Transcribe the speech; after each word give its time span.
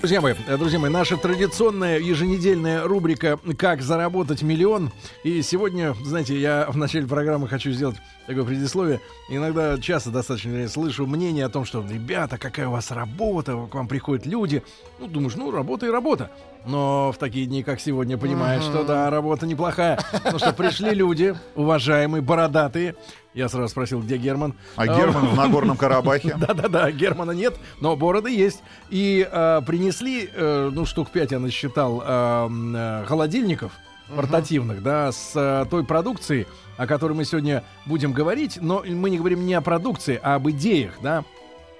Друзья 0.00 0.20
мои, 0.20 0.34
друзья 0.56 0.78
мои, 0.78 0.92
наша 0.92 1.16
традиционная 1.16 1.98
еженедельная 1.98 2.84
рубрика 2.84 3.36
«Как 3.58 3.82
заработать 3.82 4.42
миллион». 4.42 4.92
И 5.24 5.42
сегодня, 5.42 5.92
знаете, 6.04 6.40
я 6.40 6.66
в 6.68 6.76
начале 6.76 7.04
программы 7.08 7.48
хочу 7.48 7.72
сделать 7.72 7.96
такое 8.28 8.44
предисловие. 8.44 9.00
Иногда 9.30 9.78
часто 9.78 10.10
достаточно 10.10 10.68
слышу 10.68 11.06
мнение 11.06 11.46
о 11.46 11.48
том, 11.48 11.64
что, 11.64 11.82
ребята, 11.88 12.36
какая 12.36 12.68
у 12.68 12.72
вас 12.72 12.90
работа, 12.90 13.52
к 13.70 13.74
вам 13.74 13.88
приходят 13.88 14.26
люди. 14.26 14.62
Ну, 15.00 15.06
думаешь, 15.06 15.34
ну, 15.34 15.50
работа 15.50 15.86
и 15.86 15.90
работа. 15.90 16.30
Но 16.66 17.10
в 17.10 17.16
такие 17.16 17.46
дни, 17.46 17.62
как 17.62 17.80
сегодня, 17.80 18.18
понимаешь, 18.18 18.62
что 18.62 18.84
да, 18.84 19.08
работа 19.08 19.46
неплохая. 19.46 19.98
Потому 20.12 20.38
что 20.38 20.52
пришли 20.52 20.90
люди, 20.90 21.34
уважаемые, 21.54 22.20
бородатые. 22.20 22.96
Я 23.32 23.48
сразу 23.48 23.68
спросил, 23.68 24.02
где 24.02 24.18
Герман. 24.18 24.54
А 24.76 24.86
Герман 24.86 25.28
в 25.28 25.34
Нагорном 25.34 25.78
Карабахе? 25.78 26.36
Да-да-да, 26.38 26.90
Германа 26.90 27.30
нет, 27.30 27.56
но 27.80 27.96
бороды 27.96 28.30
есть. 28.30 28.62
И 28.90 29.26
э, 29.30 29.62
принесли, 29.66 30.28
э, 30.34 30.70
ну, 30.70 30.84
штук 30.84 31.10
пять 31.10 31.30
я 31.32 31.38
насчитал, 31.38 32.02
э, 32.04 32.48
э, 32.74 33.04
холодильников 33.06 33.72
портативных, 34.14 34.82
да, 34.82 35.12
с 35.12 35.32
э, 35.34 35.66
той 35.70 35.84
продукцией, 35.84 36.46
о 36.76 36.86
которой 36.86 37.12
мы 37.12 37.24
сегодня 37.24 37.64
будем 37.86 38.12
говорить. 38.12 38.58
Но 38.60 38.82
мы 38.86 39.10
не 39.10 39.18
говорим 39.18 39.46
не 39.46 39.54
о 39.54 39.60
продукции, 39.60 40.18
а 40.22 40.36
об 40.36 40.48
идеях, 40.50 40.94
да. 41.02 41.24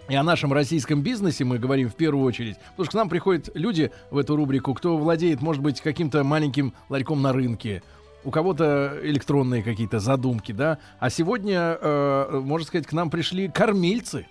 И 0.09 0.15
о 0.15 0.23
нашем 0.23 0.53
российском 0.53 1.03
бизнесе 1.03 1.45
мы 1.45 1.59
говорим 1.59 1.91
в 1.91 1.95
первую 1.95 2.25
очередь. 2.25 2.57
Потому 2.71 2.85
что 2.85 2.93
к 2.93 2.95
нам 2.95 3.09
приходят 3.09 3.51
люди 3.55 3.91
в 4.11 4.17
эту 4.17 4.37
рубрику, 4.37 4.73
кто 4.73 4.97
владеет, 4.97 5.43
может 5.43 5.63
быть, 5.63 5.83
каким-то 5.83 6.25
маленьким 6.25 6.73
ларьком 6.89 7.21
на 7.21 7.33
рынке, 7.33 7.83
у 8.25 8.31
кого-то 8.31 8.99
электронные 9.03 9.63
какие-то 9.63 10.01
задумки, 10.01 10.53
да. 10.53 10.79
А 10.99 11.11
сегодня, 11.11 11.79
э, 11.81 12.41
можно 12.43 12.67
сказать, 12.67 12.87
к 12.87 12.93
нам 12.93 13.11
пришли 13.11 13.49
кормильцы. 13.49 14.27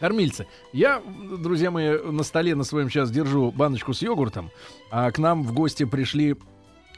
Кормильцы. 0.00 0.46
Я, 0.72 1.02
друзья 1.38 1.70
мои, 1.70 1.98
на 1.98 2.22
столе 2.22 2.54
на 2.54 2.64
своем 2.64 2.88
сейчас 2.88 3.10
держу 3.10 3.52
баночку 3.52 3.92
с 3.92 4.02
йогуртом, 4.02 4.50
а 4.90 5.10
к 5.10 5.18
нам 5.18 5.42
в 5.42 5.52
гости 5.52 5.84
пришли 5.84 6.36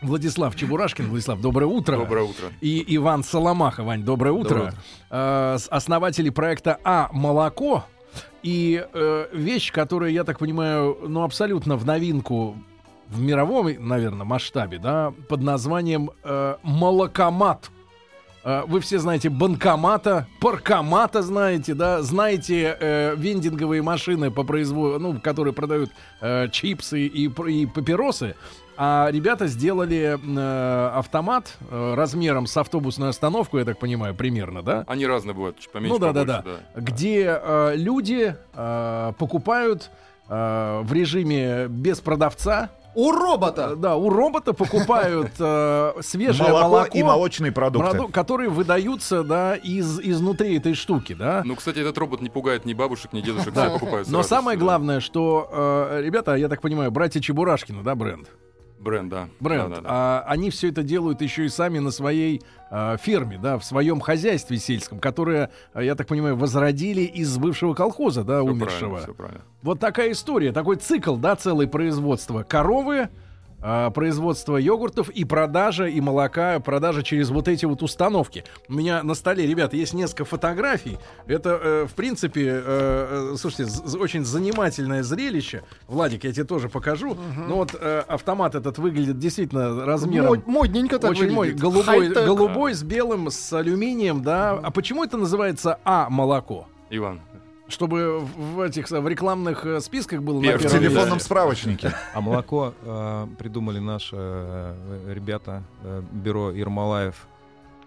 Владислав 0.02 0.56
Чебурашкин. 0.56 1.08
Владислав, 1.08 1.40
доброе 1.40 1.66
утро. 1.66 1.96
Доброе 1.96 2.24
утро. 2.24 2.48
И 2.60 2.84
Иван 2.96 3.22
Соломаха. 3.24 3.82
Вань, 3.82 4.02
доброе 4.02 4.32
утро. 4.32 4.54
Доброе. 4.56 4.74
Э, 5.10 5.58
основатели 5.70 6.30
проекта 6.30 6.78
А 6.84 7.08
«Молоко». 7.12 7.84
И 8.42 8.84
э, 8.92 9.26
вещь, 9.32 9.70
которая, 9.72 10.10
я 10.10 10.24
так 10.24 10.38
понимаю, 10.38 10.98
ну, 11.06 11.22
абсолютно 11.22 11.76
в 11.76 11.86
новинку 11.86 12.56
в 13.08 13.20
мировом, 13.20 13.68
наверное, 13.78 14.24
масштабе, 14.24 14.78
да, 14.78 15.12
под 15.28 15.42
названием 15.42 16.10
э, 16.24 16.56
«Молокомат». 16.62 17.70
Э, 18.44 18.62
Вы 18.66 18.80
все 18.80 18.98
знаете 18.98 19.28
банкомата, 19.28 20.26
паркомата 20.40 21.22
знаете, 21.22 21.74
да, 21.74 22.02
знаете 22.02 22.76
э, 22.80 23.14
вендинговые 23.16 23.82
машины 23.82 24.30
по 24.32 24.42
производству, 24.42 24.98
ну, 24.98 25.20
которые 25.20 25.54
продают 25.54 25.90
э, 26.20 26.48
чипсы 26.50 27.06
и, 27.06 27.28
и 27.28 27.66
папиросы. 27.66 28.34
А 28.76 29.08
ребята 29.10 29.46
сделали 29.48 30.18
э, 30.18 30.88
автомат 30.94 31.56
э, 31.70 31.94
размером 31.94 32.46
с 32.46 32.56
автобусную 32.56 33.10
остановку, 33.10 33.58
я 33.58 33.64
так 33.64 33.78
понимаю, 33.78 34.14
примерно, 34.14 34.62
да? 34.62 34.84
Они 34.88 35.06
разные 35.06 35.34
бывают, 35.34 35.58
чуть 35.58 35.70
поменьше, 35.70 35.94
ну 35.94 35.98
да, 35.98 36.12
да, 36.12 36.38
побольше, 36.42 36.60
да. 36.74 36.80
Где 36.80 37.38
э, 37.42 37.72
люди 37.76 38.34
э, 38.54 39.12
покупают 39.18 39.90
э, 40.28 40.80
в 40.82 40.92
режиме 40.92 41.66
без 41.68 42.00
продавца. 42.00 42.70
У 42.94 43.10
Э, 43.10 43.14
робота! 43.16 43.74
Да, 43.76 43.96
у 43.96 44.08
робота 44.10 44.52
покупают 44.52 45.32
э, 45.38 45.92
свежее 46.02 46.48
Молоко 46.50 46.68
молоко, 46.68 46.98
и 46.98 47.02
молочные 47.02 47.52
продукты. 47.52 47.90
проду- 47.96 48.08
которые 48.12 48.50
выдаются, 48.50 49.22
да, 49.22 49.54
из 49.56 49.98
изнутри 50.00 50.56
этой 50.58 50.74
штуки, 50.74 51.14
да. 51.14 51.42
Ну, 51.44 51.56
кстати, 51.56 51.78
этот 51.78 51.96
робот 51.98 52.20
не 52.20 52.28
пугает 52.30 52.64
ни 52.66 52.74
бабушек, 52.74 53.12
ни 53.12 53.20
дедушек, 53.22 53.52
Да. 53.54 53.64
все 53.64 53.72
покупают 53.78 54.08
Но 54.10 54.22
самое 54.22 54.56
всё. 54.58 54.64
главное, 54.66 55.00
что 55.00 55.48
э, 55.52 56.02
ребята, 56.02 56.34
я 56.36 56.48
так 56.48 56.60
понимаю, 56.60 56.90
братья 56.90 57.20
Чебурашкины, 57.20 57.82
да, 57.82 57.94
бренд. 57.94 58.28
Бренд, 58.82 59.08
да. 59.10 59.28
Бренд. 59.38 59.68
Да, 59.70 59.76
да, 59.76 59.80
да. 59.82 59.88
А 59.88 60.24
они 60.26 60.50
все 60.50 60.68
это 60.70 60.82
делают 60.82 61.22
еще 61.22 61.44
и 61.44 61.48
сами 61.48 61.78
на 61.78 61.90
своей 61.92 62.42
а, 62.70 62.96
ферме, 62.96 63.38
да, 63.40 63.58
в 63.58 63.64
своем 63.64 64.00
хозяйстве 64.00 64.58
сельском, 64.58 64.98
которое, 64.98 65.50
а, 65.72 65.82
я 65.82 65.94
так 65.94 66.08
понимаю, 66.08 66.36
возродили 66.36 67.02
из 67.02 67.36
бывшего 67.38 67.74
колхоза, 67.74 68.24
да, 68.24 68.40
Всё 68.40 68.50
умершего. 68.50 68.78
правильно, 68.78 68.98
всё 69.02 69.14
правильно. 69.14 69.40
Вот 69.62 69.78
такая 69.78 70.10
история, 70.12 70.52
такой 70.52 70.76
цикл, 70.76 71.16
да, 71.16 71.36
целое 71.36 71.68
производство. 71.68 72.42
Коровы, 72.42 73.08
а, 73.62 73.90
производство 73.90 74.56
йогуртов 74.56 75.08
и 75.10 75.24
продажа 75.24 75.86
и 75.86 76.00
молока, 76.00 76.58
продажа 76.60 77.02
через 77.02 77.30
вот 77.30 77.48
эти 77.48 77.64
вот 77.64 77.82
установки. 77.82 78.44
У 78.68 78.74
меня 78.74 79.02
на 79.02 79.14
столе, 79.14 79.46
ребята, 79.46 79.76
есть 79.76 79.94
несколько 79.94 80.24
фотографий. 80.24 80.98
Это, 81.26 81.58
э, 81.62 81.86
в 81.88 81.94
принципе, 81.94 82.46
э, 82.46 83.32
э, 83.32 83.36
слушайте, 83.38 83.70
очень 83.98 84.24
занимательное 84.24 85.02
зрелище. 85.02 85.62
Владик, 85.86 86.24
я 86.24 86.32
тебе 86.32 86.44
тоже 86.44 86.68
покажу. 86.68 87.16
Ну 87.48 87.56
вот 87.56 87.74
э, 87.78 88.02
автомат 88.08 88.54
этот 88.54 88.78
выглядит 88.78 89.18
действительно 89.18 89.84
размером... 89.86 90.32
Мод- 90.34 90.46
модненько 90.46 90.98
так 90.98 91.12
Очень 91.12 91.30
мой, 91.32 91.48
выглядит. 91.52 91.60
голубой, 91.60 91.84
Хай-тек. 91.84 92.24
голубой 92.26 92.74
с 92.74 92.82
белым, 92.82 93.30
с 93.30 93.52
алюминием, 93.52 94.22
да. 94.22 94.58
А 94.62 94.70
почему 94.70 95.04
это 95.04 95.16
называется 95.16 95.78
А 95.84 96.08
молоко? 96.10 96.66
Иван, 96.90 97.20
Чтобы 97.72 98.20
в 98.20 98.42
в 98.52 98.60
этих 98.60 98.90
в 98.90 99.08
рекламных 99.08 99.64
э, 99.64 99.80
списках 99.80 100.22
было 100.22 100.36
на 100.38 100.42
Первый. 100.42 100.58
В 100.58 100.62
первом 100.62 100.78
телефонном 100.80 101.12
месте. 101.14 101.24
справочнике. 101.24 101.92
А 102.14 102.20
молоко 102.20 102.74
э, 102.82 103.26
придумали 103.38 103.78
наши 103.78 104.14
э, 104.18 105.12
ребята, 105.14 105.62
э, 105.82 106.02
бюро 106.12 106.50
Ермолаев 106.50 107.26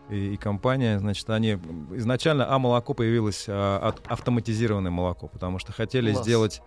и, 0.09 0.33
и 0.33 0.37
компания. 0.37 0.97
Значит, 0.99 1.29
они 1.29 1.59
изначально 1.93 2.51
А 2.51 2.57
молоко 2.57 2.93
появилось 2.95 3.45
э, 3.47 3.77
от 3.77 4.01
автоматизированное 4.07 4.91
молоко, 4.91 5.27
потому 5.27 5.59
что 5.59 5.71
хотели 5.71 6.11
Класс. 6.11 6.23
сделать 6.25 6.61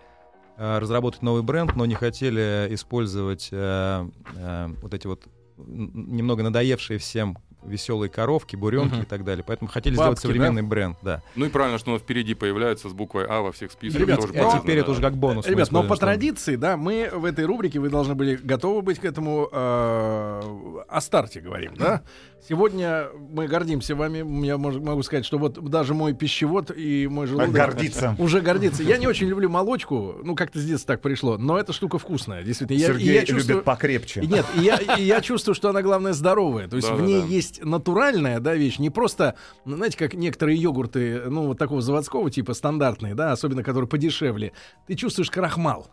э, 0.56 0.78
разработать 0.78 1.22
новый 1.22 1.42
бренд, 1.42 1.74
но 1.74 1.86
не 1.86 1.94
хотели 1.96 2.68
использовать 2.70 3.48
э, 3.50 4.08
э, 4.36 4.68
вот 4.80 4.94
эти 4.94 5.06
вот 5.08 5.24
немного 5.56 6.44
надоевшие 6.44 6.98
всем 7.00 7.36
веселые 7.64 8.08
коровки, 8.08 8.56
буренки 8.56 8.94
Мгм. 8.94 9.02
и 9.02 9.06
так 9.06 9.24
далее. 9.24 9.44
Поэтому 9.46 9.69
хотели 9.70 9.94
сделать 9.94 10.10
Бабки, 10.12 10.22
современный 10.22 10.62
бренд, 10.62 10.96
да. 11.02 11.22
ну 11.34 11.44
и 11.46 11.48
правильно, 11.48 11.78
что 11.78 11.92
он 11.92 11.98
впереди 11.98 12.34
появляется 12.34 12.88
с 12.88 12.92
буквой 12.92 13.26
А 13.26 13.41
во 13.41 13.52
всех 13.52 13.72
списках. 13.72 14.00
Ребят, 14.00 14.20
тоже 14.20 14.32
а 14.38 14.58
теперь 14.60 14.76
да. 14.76 14.82
это 14.82 14.91
уже 14.92 15.00
как 15.00 15.16
бонус. 15.16 15.46
Ребят, 15.46 15.70
но 15.72 15.82
по 15.82 15.96
что- 15.96 16.06
традиции, 16.06 16.56
да, 16.56 16.76
мы 16.76 17.10
в 17.12 17.24
этой 17.24 17.44
рубрике, 17.44 17.80
вы 17.80 17.91
должны 17.91 18.14
были 18.14 18.36
готовы 18.36 18.82
быть 18.82 18.98
к 19.00 19.04
этому 19.04 19.48
э, 19.50 20.78
о 20.88 21.00
старте 21.00 21.41
говорим, 21.41 21.74
да? 21.76 22.02
Сегодня 22.47 23.09
мы 23.31 23.47
гордимся 23.47 23.94
вами. 23.94 24.47
Я 24.47 24.59
могу 24.59 25.03
сказать, 25.03 25.25
что 25.26 25.38
вот 25.38 25.62
даже 25.71 25.94
мой 25.94 26.15
пищевод 26.15 26.71
и 26.75 27.06
мой 27.09 27.26
желудок 27.26 27.50
Гордится. 27.53 28.15
уже 28.19 28.41
гордится. 28.41 28.82
Я 28.82 28.97
не 28.97 29.06
очень 29.06 29.26
люблю 29.26 29.49
молочку, 29.49 30.16
ну 30.22 30.34
как-то 30.34 30.59
с 30.59 30.65
детства 30.65 30.94
так 30.94 31.03
пришло, 31.03 31.37
но 31.37 31.59
эта 31.59 31.72
штука 31.72 31.99
вкусная, 31.99 32.43
действительно. 32.43 32.78
Я, 32.78 32.87
Сергей 32.87 33.15
я 33.15 33.25
чувствую, 33.25 33.56
любит 33.56 33.65
покрепче. 33.65 34.21
Нет, 34.21 34.47
и 34.56 34.60
я, 34.60 34.76
и 34.76 35.03
я 35.03 35.21
чувствую, 35.21 35.54
что 35.54 35.69
она, 35.71 35.82
главное, 35.82 36.12
здоровая. 36.12 36.69
То 36.69 36.76
есть 36.76 36.88
в 36.88 36.93
Да-да-да. 36.93 37.06
ней 37.06 37.22
есть 37.22 37.65
натуральная 37.65 38.41
да, 38.41 38.55
вещь, 38.55 38.78
не 38.78 38.91
просто, 38.91 39.34
ну, 39.65 39.76
знаете, 39.76 39.99
как 39.99 40.15
некоторые 40.15 40.56
йогурты, 40.59 41.22
ну, 41.28 41.47
вот 41.49 41.59
такого 41.59 41.82
заводского 41.82 42.31
типа, 42.31 42.55
стандартные, 42.55 43.14
да, 43.14 43.32
особенно 43.32 43.62
которые 43.62 43.88
подешевле. 43.88 44.52
Ты 44.87 44.94
чувствуешь 44.94 45.31
крахмал. 45.31 45.88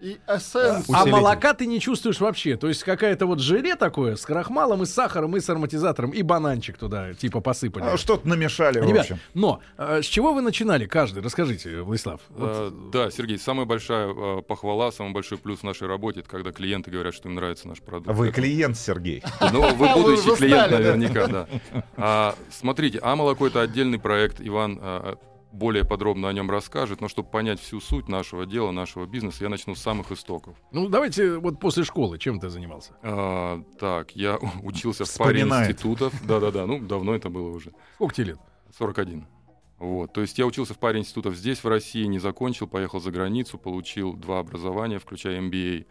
И 0.00 0.18
эссенс. 0.26 0.86
А 0.90 1.04
молока 1.04 1.52
ты 1.52 1.66
не 1.66 1.78
чувствуешь 1.78 2.20
вообще. 2.20 2.56
То 2.56 2.68
есть 2.68 2.82
какая-то 2.84 3.26
вот 3.26 3.38
желе 3.40 3.76
такое 3.76 4.16
с 4.16 4.24
крахмалом 4.24 4.82
и 4.82 4.86
с 4.86 4.94
сахаром, 4.94 5.36
и 5.36 5.40
с 5.40 5.48
ароматизатором, 5.50 6.10
и 6.10 6.22
бананчик 6.22 6.78
туда 6.78 7.12
типа 7.12 7.40
посыпали. 7.40 7.84
А, 7.84 7.96
Что-то 7.98 8.26
намешали, 8.26 8.80
в 8.80 8.84
Ребят, 8.84 9.02
общем. 9.02 9.18
но 9.34 9.60
э, 9.76 10.00
с 10.02 10.06
чего 10.06 10.32
вы 10.32 10.40
начинали 10.40 10.86
каждый? 10.86 11.22
Расскажите, 11.22 11.82
Владислав. 11.82 12.20
Вот, 12.30 12.50
Э, 12.50 12.70
Да, 12.92 13.10
Сергей, 13.10 13.38
самая 13.38 13.66
большая 13.66 14.08
э, 14.08 14.42
похвала, 14.42 14.90
самый 14.90 15.12
большой 15.12 15.36
плюс 15.36 15.60
в 15.60 15.64
нашей 15.64 15.86
работе, 15.86 16.20
это 16.20 16.28
когда 16.30 16.50
клиенты 16.52 16.90
говорят, 16.90 17.12
что 17.14 17.28
им 17.28 17.34
нравится 17.34 17.68
наш 17.68 17.80
продукт. 17.80 18.16
Вы 18.16 18.28
Это- 18.28 18.36
клиент, 18.40 18.78
Сергей. 18.78 19.22
Ну, 19.52 19.74
вы 19.74 19.86
Вы 19.94 20.02
будущий 20.02 20.34
клиент 20.36 20.70
наверняка, 20.70 21.26
да. 21.26 21.46
А, 21.96 22.34
смотрите, 22.50 22.98
а 23.02 23.14
молоко 23.16 23.46
это 23.46 23.60
отдельный 23.60 23.98
проект. 23.98 24.36
Иван 24.40 24.78
а, 24.80 25.16
более 25.52 25.84
подробно 25.84 26.28
о 26.28 26.32
нем 26.32 26.50
расскажет. 26.50 27.00
Но 27.00 27.08
чтобы 27.08 27.28
понять 27.30 27.60
всю 27.60 27.80
суть 27.80 28.08
нашего 28.08 28.46
дела, 28.46 28.70
нашего 28.70 29.06
бизнеса, 29.06 29.44
я 29.44 29.48
начну 29.50 29.74
с 29.74 29.80
самых 29.80 30.12
истоков. 30.12 30.56
Ну, 30.72 30.88
давайте 30.88 31.38
вот 31.38 31.58
после 31.60 31.84
школы, 31.84 32.18
чем 32.18 32.38
ты 32.40 32.48
занимался? 32.50 32.92
А, 33.02 33.62
так, 33.78 34.12
я 34.16 34.38
учился 34.62 35.04
в 35.04 35.18
паре 35.18 35.38
Вспоминает. 35.40 35.70
институтов. 35.70 36.14
Да-да-да, 36.26 36.66
ну, 36.66 36.78
давно 36.78 37.14
это 37.14 37.30
было 37.30 37.50
уже. 37.50 37.72
Сколько 37.96 38.14
тебе 38.14 38.26
лет? 38.28 38.38
41. 38.78 39.26
Вот. 39.78 40.12
То 40.12 40.20
есть 40.20 40.38
я 40.38 40.46
учился 40.46 40.74
в 40.74 40.78
паре 40.78 41.00
институтов 41.00 41.34
здесь, 41.34 41.64
в 41.64 41.68
России, 41.68 42.04
не 42.04 42.18
закончил, 42.18 42.66
поехал 42.68 43.00
за 43.00 43.10
границу, 43.10 43.58
получил 43.58 44.12
два 44.14 44.38
образования, 44.40 44.98
включая 44.98 45.40
MBA. 45.40 45.86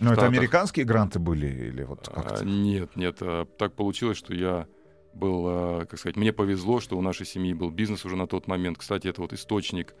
Ну, 0.00 0.06
это 0.12 0.20
Штатах. 0.22 0.30
американские 0.36 0.84
гранты 0.86 1.18
были 1.18 1.46
или 1.46 1.82
вот 1.84 2.08
А, 2.08 2.22
как-то? 2.22 2.44
нет, 2.44 2.96
нет, 2.96 3.18
а, 3.20 3.44
так 3.44 3.74
получилось, 3.74 4.16
что 4.16 4.34
я 4.34 4.66
был, 5.14 5.44
а, 5.46 5.86
как 5.86 5.98
сказать, 5.98 6.16
мне 6.16 6.32
повезло, 6.32 6.80
что 6.80 6.96
у 6.96 7.02
нашей 7.02 7.26
семьи 7.26 7.52
был 7.52 7.70
бизнес 7.70 8.04
уже 8.04 8.16
на 8.16 8.26
тот 8.26 8.46
момент. 8.46 8.78
Кстати, 8.78 9.08
это 9.08 9.20
вот 9.20 9.32
источник 9.32 9.94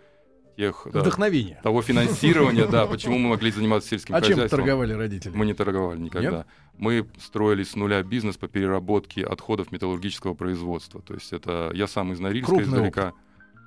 тех 0.56 0.86
да, 0.92 1.00
Вдохновение. 1.00 1.58
того 1.62 1.80
финансирования, 1.80 2.66
да, 2.66 2.86
почему 2.86 3.18
мы 3.18 3.30
могли 3.30 3.50
заниматься 3.50 3.88
сельским 3.88 4.14
А 4.14 4.20
чем 4.20 4.34
хозяйством. 4.34 4.60
торговали 4.60 4.92
родители? 4.92 5.32
Мы 5.34 5.46
не 5.46 5.54
торговали 5.54 5.98
никогда. 5.98 6.46
Мы 6.76 7.06
строили 7.18 7.62
с 7.62 7.76
нуля 7.76 8.02
бизнес 8.02 8.36
по 8.36 8.46
переработке 8.48 9.24
отходов 9.24 9.72
металлургического 9.72 10.34
производства. 10.34 11.00
То 11.02 11.14
есть 11.14 11.32
это 11.32 11.70
я 11.74 11.86
сам 11.86 12.12
из 12.12 12.20
Норильска 12.20 12.50
Крупный 12.52 12.68
издалека. 12.68 13.08
А, 13.08 13.14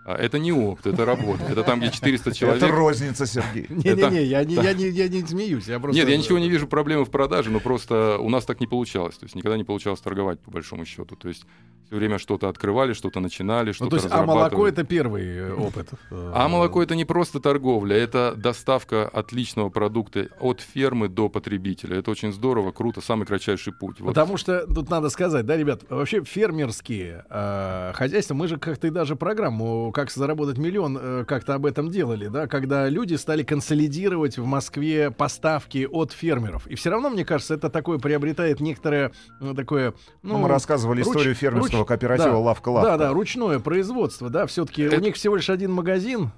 это 0.05 0.39
не 0.39 0.51
опыт, 0.51 0.87
это 0.87 1.05
работа. 1.05 1.43
Это 1.49 1.63
там, 1.63 1.79
где 1.79 1.89
400 1.89 2.33
человек. 2.33 2.63
Это 2.63 2.71
розница, 2.71 3.25
Сергей. 3.25 3.67
Не-не-не, 3.69 4.23
я 4.23 4.43
не, 4.43 4.55
я, 4.55 4.73
не, 4.73 4.89
я 4.89 5.07
не 5.07 5.21
смеюсь. 5.25 5.67
Я 5.67 5.79
просто... 5.79 5.99
Нет, 5.99 6.09
я 6.09 6.17
ничего 6.17 6.39
не 6.39 6.49
вижу 6.49 6.67
проблемы 6.67 7.05
в 7.05 7.09
продаже, 7.09 7.49
но 7.49 7.59
просто 7.59 8.17
у 8.19 8.29
нас 8.29 8.45
так 8.45 8.59
не 8.59 8.67
получалось. 8.67 9.17
То 9.17 9.25
есть 9.25 9.35
никогда 9.35 9.57
не 9.57 9.63
получалось 9.63 10.01
торговать, 10.01 10.39
по 10.39 10.51
большому 10.51 10.85
счету. 10.85 11.15
То 11.15 11.29
есть 11.29 11.45
все 11.87 11.95
время 11.95 12.17
что-то 12.17 12.49
открывали, 12.49 12.93
что-то 12.93 13.19
начинали, 13.19 13.67
Ну, 13.67 13.73
что-то 13.73 13.89
то 13.91 13.95
есть, 13.97 14.07
а 14.11 14.25
молоко 14.25 14.67
это 14.67 14.83
первый 14.83 15.25
э, 15.25 15.53
опыт. 15.53 15.89
А 16.11 16.47
молоко 16.47 16.81
это 16.81 16.95
не 16.95 17.05
просто 17.05 17.39
торговля, 17.39 17.95
это 17.95 18.33
доставка 18.35 19.07
отличного 19.07 19.69
продукта 19.69 20.27
от 20.39 20.59
фермы 20.59 21.07
до 21.07 21.29
потребителя. 21.29 21.99
Это 21.99 22.11
очень 22.11 22.33
здорово, 22.33 22.71
круто, 22.71 22.99
самый 22.99 23.25
кратчайший 23.25 23.73
путь. 23.73 23.99
Вот. 23.99 24.07
Потому 24.07 24.37
что 24.37 24.65
тут 24.65 24.89
надо 24.89 25.09
сказать, 25.09 25.45
да, 25.45 25.55
ребят, 25.55 25.83
вообще 25.89 26.23
фермерские 26.23 27.25
э, 27.29 27.91
хозяйства, 27.93 28.33
мы 28.33 28.47
же 28.47 28.57
как-то 28.57 28.87
и 28.87 28.89
даже 28.89 29.15
программу 29.15 29.92
«Как 29.93 30.11
заработать 30.11 30.57
миллион» 30.57 30.97
э, 30.99 31.25
как-то 31.25 31.53
об 31.53 31.65
этом 31.65 31.89
делали, 31.89 32.27
да, 32.27 32.47
когда 32.47 32.89
люди 32.89 33.15
стали 33.15 33.43
консолидировать 33.43 34.37
в 34.37 34.45
Москве 34.45 35.11
поставки 35.11 35.87
от 35.89 36.11
фермеров. 36.11 36.67
И 36.67 36.75
все 36.75 36.89
равно, 36.89 37.09
мне 37.09 37.23
кажется, 37.23 37.53
это 37.53 37.69
такое 37.69 37.99
приобретает 37.99 38.59
некоторое 38.59 39.11
ну, 39.39 39.53
такое... 39.53 39.93
Ну, 40.23 40.37
мы 40.37 40.49
рассказывали 40.49 41.01
руч- 41.03 41.07
историю 41.09 41.35
фермерского 41.35 41.83
руч- 41.83 41.85
кооператива 41.85 42.31
да, 42.31 42.37
«Лавка-лавка». 42.37 42.91
Да, 42.91 42.97
да, 42.97 43.13
ручное 43.13 43.59
производство, 43.59 44.29
да, 44.29 44.45
все-таки 44.47 44.83
Это- 44.83 44.97
у 44.97 44.99
них 44.99 45.15
всего 45.15 45.35
лишь 45.35 45.49
один 45.49 45.71
магазин, 45.71 46.31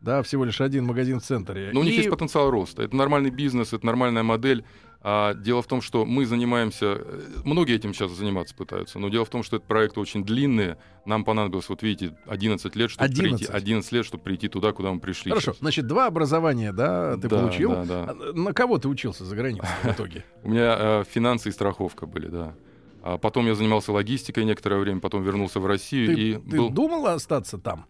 да, 0.00 0.22
всего 0.22 0.44
лишь 0.44 0.60
один 0.60 0.84
магазин 0.84 1.20
в 1.20 1.24
центре. 1.24 1.70
Но 1.72 1.80
у 1.80 1.82
них 1.82 1.94
И- 1.94 1.96
есть 1.96 2.10
потенциал 2.10 2.50
роста. 2.50 2.82
Это 2.82 2.94
нормальный 2.94 3.30
бизнес, 3.30 3.72
это 3.72 3.84
нормальная 3.84 4.22
модель. 4.22 4.64
А 5.00 5.34
дело 5.34 5.62
в 5.62 5.66
том, 5.68 5.80
что 5.80 6.04
мы 6.04 6.26
занимаемся, 6.26 6.96
э, 6.98 7.20
многие 7.44 7.76
этим 7.76 7.94
сейчас 7.94 8.10
заниматься 8.10 8.52
пытаются, 8.54 8.98
но 8.98 9.08
дело 9.08 9.24
в 9.24 9.28
том, 9.30 9.44
что 9.44 9.56
этот 9.56 9.68
проект 9.68 9.96
очень 9.96 10.24
длинный. 10.24 10.74
Нам 11.06 11.24
понадобилось, 11.24 11.68
вот 11.68 11.82
видите, 11.82 12.16
11 12.26 12.74
лет, 12.74 12.90
чтобы 12.90 13.04
11. 13.04 13.38
прийти. 13.46 13.52
11 13.52 13.92
лет, 13.92 14.04
чтобы 14.04 14.24
прийти 14.24 14.48
туда, 14.48 14.72
куда 14.72 14.90
мы 14.92 14.98
пришли. 14.98 15.30
Хорошо, 15.30 15.52
сейчас. 15.52 15.60
значит, 15.60 15.86
два 15.86 16.06
образования, 16.06 16.72
да, 16.72 17.14
ты 17.16 17.28
Да, 17.28 17.38
получил. 17.38 17.70
да, 17.70 17.84
да. 17.84 18.06
А 18.10 18.32
На 18.34 18.52
кого 18.52 18.78
ты 18.78 18.88
учился 18.88 19.24
за 19.24 19.36
границей 19.36 19.68
в 19.84 19.86
итоге? 19.86 20.24
У 20.42 20.50
меня 20.50 20.76
э, 20.78 21.04
финансы 21.08 21.50
и 21.50 21.52
страховка 21.52 22.06
были, 22.06 22.26
да. 22.26 22.54
А 23.02 23.16
потом 23.18 23.46
я 23.46 23.54
занимался 23.54 23.92
логистикой 23.92 24.44
некоторое 24.44 24.80
время, 24.80 24.98
потом 25.00 25.22
вернулся 25.22 25.60
в 25.60 25.66
Россию 25.66 26.08
Ты, 26.14 26.20
и 26.20 26.34
ты 26.34 26.56
был. 26.56 26.70
думал 26.70 27.06
остаться 27.06 27.56
там? 27.56 27.86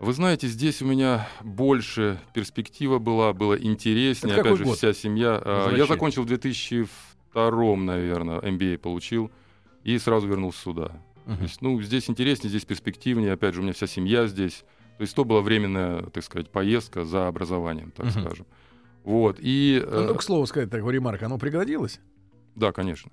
Вы 0.00 0.12
знаете, 0.12 0.46
здесь 0.46 0.80
у 0.80 0.86
меня 0.86 1.28
больше 1.42 2.20
перспектива 2.32 2.98
была, 2.98 3.32
было 3.32 3.60
интереснее. 3.60 4.32
Это 4.34 4.42
Опять 4.42 4.58
же, 4.58 4.64
год? 4.64 4.76
вся 4.76 4.92
семья. 4.92 5.40
А, 5.44 5.74
Я 5.74 5.86
закончил 5.86 6.22
в 6.22 6.26
2002, 6.26 7.76
наверное, 7.76 8.38
MBA 8.40 8.78
получил 8.78 9.30
и 9.82 9.98
сразу 9.98 10.28
вернулся 10.28 10.60
сюда. 10.60 10.92
То 11.26 11.42
есть, 11.42 11.60
ну, 11.60 11.80
здесь 11.82 12.08
интереснее, 12.08 12.48
здесь 12.48 12.64
перспективнее. 12.64 13.32
Опять 13.32 13.54
же, 13.54 13.60
у 13.60 13.62
меня 13.62 13.74
вся 13.74 13.86
семья 13.86 14.26
здесь. 14.28 14.64
То 14.96 15.02
есть, 15.02 15.14
то 15.14 15.24
была 15.24 15.40
временная, 15.42 16.02
так 16.04 16.24
сказать, 16.24 16.48
поездка 16.50 17.04
за 17.04 17.28
образованием, 17.28 17.90
так 17.90 18.06
Мгм. 18.06 18.20
скажем. 18.24 18.46
Вот. 19.04 19.36
И, 19.40 19.82
Ну, 19.84 19.96
э, 20.00 20.06
ну, 20.08 20.14
к 20.14 20.22
слову 20.22 20.46
сказать, 20.46 20.70
такой 20.70 20.94
ремарк, 20.94 21.22
оно 21.22 21.38
пригодилось? 21.38 22.00
да, 22.54 22.72
конечно. 22.72 23.10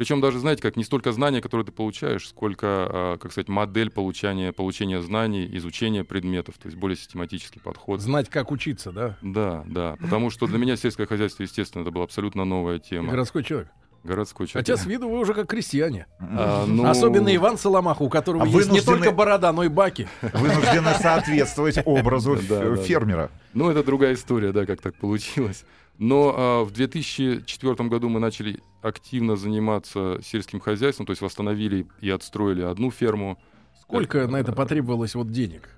Причем 0.00 0.22
даже, 0.22 0.38
знаете, 0.38 0.62
как 0.62 0.76
не 0.78 0.84
столько 0.84 1.12
знания, 1.12 1.42
которые 1.42 1.66
ты 1.66 1.72
получаешь, 1.72 2.26
сколько, 2.26 2.66
а, 2.66 3.18
как 3.18 3.32
сказать, 3.32 3.48
модель 3.50 3.90
получения, 3.90 4.50
получения 4.50 5.02
знаний, 5.02 5.46
изучения 5.58 6.04
предметов, 6.04 6.54
то 6.56 6.68
есть 6.68 6.78
более 6.78 6.96
систематический 6.96 7.60
подход. 7.60 8.00
Знать, 8.00 8.30
как 8.30 8.50
учиться, 8.50 8.92
да? 8.92 9.18
Да, 9.20 9.62
да. 9.66 9.96
Потому 10.00 10.30
что 10.30 10.46
для 10.46 10.56
меня 10.56 10.76
сельское 10.76 11.04
хозяйство, 11.04 11.42
естественно, 11.42 11.82
это 11.82 11.90
была 11.90 12.04
абсолютно 12.04 12.46
новая 12.46 12.78
тема. 12.78 13.10
городской 13.10 13.44
человек. 13.44 13.68
Городской 14.02 14.46
человек. 14.46 14.66
Хотя 14.66 14.82
с 14.82 14.86
виду 14.86 15.06
вы 15.10 15.18
уже 15.18 15.34
как 15.34 15.46
крестьяне. 15.50 16.06
А, 16.18 16.64
ну, 16.64 16.86
Особенно 16.86 17.36
Иван 17.36 17.58
Соломаха, 17.58 18.00
у 18.00 18.08
которого 18.08 18.44
А 18.44 18.46
есть 18.46 18.70
не 18.72 18.78
вынуждены- 18.80 18.86
только 18.86 19.12
борода, 19.12 19.52
но 19.52 19.64
и 19.64 19.68
баки. 19.68 20.08
Вынуждены 20.22 20.94
соответствовать 20.98 21.78
образу 21.84 22.36
фермера. 22.36 23.30
Ну, 23.52 23.68
это 23.68 23.84
другая 23.84 24.14
история, 24.14 24.52
да, 24.52 24.64
как 24.64 24.80
так 24.80 24.94
получилось. 24.94 25.66
Но 26.00 26.34
а, 26.34 26.64
в 26.64 26.70
2004 26.70 27.88
году 27.90 28.08
мы 28.08 28.20
начали 28.20 28.60
активно 28.80 29.36
заниматься 29.36 30.18
сельским 30.24 30.58
хозяйством, 30.58 31.04
то 31.04 31.10
есть 31.10 31.20
восстановили 31.20 31.86
и 32.00 32.08
отстроили 32.08 32.62
одну 32.62 32.90
ферму. 32.90 33.38
Сколько 33.82 34.26
на 34.26 34.38
это 34.38 34.52
потребовалось 34.52 35.14
вот 35.14 35.30
денег? 35.30 35.68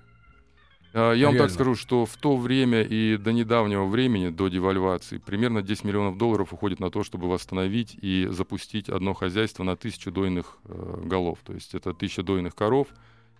А, 0.93 1.11
Я 1.11 1.25
вам 1.25 1.35
Реально. 1.35 1.39
так 1.39 1.51
скажу, 1.51 1.75
что 1.75 2.05
в 2.05 2.15
то 2.15 2.37
время 2.37 2.83
и 2.83 3.17
до 3.17 3.33
недавнего 3.33 3.85
времени, 3.85 4.29
до 4.29 4.47
девальвации, 4.47 5.17
примерно 5.17 5.61
10 5.61 5.83
миллионов 5.83 6.17
долларов 6.17 6.53
уходит 6.53 6.79
на 6.79 6.89
то, 6.89 7.03
чтобы 7.03 7.27
восстановить 7.27 7.97
и 8.01 8.25
запустить 8.31 8.87
одно 8.87 9.13
хозяйство 9.13 9.65
на 9.65 9.75
тысячу 9.75 10.09
дойных 10.09 10.57
э, 10.63 11.01
голов. 11.03 11.39
То 11.43 11.51
есть 11.51 11.75
это 11.75 11.93
тысяча 11.93 12.23
дойных 12.23 12.55
коров, 12.55 12.87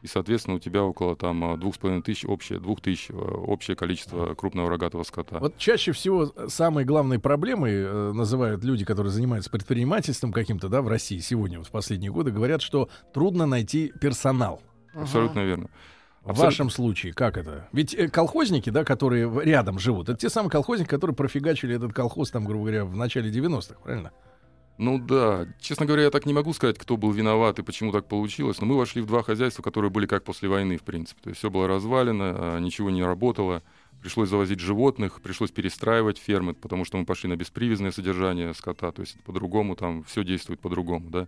и, 0.04 0.08
соответственно, 0.08 0.58
у 0.58 0.60
тебя 0.60 0.84
около 0.84 1.16
там 1.16 1.44
а, 1.46 1.58
двух 1.58 1.76
с 1.76 1.78
половиной 1.78 2.04
тысяч 2.04 2.26
общее, 2.26 2.60
двух 2.60 2.82
тысяч 2.82 3.10
э, 3.10 3.14
общее 3.14 3.78
количество 3.78 4.36
крупного 4.36 4.70
рогатого 4.70 5.04
скота. 5.04 5.40
Вот 5.40 5.58
чаще 5.58 5.94
всего 5.94 6.26
самой 6.50 6.84
главной 6.84 7.20
проблемой 7.20 7.72
э, 7.74 8.12
называют 8.12 8.66
люди, 8.66 8.84
которые 8.84 9.14
занимаются 9.14 9.50
предпринимательством 9.50 10.34
каким-то, 10.34 10.68
да, 10.68 10.82
в 10.82 10.90
России 10.90 11.20
сегодня, 11.20 11.58
вот 11.58 11.68
в 11.68 11.72
последние 11.72 12.12
годы, 12.12 12.32
говорят, 12.32 12.62
что 12.62 12.90
трудно 13.14 13.46
найти 13.46 13.94
персонал. 14.02 14.62
Абсолютно 14.94 15.40
верно. 15.40 15.70
В 16.26 16.38
вашем 16.38 16.70
случае 16.70 17.14
как 17.14 17.38
это? 17.38 17.70
Ведь 17.72 17.94
э, 17.94 18.10
колхозники, 18.10 18.70
да, 18.72 18.84
которые 18.84 19.32
рядом 19.46 19.80
живут, 19.80 20.10
это 20.10 20.20
те 20.20 20.30
самые 20.30 20.52
колхозники, 20.52 20.90
которые 20.90 21.16
профигачили 21.16 21.78
этот 21.78 21.94
колхоз, 21.94 22.30
там, 22.30 22.44
грубо 22.44 22.66
говоря, 22.66 22.84
в 22.84 22.98
начале 22.98 23.32
90-х, 23.32 23.76
правильно? 23.82 24.12
Ну 24.78 24.98
да, 24.98 25.48
честно 25.60 25.86
говоря, 25.86 26.04
я 26.04 26.10
так 26.10 26.25
не 26.25 26.34
могу 26.34 26.52
сказать, 26.52 26.80
кто 26.80 26.98
был 26.98 27.12
виноват 27.12 27.60
и 27.60 27.64
почему 27.64 27.92
так 27.92 28.08
получилось, 28.08 28.60
но 28.60 28.66
мы 28.66 28.75
вошли 28.75 29.02
в 29.02 29.06
два 29.06 29.22
хозяйства, 29.22 29.62
которые 29.62 29.92
были 29.92 30.08
как 30.08 30.24
после 30.24 30.50
войны, 30.50 30.78
в 30.78 30.84
принципе. 30.84 31.22
То 31.22 31.30
есть 31.30 31.40
все 31.40 31.52
было 31.52 31.68
развалено, 31.68 32.34
а, 32.36 32.60
ничего 32.60 32.89
не 32.89 33.03
работало, 33.03 33.62
пришлось 34.01 34.30
завозить 34.30 34.60
животных, 34.60 35.22
пришлось 35.22 35.51
перестраивать 35.51 36.18
фермы, 36.18 36.56
потому 36.56 36.86
что 36.86 36.98
мы 36.98 37.06
пошли 37.06 37.30
на 37.30 37.36
беспривязное 37.36 37.92
содержание 37.92 38.53
скота, 38.56 38.92
то 38.92 39.01
есть 39.01 39.22
по-другому 39.24 39.75
там 39.75 40.03
все 40.03 40.24
действует 40.24 40.60
по-другому, 40.60 41.10
да. 41.10 41.27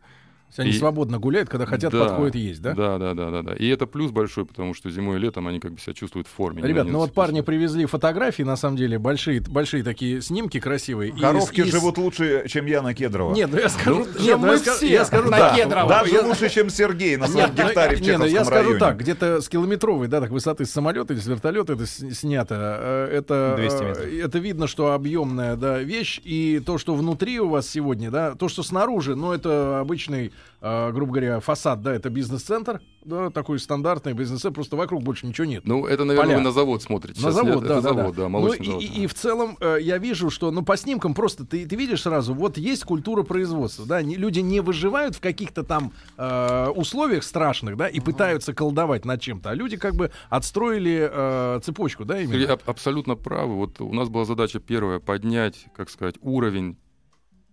То 0.55 0.61
есть 0.61 0.69
они 0.69 0.69
И- 0.69 0.79
свободно 0.79 1.19
гуляют, 1.19 1.49
когда 1.49 1.65
хотят, 1.65 1.91
Да, 1.91 2.05
подходят 2.05 2.35
и 2.35 2.39
есть, 2.39 2.61
да? 2.61 2.73
Да, 2.73 2.97
да, 2.97 3.13
да, 3.13 3.29
да, 3.29 3.41
да. 3.41 3.53
И 3.55 3.67
это 3.67 3.87
плюс 3.87 4.11
большой, 4.11 4.45
потому 4.45 4.73
что 4.73 4.89
зимой 4.89 5.17
и 5.17 5.19
летом 5.19 5.47
они 5.47 5.59
как 5.59 5.73
бы 5.73 5.79
себя 5.81 5.93
чувствуют 5.93 6.27
в 6.27 6.31
форме. 6.31 6.61
Ребят, 6.63 6.87
ну 6.87 6.99
вот 6.99 7.13
парни 7.13 7.41
привезли 7.41 7.85
фотографии, 7.85 8.43
на 8.43 8.55
самом 8.55 8.77
деле, 8.77 8.97
большие, 8.97 9.41
большие 9.41 9.83
такие 9.83 10.21
снимки 10.21 10.59
красивые. 10.61 11.11
Коровки 11.11 11.59
и 11.59 11.63
живут 11.63 11.97
лучше, 11.97 12.45
чем 12.47 12.67
я 12.67 12.81
на 12.81 12.93
Кедрово. 12.93 13.33
Нет, 13.33 13.49
ну 13.51 13.57
я 13.59 13.67
скажу, 13.67 14.05
чем 14.05 14.13
нет, 14.13 14.17
ну, 14.19 14.25
я 14.25 14.37
мы 14.37 14.47
ска- 14.55 14.75
все 14.75 14.87
я 14.87 15.03
скажу 15.03 15.29
на 15.29 15.37
так. 15.37 15.55
Кедрово. 15.55 15.89
Даже 15.89 16.13
Я- 16.13 16.21
лучше, 16.21 16.49
чем 16.49 16.69
Сергей 16.69 17.17
на 17.17 17.27
своем 17.27 17.47
Нет, 17.49 17.55
ну, 17.57 17.67
гектаре 17.67 17.97
в 17.97 18.01
не, 18.01 18.17
ну, 18.17 18.25
я 18.25 18.45
скажу 18.45 18.77
так, 18.79 18.97
где-то 18.97 19.41
с 19.41 19.49
километровой, 19.49 20.07
да, 20.07 20.21
так 20.21 20.29
высоты 20.31 20.65
с 20.65 20.71
самолета 20.71 21.13
или 21.13 21.19
с 21.19 21.25
вертолета 21.27 21.73
это 21.73 21.85
снято. 21.85 22.77
э, 22.79 23.17
Это, 23.17 23.55
200 23.57 23.83
э, 23.83 23.87
метров. 23.87 24.05
это 24.25 24.39
видно, 24.39 24.67
что 24.67 24.93
объемная 24.93 25.55
да, 25.57 25.79
вещь. 25.79 26.21
И 26.23 26.61
то, 26.65 26.77
что 26.77 26.95
внутри 26.95 27.39
у 27.41 27.49
вас 27.49 27.67
сегодня, 27.67 28.09
да, 28.09 28.35
то, 28.35 28.47
что 28.47 28.63
снаружи, 28.63 29.15
ну, 29.15 29.31
это 29.33 29.79
обычный, 29.79 30.31
э, 30.65 30.91
грубо 30.91 31.11
говоря, 31.13 31.39
фасад, 31.39 31.81
да, 31.81 31.93
это 31.93 32.09
бизнес-центр, 32.09 32.81
да, 33.03 33.29
такой 33.29 33.59
стандартный 33.59 34.13
бизнес-центр, 34.13 34.55
просто 34.55 34.75
вокруг 34.75 35.03
больше 35.03 35.27
ничего 35.27 35.45
нет. 35.45 35.61
Ну, 35.65 35.85
это, 35.85 36.03
наверное, 36.05 36.25
Поля. 36.33 36.37
вы 36.39 36.43
на 36.43 36.51
завод 36.51 36.81
смотрите. 36.81 37.19
На 37.21 37.25
сейчас, 37.31 37.35
завод, 37.35 37.55
нет? 37.55 37.67
да, 37.67 37.73
это 37.77 37.81
да, 37.81 37.81
завод, 37.93 38.15
да. 38.15 38.21
да, 38.23 38.29
Ну, 38.29 38.49
завод. 38.49 38.81
и- 38.81 39.03
и 39.03 39.07
в 39.07 39.13
целом 39.13 39.57
э, 39.61 39.77
я 39.81 39.97
вижу, 39.99 40.29
что, 40.29 40.49
ну, 40.51 40.63
по 40.63 40.75
снимкам 40.75 41.13
просто 41.13 41.45
ты, 41.45 41.65
ты 41.67 41.75
видишь 41.75 42.01
сразу, 42.01 42.33
вот 42.33 42.57
есть 42.57 42.83
культура 42.83 43.21
производства, 43.23 43.85
да, 43.85 44.01
не- 44.01 44.15
люди 44.15 44.39
не 44.39 44.59
выживают 44.59 45.15
в 45.15 45.21
каких-то 45.21 45.63
там 45.63 45.91
э, 46.17 46.67
условиях 46.75 47.23
страшных, 47.23 47.77
да, 47.77 47.87
и 47.87 47.99
пытаются 47.99 48.53
колдовать 48.53 49.05
над 49.05 49.21
чем-то, 49.21 49.51
а 49.51 49.53
люди 49.53 49.77
как 49.77 49.95
бы 49.95 50.09
отстроили 50.29 51.09
э, 51.11 51.59
цепочку, 51.63 52.05
да, 52.05 52.17
Сергей 52.19 52.37
именно. 52.39 52.53
аб- 52.53 52.63
абсолютно 52.69 53.15
правы. 53.15 53.55
Вот 53.55 53.81
у 53.81 53.93
нас 53.93 54.09
была 54.09 54.25
задача 54.25 54.59
первая 54.59 54.99
поднять, 54.99 55.65
как 55.75 55.89
сказать, 55.89 56.15
уровень 56.21 56.77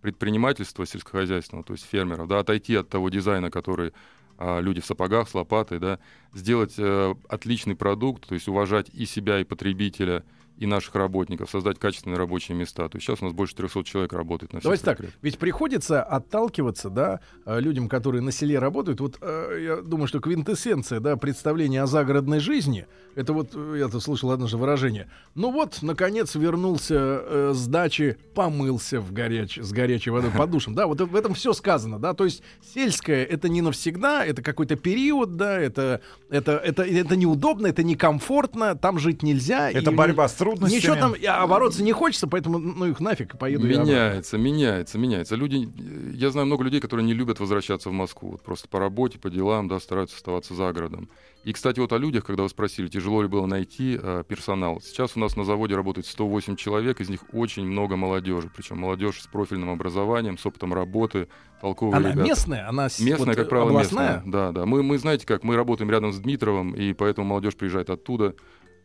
предпринимательства 0.03 0.85
сельскохозяйственного, 0.85 1.65
то 1.65 1.73
есть 1.73 1.87
фермеров, 1.87 2.29
да, 2.29 2.41
отойти 2.41 2.75
от 2.75 2.89
того 2.89 3.09
дизайна, 3.09 3.51
который 3.51 3.93
а, 4.37 4.61
люди 4.61 4.81
в 4.81 4.87
сапогах 4.87 5.29
с 5.29 5.35
лопатой, 5.35 5.79
да, 5.79 5.99
сделать 6.35 6.75
э, 6.77 7.15
отличный 7.29 7.77
продукт, 7.77 8.27
то 8.27 8.35
есть 8.35 8.49
уважать 8.49 8.91
и 8.93 9.07
себя, 9.07 9.41
и 9.41 9.45
потребителя, 9.45 10.25
и 10.59 10.67
наших 10.67 10.95
работников, 10.95 11.51
создать 11.51 11.79
качественные 11.79 12.19
рабочие 12.19 12.57
места. 12.57 12.89
То 12.89 12.97
есть 12.97 13.07
сейчас 13.07 13.21
у 13.23 13.27
нас 13.27 13.35
больше 13.35 13.55
300 13.57 13.85
человек 13.85 14.13
работает 14.13 14.53
на 14.53 14.61
всех 14.61 14.65
Давайте 14.65 14.85
так, 14.85 15.01
ведь 15.23 15.39
приходится 15.39 16.03
отталкиваться, 16.03 16.91
да, 16.91 17.21
э, 17.45 17.61
людям, 17.61 17.89
которые 17.89 18.23
на 18.23 18.33
селе 18.33 18.59
работают. 18.59 19.01
Вот 19.01 19.19
э, 19.21 19.59
я 19.63 19.77
думаю, 19.83 20.07
что 20.07 20.21
квинтэссенция, 20.21 21.01
да, 21.01 21.17
представления 21.17 21.83
о 21.83 21.87
загородной 21.87 22.41
жизни, 22.41 22.87
это 23.15 23.33
вот, 23.33 23.51
э, 23.55 23.77
я-то 23.79 24.01
слышал 24.01 24.31
одно 24.31 24.47
же 24.47 24.57
выражение. 24.57 25.09
Ну 25.35 25.51
вот, 25.51 25.79
наконец 25.83 26.35
вернулся 26.35 26.95
э, 26.95 27.53
с 27.55 27.67
дачи, 27.67 28.17
помылся 28.35 29.01
в 29.01 29.13
горяч, 29.13 29.59
с 29.59 29.73
горячей 29.73 30.11
водой 30.11 30.31
под 30.31 30.51
душем. 30.51 30.75
Да, 30.75 30.87
вот 30.87 31.01
в 31.01 31.17
этом 31.17 31.35
все 31.35 31.53
сказано, 31.53 31.99
да. 31.99 32.15
То 32.15 32.25
есть 32.25 32.43
сельское 32.75 33.25
это 33.25 33.49
не 33.49 33.63
навсегда, 33.63 34.25
это 34.25 34.43
какой-то 34.43 34.77
период, 34.77 35.37
да, 35.37 35.59
это, 35.59 36.01
это, 36.31 36.53
это, 36.53 36.83
это 36.83 37.17
неудобно, 37.17 37.67
это 37.67 37.83
некомфортно, 37.83 38.77
там 38.77 38.99
жить 38.99 39.23
нельзя. 39.23 39.71
Это 39.71 39.91
и 39.91 39.95
борьба 39.95 40.29
с 40.29 40.41
трудностями. 40.43 40.79
Ничего 40.79 40.97
там, 40.97 41.15
а 41.27 41.47
бороться 41.47 41.83
не 41.83 41.93
хочется, 41.93 42.27
поэтому, 42.27 42.59
ну 42.59 42.87
их 42.87 43.01
нафиг, 43.01 43.39
поеду. 43.39 43.67
Меняется, 43.67 44.39
меняется, 44.39 44.99
меняется. 44.99 45.37
Люди, 45.37 45.69
я 46.15 46.31
знаю 46.31 46.47
много 46.47 46.65
людей, 46.65 46.81
которые 46.81 47.07
не 47.07 47.15
любят 47.15 47.41
возвращаться 47.41 47.89
в 47.91 47.93
Москву. 47.93 48.33
Вот 48.33 48.43
просто 48.43 48.69
по 48.69 48.79
работе, 48.79 49.19
по 49.19 49.31
делам, 49.31 49.69
да, 49.69 49.79
стараются 49.81 50.17
оставаться 50.17 50.55
за 50.55 50.73
городом. 50.73 51.09
И, 51.45 51.53
кстати, 51.53 51.81
вот 51.81 51.93
о 51.93 51.99
людях, 51.99 52.25
когда 52.25 52.45
вы 52.45 52.49
спросили, 52.49 52.87
тяжело 52.87 53.21
ли 53.23 53.29
было 53.29 53.47
найти 53.47 53.99
э, 54.01 54.23
персонал. 54.29 54.81
Сейчас 54.81 55.17
у 55.17 55.21
нас 55.21 55.35
на 55.35 55.43
заводе 55.45 55.75
работает 55.75 56.07
108 56.07 56.55
человек, 56.57 57.01
из 57.01 57.09
них 57.09 57.25
очень 57.33 57.65
много 57.67 57.97
молодежи. 57.97 58.49
Причем 58.55 58.79
молодежь 58.79 59.21
с 59.21 59.27
профильным 59.27 59.71
образованием, 59.71 60.39
с 60.39 60.47
опытом 60.47 60.73
работы, 60.73 61.27
толковые 61.61 61.97
Она 61.97 62.11
ребята. 62.11 62.29
местная, 62.29 62.69
она 62.69 62.85
Местная, 62.85 63.17
вот, 63.17 63.35
как 63.35 63.49
правило, 63.49 63.71
областная. 63.71 64.15
местная. 64.17 64.33
Да, 64.33 64.53
да. 64.53 64.67
Мы, 64.67 64.85
мы, 64.85 64.99
знаете 64.99 65.27
как, 65.27 65.43
мы 65.43 65.57
работаем 65.57 65.91
рядом 65.91 66.13
с 66.13 66.19
Дмитровым, 66.21 66.75
и 66.77 66.93
поэтому 66.93 67.27
молодежь 67.27 67.57
приезжает 67.57 67.91
оттуда. 67.91 68.35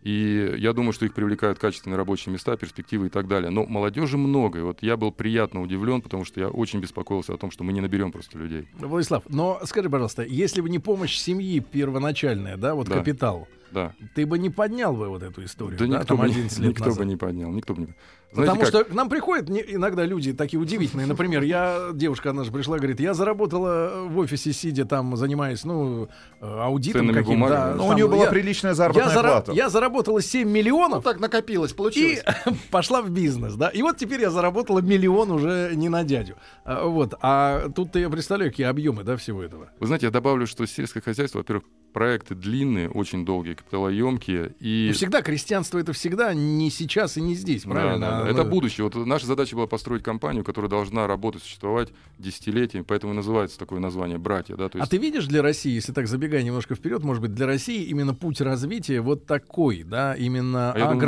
И 0.04 0.56
я 0.60 0.74
думаю, 0.74 0.94
что 0.94 1.06
их 1.06 1.14
привлекают 1.14 1.60
качественные 1.60 1.98
рабочие 1.98 2.32
места, 2.32 2.56
перспективы 2.56 3.08
и 3.08 3.10
так 3.10 3.28
далее. 3.28 3.50
Но 3.50 3.66
молодежи 3.66 4.18
много. 4.18 4.60
И 4.60 4.62
вот 4.62 4.78
я 4.82 4.96
был 4.96 5.12
приятно 5.12 5.62
удивлен, 5.62 6.02
потому 6.02 6.24
что 6.24 6.40
я 6.40 6.48
очень 6.50 6.80
беспокоился 6.80 7.34
о 7.34 7.38
том, 7.38 7.52
что 7.52 7.64
мы 7.64 7.74
не 7.74 7.82
наберем 7.82 8.12
просто 8.12 8.38
людей. 8.38 8.68
Владислав, 8.80 9.24
но 9.28 9.60
скажи, 9.66 9.90
пожалуйста, 9.90 10.24
если 10.24 10.62
бы 10.62 10.70
не 10.70 10.80
помощь 10.80 11.16
семьи 11.18 11.60
первоначальная, 11.60 12.58
да, 12.58 12.74
вот 12.76 12.88
Да. 12.88 12.96
капитал, 13.00 13.48
Да. 13.72 13.94
ты 14.16 14.26
бы 14.26 14.38
не 14.40 14.50
поднял 14.50 14.96
бы 14.96 15.10
вот 15.10 15.24
эту 15.24 15.44
историю, 15.44 15.78
Да, 15.78 15.86
да, 15.86 15.92
никто, 16.00 16.06
там 16.06 16.18
бы, 16.18 16.26
не- 16.28 16.32
11 16.36 16.60
лет 16.60 16.70
никто 16.70 16.86
назад? 16.86 17.00
бы 17.00 17.06
не 17.06 17.16
поднял. 17.18 17.52
Никто 17.52 17.74
бы 17.74 17.82
не... 17.82 17.88
Знаете 18.34 18.52
Потому 18.52 18.60
как? 18.60 18.68
что 18.70 18.84
к 18.84 18.94
нам 18.94 19.10
приходят 19.10 19.48
не- 19.50 19.64
иногда 19.68 20.04
люди 20.06 20.34
такие 20.34 20.60
удивительные. 20.60 21.08
Например, 21.08 21.42
я, 21.44 21.92
девушка, 21.94 22.32
она 22.32 22.44
же 22.44 22.52
пришла, 22.52 22.78
говорит, 22.78 23.00
я 23.00 23.14
заработала 23.14 24.04
в 24.06 24.18
офисе, 24.18 24.52
сидя 24.52 24.84
там, 24.86 25.16
занимаясь, 25.16 25.64
ну, 25.64 26.10
э, 26.42 26.46
аудитом 26.46 27.02
Ценными 27.08 27.16
каким-то. 27.24 27.50
да, 27.50 27.74
Но 27.76 27.86
у 27.86 27.88
там, 27.88 27.96
нее 27.96 28.08
была 28.08 28.26
я- 28.26 28.30
приличная 28.30 28.72
я, 28.72 28.76
заработная 28.76 29.14
зара- 29.16 29.28
плата. 29.32 29.52
я 29.54 29.70
заработала 29.70 30.22
7 30.22 30.46
Ну 30.48 30.54
миллионов 30.54 31.04
так 31.06 31.20
накопилось, 31.22 31.72
и 31.72 31.76
получилось. 31.76 32.24
пошла 32.72 33.02
в 33.02 33.10
бизнес, 33.10 33.54
да. 33.56 33.70
И 33.70 33.82
вот 33.82 33.96
теперь 33.98 34.20
я 34.22 34.30
заработала 34.30 34.80
миллион 34.80 35.32
уже 35.32 35.72
не 35.76 35.88
на 35.88 36.04
дядю. 36.04 36.36
А, 36.66 36.86
Вот. 36.86 37.14
А 37.22 37.70
тут-то 37.70 37.98
я 37.98 38.10
представляю, 38.10 38.52
какие 38.52 38.68
объемы, 38.68 39.04
да, 39.04 39.16
всего 39.16 39.42
этого. 39.42 39.70
Вы 39.80 39.88
знаете, 39.88 40.08
я 40.08 40.12
добавлю, 40.12 40.48
что 40.48 40.66
сельское 40.68 41.00
хозяйство, 41.02 41.38
во-первых, 41.40 41.64
проекты 41.98 42.36
длинные, 42.36 42.90
очень 42.92 43.26
долгие, 43.26 43.54
капиталоемкие. 43.56 44.54
И... 44.60 44.86
Ну, 44.90 44.94
всегда 44.94 45.24
крестьянство 45.24 45.80
это 45.80 45.94
всегда 45.94 46.32
не 46.36 46.70
сейчас 46.70 47.18
и 47.18 47.22
не 47.22 47.34
здесь, 47.34 47.64
Да, 47.64 47.72
правильно? 47.72 48.00
да, 48.00 48.10
да. 48.12 48.22
Оно- 48.22 48.30
Это 48.30 48.44
будущее. 48.44 48.84
Вот 48.84 48.96
наша 49.08 49.26
задача 49.26 49.56
была 49.56 49.66
построить 49.66 50.04
компанию, 50.04 50.44
которая 50.44 50.70
должна 50.70 51.08
работать, 51.08 51.42
существовать 51.42 51.90
десятилетиями, 52.20 52.86
поэтому 52.88 53.14
и 53.14 53.16
называется 53.16 53.58
такое 53.58 53.80
название 53.80 54.20
«братья». 54.20 54.56
Да? 54.56 54.70
То 54.70 54.78
А 54.78 54.82
есть, 54.82 54.92
ты 54.92 54.98
видишь 54.98 55.26
для 55.26 55.42
России, 55.42 55.72
если 55.74 55.92
так 55.92 56.08
забегая 56.08 56.44
немножко 56.44 56.76
вперед, 56.76 57.04
может 57.04 57.22
быть, 57.24 57.34
для 57.34 57.48
России 57.48 57.84
именно 57.86 58.14
путь 58.14 58.42
развития 58.42 59.02
вот 59.02 59.26
такой, 59.26 59.82
да, 59.84 60.14
именно 60.14 60.74
А 60.74 60.78
я 60.78 60.86
думаю-. 60.86 61.00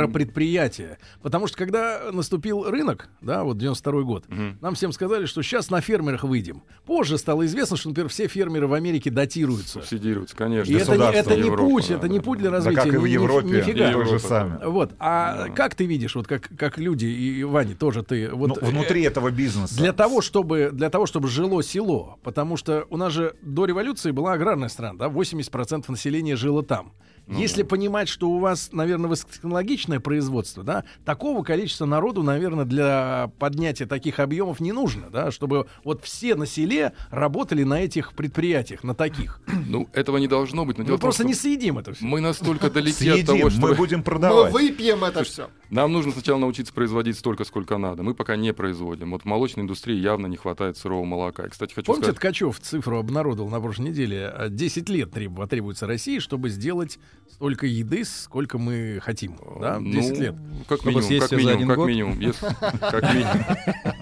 Потому 1.22 1.46
что 1.46 1.56
когда 1.56 2.10
наступил 2.12 2.64
рынок, 2.68 3.08
да, 3.20 3.44
вот 3.44 3.58
92 3.58 4.02
год, 4.02 4.24
Мгм. 4.28 4.58
нам 4.60 4.74
всем 4.74 4.92
сказали, 4.92 5.26
что 5.26 5.42
сейчас 5.42 5.70
на 5.70 5.80
фермерах 5.80 6.24
выйдем. 6.24 6.62
Позже 6.84 7.18
стало 7.18 7.46
известно, 7.46 7.76
что, 7.76 7.88
например, 7.90 8.08
все 8.08 8.26
фермеры 8.26 8.66
в 8.66 8.74
Америке 8.74 9.10
датируются. 9.10 9.74
субсидируется, 9.80 10.34
конечно. 10.36 10.72
И 10.72 10.74
это 10.82 10.96
не, 10.96 11.04
это 11.18 11.36
не 11.36 11.50
путь, 11.50 11.88
да, 11.88 11.94
это 11.94 12.02
да, 12.02 12.08
не 12.08 12.18
да. 12.18 12.24
путь 12.24 12.38
для 12.38 12.50
Да 12.50 12.56
развития. 12.56 12.76
как 12.76 12.86
и 12.94 12.96
в 12.96 13.06
ни- 13.06 13.10
Европе, 13.10 13.46
нифига. 13.48 13.92
то 13.92 14.04
же 14.04 14.18
самое. 14.18 14.68
Вот. 14.68 14.92
А 14.98 15.44
Да. 15.46 15.52
как 15.52 15.74
ты 15.74 15.86
видишь, 15.86 16.14
вот 16.14 16.26
как, 16.26 16.48
как 16.56 16.78
люди, 16.78 17.06
и 17.06 17.42
Ваня, 17.44 17.74
тоже 17.74 18.02
ты, 18.02 18.30
вот 18.30 18.48
Ну, 18.48 18.56
внутри 18.68 19.02
этого 19.02 19.30
бизнеса. 19.30 19.76
для 19.76 19.92
того, 19.92 20.20
чтобы, 20.20 20.70
для 20.72 20.90
того, 20.90 21.06
чтобы 21.06 21.28
жило 21.28 21.62
село, 21.62 22.18
потому 22.22 22.56
что 22.56 22.86
у 22.90 22.96
нас 22.96 23.12
же 23.12 23.34
до 23.42 23.64
революции 23.66 24.10
была 24.10 24.32
аграрная 24.34 24.68
страна, 24.68 24.94
да, 24.98 25.08
80% 25.08 25.88
населения 25.88 26.36
жило 26.36 26.62
там. 26.62 26.92
Ну 27.30 27.38
Если 27.38 27.62
да. 27.62 27.68
понимать, 27.68 28.08
что 28.08 28.28
у 28.28 28.38
вас, 28.40 28.70
наверное, 28.72 29.08
высокотехнологичное 29.08 30.00
производство, 30.00 30.62
да, 30.64 30.84
такого 31.04 31.42
количества 31.44 31.86
народу, 31.86 32.22
наверное, 32.22 32.64
для 32.64 33.30
поднятия 33.38 33.86
таких 33.86 34.18
объемов 34.18 34.58
не 34.60 34.72
нужно, 34.72 35.10
да, 35.10 35.30
чтобы 35.30 35.66
вот 35.84 36.02
все 36.04 36.34
на 36.34 36.44
селе 36.46 36.92
работали 37.10 37.62
на 37.62 37.80
этих 37.82 38.14
предприятиях, 38.14 38.82
на 38.82 38.94
таких. 38.94 39.40
Ну, 39.68 39.88
этого 39.92 40.16
не 40.18 40.26
должно 40.26 40.64
быть. 40.64 40.76
Но 40.78 40.84
Мы 40.84 40.90
том, 40.90 40.98
просто 40.98 41.22
что 41.22 41.28
не 41.28 41.34
съедим 41.34 41.78
это 41.78 41.92
все. 41.94 42.04
мы 42.04 42.20
настолько 42.20 42.68
далеки 42.70 43.08
от 43.08 43.14
Съедим, 43.16 43.26
того, 43.38 43.50
что 43.50 43.60
мы 43.60 43.74
будем 43.74 43.98
Мы 44.00 44.04
продавать. 44.04 44.52
выпьем 44.52 45.04
это 45.04 45.22
все. 45.24 45.48
нам 45.70 45.92
нужно 45.92 46.10
сначала 46.12 46.38
научиться 46.38 46.72
производить 46.72 47.16
столько, 47.16 47.44
сколько 47.44 47.78
надо. 47.78 48.02
Мы 48.02 48.14
пока 48.14 48.34
не 48.36 48.52
производим. 48.52 49.12
Вот 49.12 49.22
в 49.22 49.24
молочной 49.24 49.62
индустрии 49.62 49.96
явно 49.96 50.26
не 50.26 50.36
хватает 50.36 50.76
сырого 50.76 51.04
молока. 51.04 51.46
И, 51.46 51.48
кстати, 51.48 51.74
хочу 51.74 51.86
Помните, 51.86 52.06
сказать... 52.06 52.16
Ткачев 52.16 52.58
цифру 52.60 52.98
обнародовал 52.98 53.50
на 53.50 53.60
прошлой 53.60 53.90
неделе? 53.90 54.26
А, 54.26 54.48
10 54.48 54.88
лет 54.88 55.12
треб- 55.12 55.36
потребуется 55.36 55.86
России, 55.86 56.18
чтобы 56.18 56.48
сделать 56.48 56.98
столько 57.28 57.66
еды, 57.66 58.04
сколько 58.04 58.58
мы 58.58 58.98
хотим. 59.02 59.36
Да? 59.60 59.80
Ну, 59.80 59.90
10 59.90 60.18
лет. 60.18 60.34
Как 60.68 60.80
Чтобы 60.80 61.00
минимум, 61.00 61.20
как 61.20 61.32
минимум, 61.32 61.54
один 61.54 61.68
как 61.68 61.76
год? 61.78 61.88
минимум. 61.88 62.20
Если- 62.20 62.46
Как 62.80 63.14
минимум. 63.14 63.44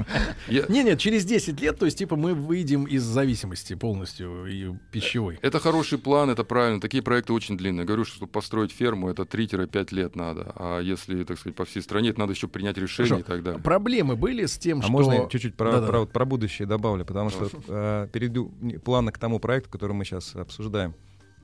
Я- 0.48 0.66
Не, 0.68 0.84
нет, 0.84 1.00
через 1.00 1.26
10 1.26 1.60
лет, 1.62 1.78
то 1.80 1.86
есть, 1.86 1.98
типа, 1.98 2.16
мы 2.16 2.34
выйдем 2.34 2.86
из 2.86 3.04
зависимости 3.04 3.74
полностью 3.76 4.46
и 4.46 4.74
пищевой. 4.92 5.40
Это 5.42 5.60
хороший 5.60 5.98
план, 5.98 6.30
это 6.30 6.44
правильно. 6.44 6.80
Такие 6.82 7.04
проекты 7.04 7.34
очень 7.34 7.58
длинные. 7.58 7.86
Говорю, 7.86 8.06
что 8.06 8.16
чтобы 8.18 8.32
построить 8.32 8.72
ферму, 8.72 9.10
это 9.10 9.24
3-5 9.24 9.94
лет 9.94 10.16
надо. 10.16 10.52
А 10.56 10.80
если, 10.80 11.24
так 11.24 11.38
сказать, 11.40 11.56
по 11.56 11.66
всей 11.66 11.82
стране, 11.82 12.10
это 12.10 12.20
надо 12.20 12.34
еще 12.34 12.48
принять 12.48 12.78
решение 12.78 13.10
Хорошо. 13.10 13.22
и 13.22 13.28
так 13.28 13.44
далее. 13.44 13.62
Проблемы 13.62 14.16
были 14.16 14.46
с 14.46 14.58
тем, 14.58 14.80
А 14.80 14.84
что... 14.84 14.92
можно 14.92 15.14
я 15.14 15.28
чуть-чуть 15.28 15.56
про, 15.56 15.72
Да-да-да. 15.72 15.88
про, 15.88 16.00
вот 16.02 16.12
про 16.12 16.26
будущее 16.26 16.68
добавлю, 16.68 17.06
потому 17.06 17.30
что 17.30 17.50
э, 17.68 18.08
перейду 18.12 18.52
плавно 18.84 19.12
к 19.12 19.18
тому 19.18 19.40
проекту, 19.40 19.70
который 19.70 19.94
мы 19.94 20.06
сейчас 20.06 20.36
обсуждаем. 20.36 20.94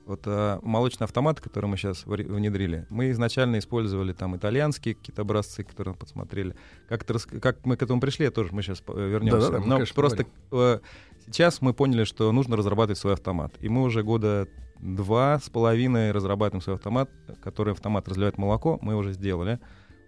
Вот 0.08 0.22
э, 0.24 0.58
молочный 0.62 1.04
автомат, 1.04 1.38
который 1.38 1.66
мы 1.66 1.76
сейчас 1.76 2.06
внедрили, 2.06 2.86
мы 2.88 3.10
изначально 3.10 3.58
использовали 3.58 4.14
там 4.14 4.34
итальянские 4.34 4.94
какие-то 4.94 5.20
образцы, 5.20 5.62
которые 5.64 5.92
мы 5.92 5.98
подсмотрели. 5.98 6.56
Как, 6.88 7.04
как 7.42 7.66
мы 7.66 7.76
к 7.76 7.82
этому 7.82 8.00
пришли, 8.00 8.30
тоже 8.30 8.48
мы 8.52 8.62
сейчас 8.62 8.82
вернемся. 8.88 9.38
Да-да-да, 9.38 9.58
мы, 9.60 9.66
Но 9.66 9.74
конечно, 9.74 9.94
просто 9.94 10.26
э, 10.50 10.78
сейчас 11.26 11.60
мы 11.60 11.74
поняли, 11.74 12.04
что 12.04 12.32
нужно 12.32 12.56
разрабатывать 12.56 12.96
свой 12.96 13.12
автомат. 13.12 13.52
И 13.60 13.68
мы 13.68 13.82
уже 13.82 14.02
года 14.02 14.48
два 14.80 15.38
с 15.38 15.50
половиной 15.50 16.10
разрабатываем 16.12 16.62
свой 16.62 16.76
автомат, 16.76 17.10
который 17.42 17.74
автомат 17.74 18.08
разливает 18.08 18.38
молоко, 18.38 18.78
мы 18.80 18.96
уже 18.96 19.12
сделали. 19.12 19.60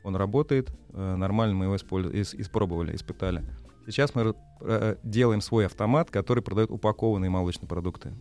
Он 0.02 0.16
работает, 0.16 0.71
э, 0.95 1.14
нормально 1.16 1.54
мы 1.54 1.64
его 1.66 1.76
использ- 1.76 2.11
ис- 2.11 2.40
испробовали, 2.40 2.97
испытали. 2.97 3.45
Сейчас 3.85 4.14
мы 4.14 4.35
э, 4.62 4.97
делаем 5.02 5.42
свой 5.42 5.66
автомат, 5.66 6.11
который 6.11 6.42
продает 6.42 6.71
упакованные 6.71 7.28
молочные 7.28 7.69
продукты. 7.69 8.14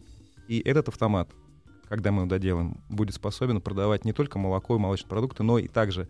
И 0.49 0.59
этот 0.59 0.89
автомат, 0.89 1.29
когда 1.89 2.11
мы 2.11 2.21
его 2.21 2.29
доделаем, 2.29 2.77
будет 2.87 3.15
способен 3.15 3.59
продавать 3.59 4.05
не 4.05 4.13
только 4.13 4.37
молоко 4.37 4.75
и 4.75 4.79
молочные 4.79 5.09
продукты, 5.09 5.43
но 5.43 5.57
и 5.57 5.67
также 5.67 6.07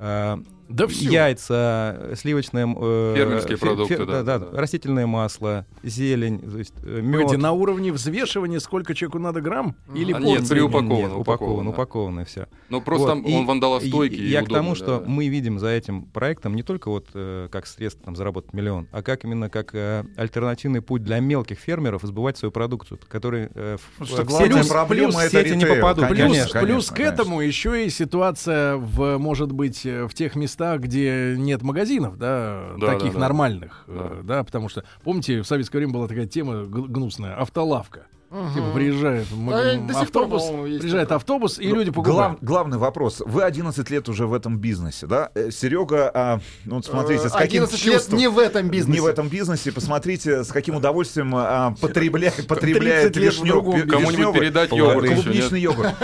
э, 0.00 0.36
Да 0.68 0.86
всё. 0.86 1.10
яйца, 1.10 2.10
сливочное... 2.16 2.66
э, 2.66 3.14
Фермерские 3.16 3.58
продукты, 3.58 3.98
да, 3.98 4.22
да, 4.22 4.22
да, 4.22 4.38
да. 4.38 4.60
растительное 4.60 5.06
масло, 5.06 5.66
зелень, 5.82 6.38
то 6.40 6.58
есть 6.58 6.74
э, 6.84 7.00
мед. 7.02 7.36
на 7.38 7.52
уровне 7.52 7.92
взвешивания 7.92 8.60
сколько 8.60 8.94
человеку 8.94 9.18
надо 9.18 9.40
грамм? 9.40 9.74
Или 9.94 10.12
А 10.12 10.18
нет, 10.20 10.38
порции? 10.38 10.54
при 10.54 10.60
упаковано, 10.60 10.92
Нет, 10.94 11.12
упаковано, 11.12 11.20
упаковано. 11.20 11.70
упаковано 11.70 12.24
все. 12.24 12.46
Но 12.68 12.80
просто 12.80 13.08
там 13.08 13.26
он 13.26 13.46
вандалостойкий 13.46 14.18
и, 14.24 14.28
Я 14.30 14.40
к 14.40 14.44
удобный, 14.44 14.58
тому, 14.58 14.70
да, 14.70 14.76
что 14.76 14.98
да. 15.00 15.04
мы 15.08 15.26
видим 15.28 15.58
за 15.58 15.68
этим 15.68 16.02
проектом 16.04 16.54
не 16.54 16.62
только 16.62 16.88
вот 16.88 17.08
э, 17.14 17.48
как 17.50 17.66
средство 17.66 18.04
там, 18.04 18.14
заработать 18.16 18.52
миллион, 18.54 18.86
а 18.92 19.02
как 19.02 19.24
именно 19.24 19.50
как 19.50 19.74
э, 19.74 20.04
альтернативный 20.16 20.82
путь 20.82 21.02
для 21.02 21.18
мелких 21.20 21.58
фермеров 21.58 22.02
сбывать 22.04 22.38
свою 22.38 22.52
продукцию, 22.52 22.98
который 23.08 23.48
э, 23.54 23.76
в, 23.98 24.08
Потому 24.08 24.08
что 24.08 24.24
в 24.24 24.40
сети- 24.62 24.68
проблема 24.68 25.12
в 25.12 25.18
это 25.18 25.30
сети 25.42 25.56
не 25.56 25.66
попадут. 25.66 26.06
Плюс, 26.08 26.18
Конечно, 26.20 26.60
плюс 26.60 26.86
конечно, 26.90 26.96
к 26.96 27.00
этому 27.00 27.40
еще 27.40 27.84
и 27.86 27.90
ситуация 27.90 28.76
в, 28.76 29.18
может 29.18 29.52
быть, 29.52 29.82
в 30.08 30.14
тех 30.14 30.36
местах, 30.36 30.80
где 30.80 31.34
нет 31.36 31.62
магазинов, 31.62 32.16
да, 32.18 32.72
Да, 32.78 32.86
таких 32.86 33.08
да, 33.12 33.14
да. 33.14 33.18
нормальных, 33.20 33.84
Да. 33.86 33.94
э, 33.94 34.20
да, 34.24 34.44
потому 34.44 34.68
что, 34.68 34.84
помните, 35.04 35.42
в 35.42 35.46
советское 35.46 35.78
время 35.78 35.92
была 35.92 36.08
такая 36.08 36.26
тема 36.26 36.64
гнусная, 36.64 37.34
автолавка. 37.36 38.06
Мгм. 38.30 38.54
Типа 38.54 38.70
приезжает 38.74 39.26
м- 39.32 39.50
Да, 39.50 39.72
м- 39.74 39.86
до 39.88 39.98
автобус, 40.00 40.44
приезжает 40.46 41.08
такое. 41.08 41.16
автобус, 41.16 41.58
и 41.58 41.68
Ну, 41.68 41.74
люди 41.74 41.90
глав- 41.90 42.04
покупают. 42.06 42.38
главный 42.42 42.78
вопрос. 42.78 43.20
Вы 43.26 43.42
11 43.42 43.90
лет 43.90 44.08
уже 44.08 44.26
в 44.28 44.34
этом 44.34 44.56
бизнесе, 44.58 45.06
да? 45.08 45.30
Э, 45.34 45.50
Серега, 45.50 46.10
а, 46.14 46.40
ну 46.64 46.76
вот 46.76 46.86
смотрите, 46.86 47.28
с 47.28 47.32
каким 47.32 47.64
11 47.64 47.84
лет 47.84 47.94
чувством... 47.94 48.18
не 48.20 48.28
в 48.28 48.38
этом 48.38 48.68
бизнесе. 48.68 48.92
Не 48.92 49.00
в 49.00 49.06
этом 49.06 49.28
бизнесе. 49.28 49.72
Посмотрите, 49.72 50.44
с 50.44 50.48
каким 50.52 50.76
удовольствием 50.76 51.34
а, 51.34 51.74
потребля- 51.80 52.30
потребляет 52.46 53.14
30 53.14 53.16
лет 53.16 53.34
в 53.34 53.44
вишню-. 53.44 53.86
Кому-нибудь 53.88 54.34
передать 54.34 54.70
йогурт 54.72 55.04
еще, 55.10 55.22
клубничный 55.22 55.60
йогурт. 55.60 55.94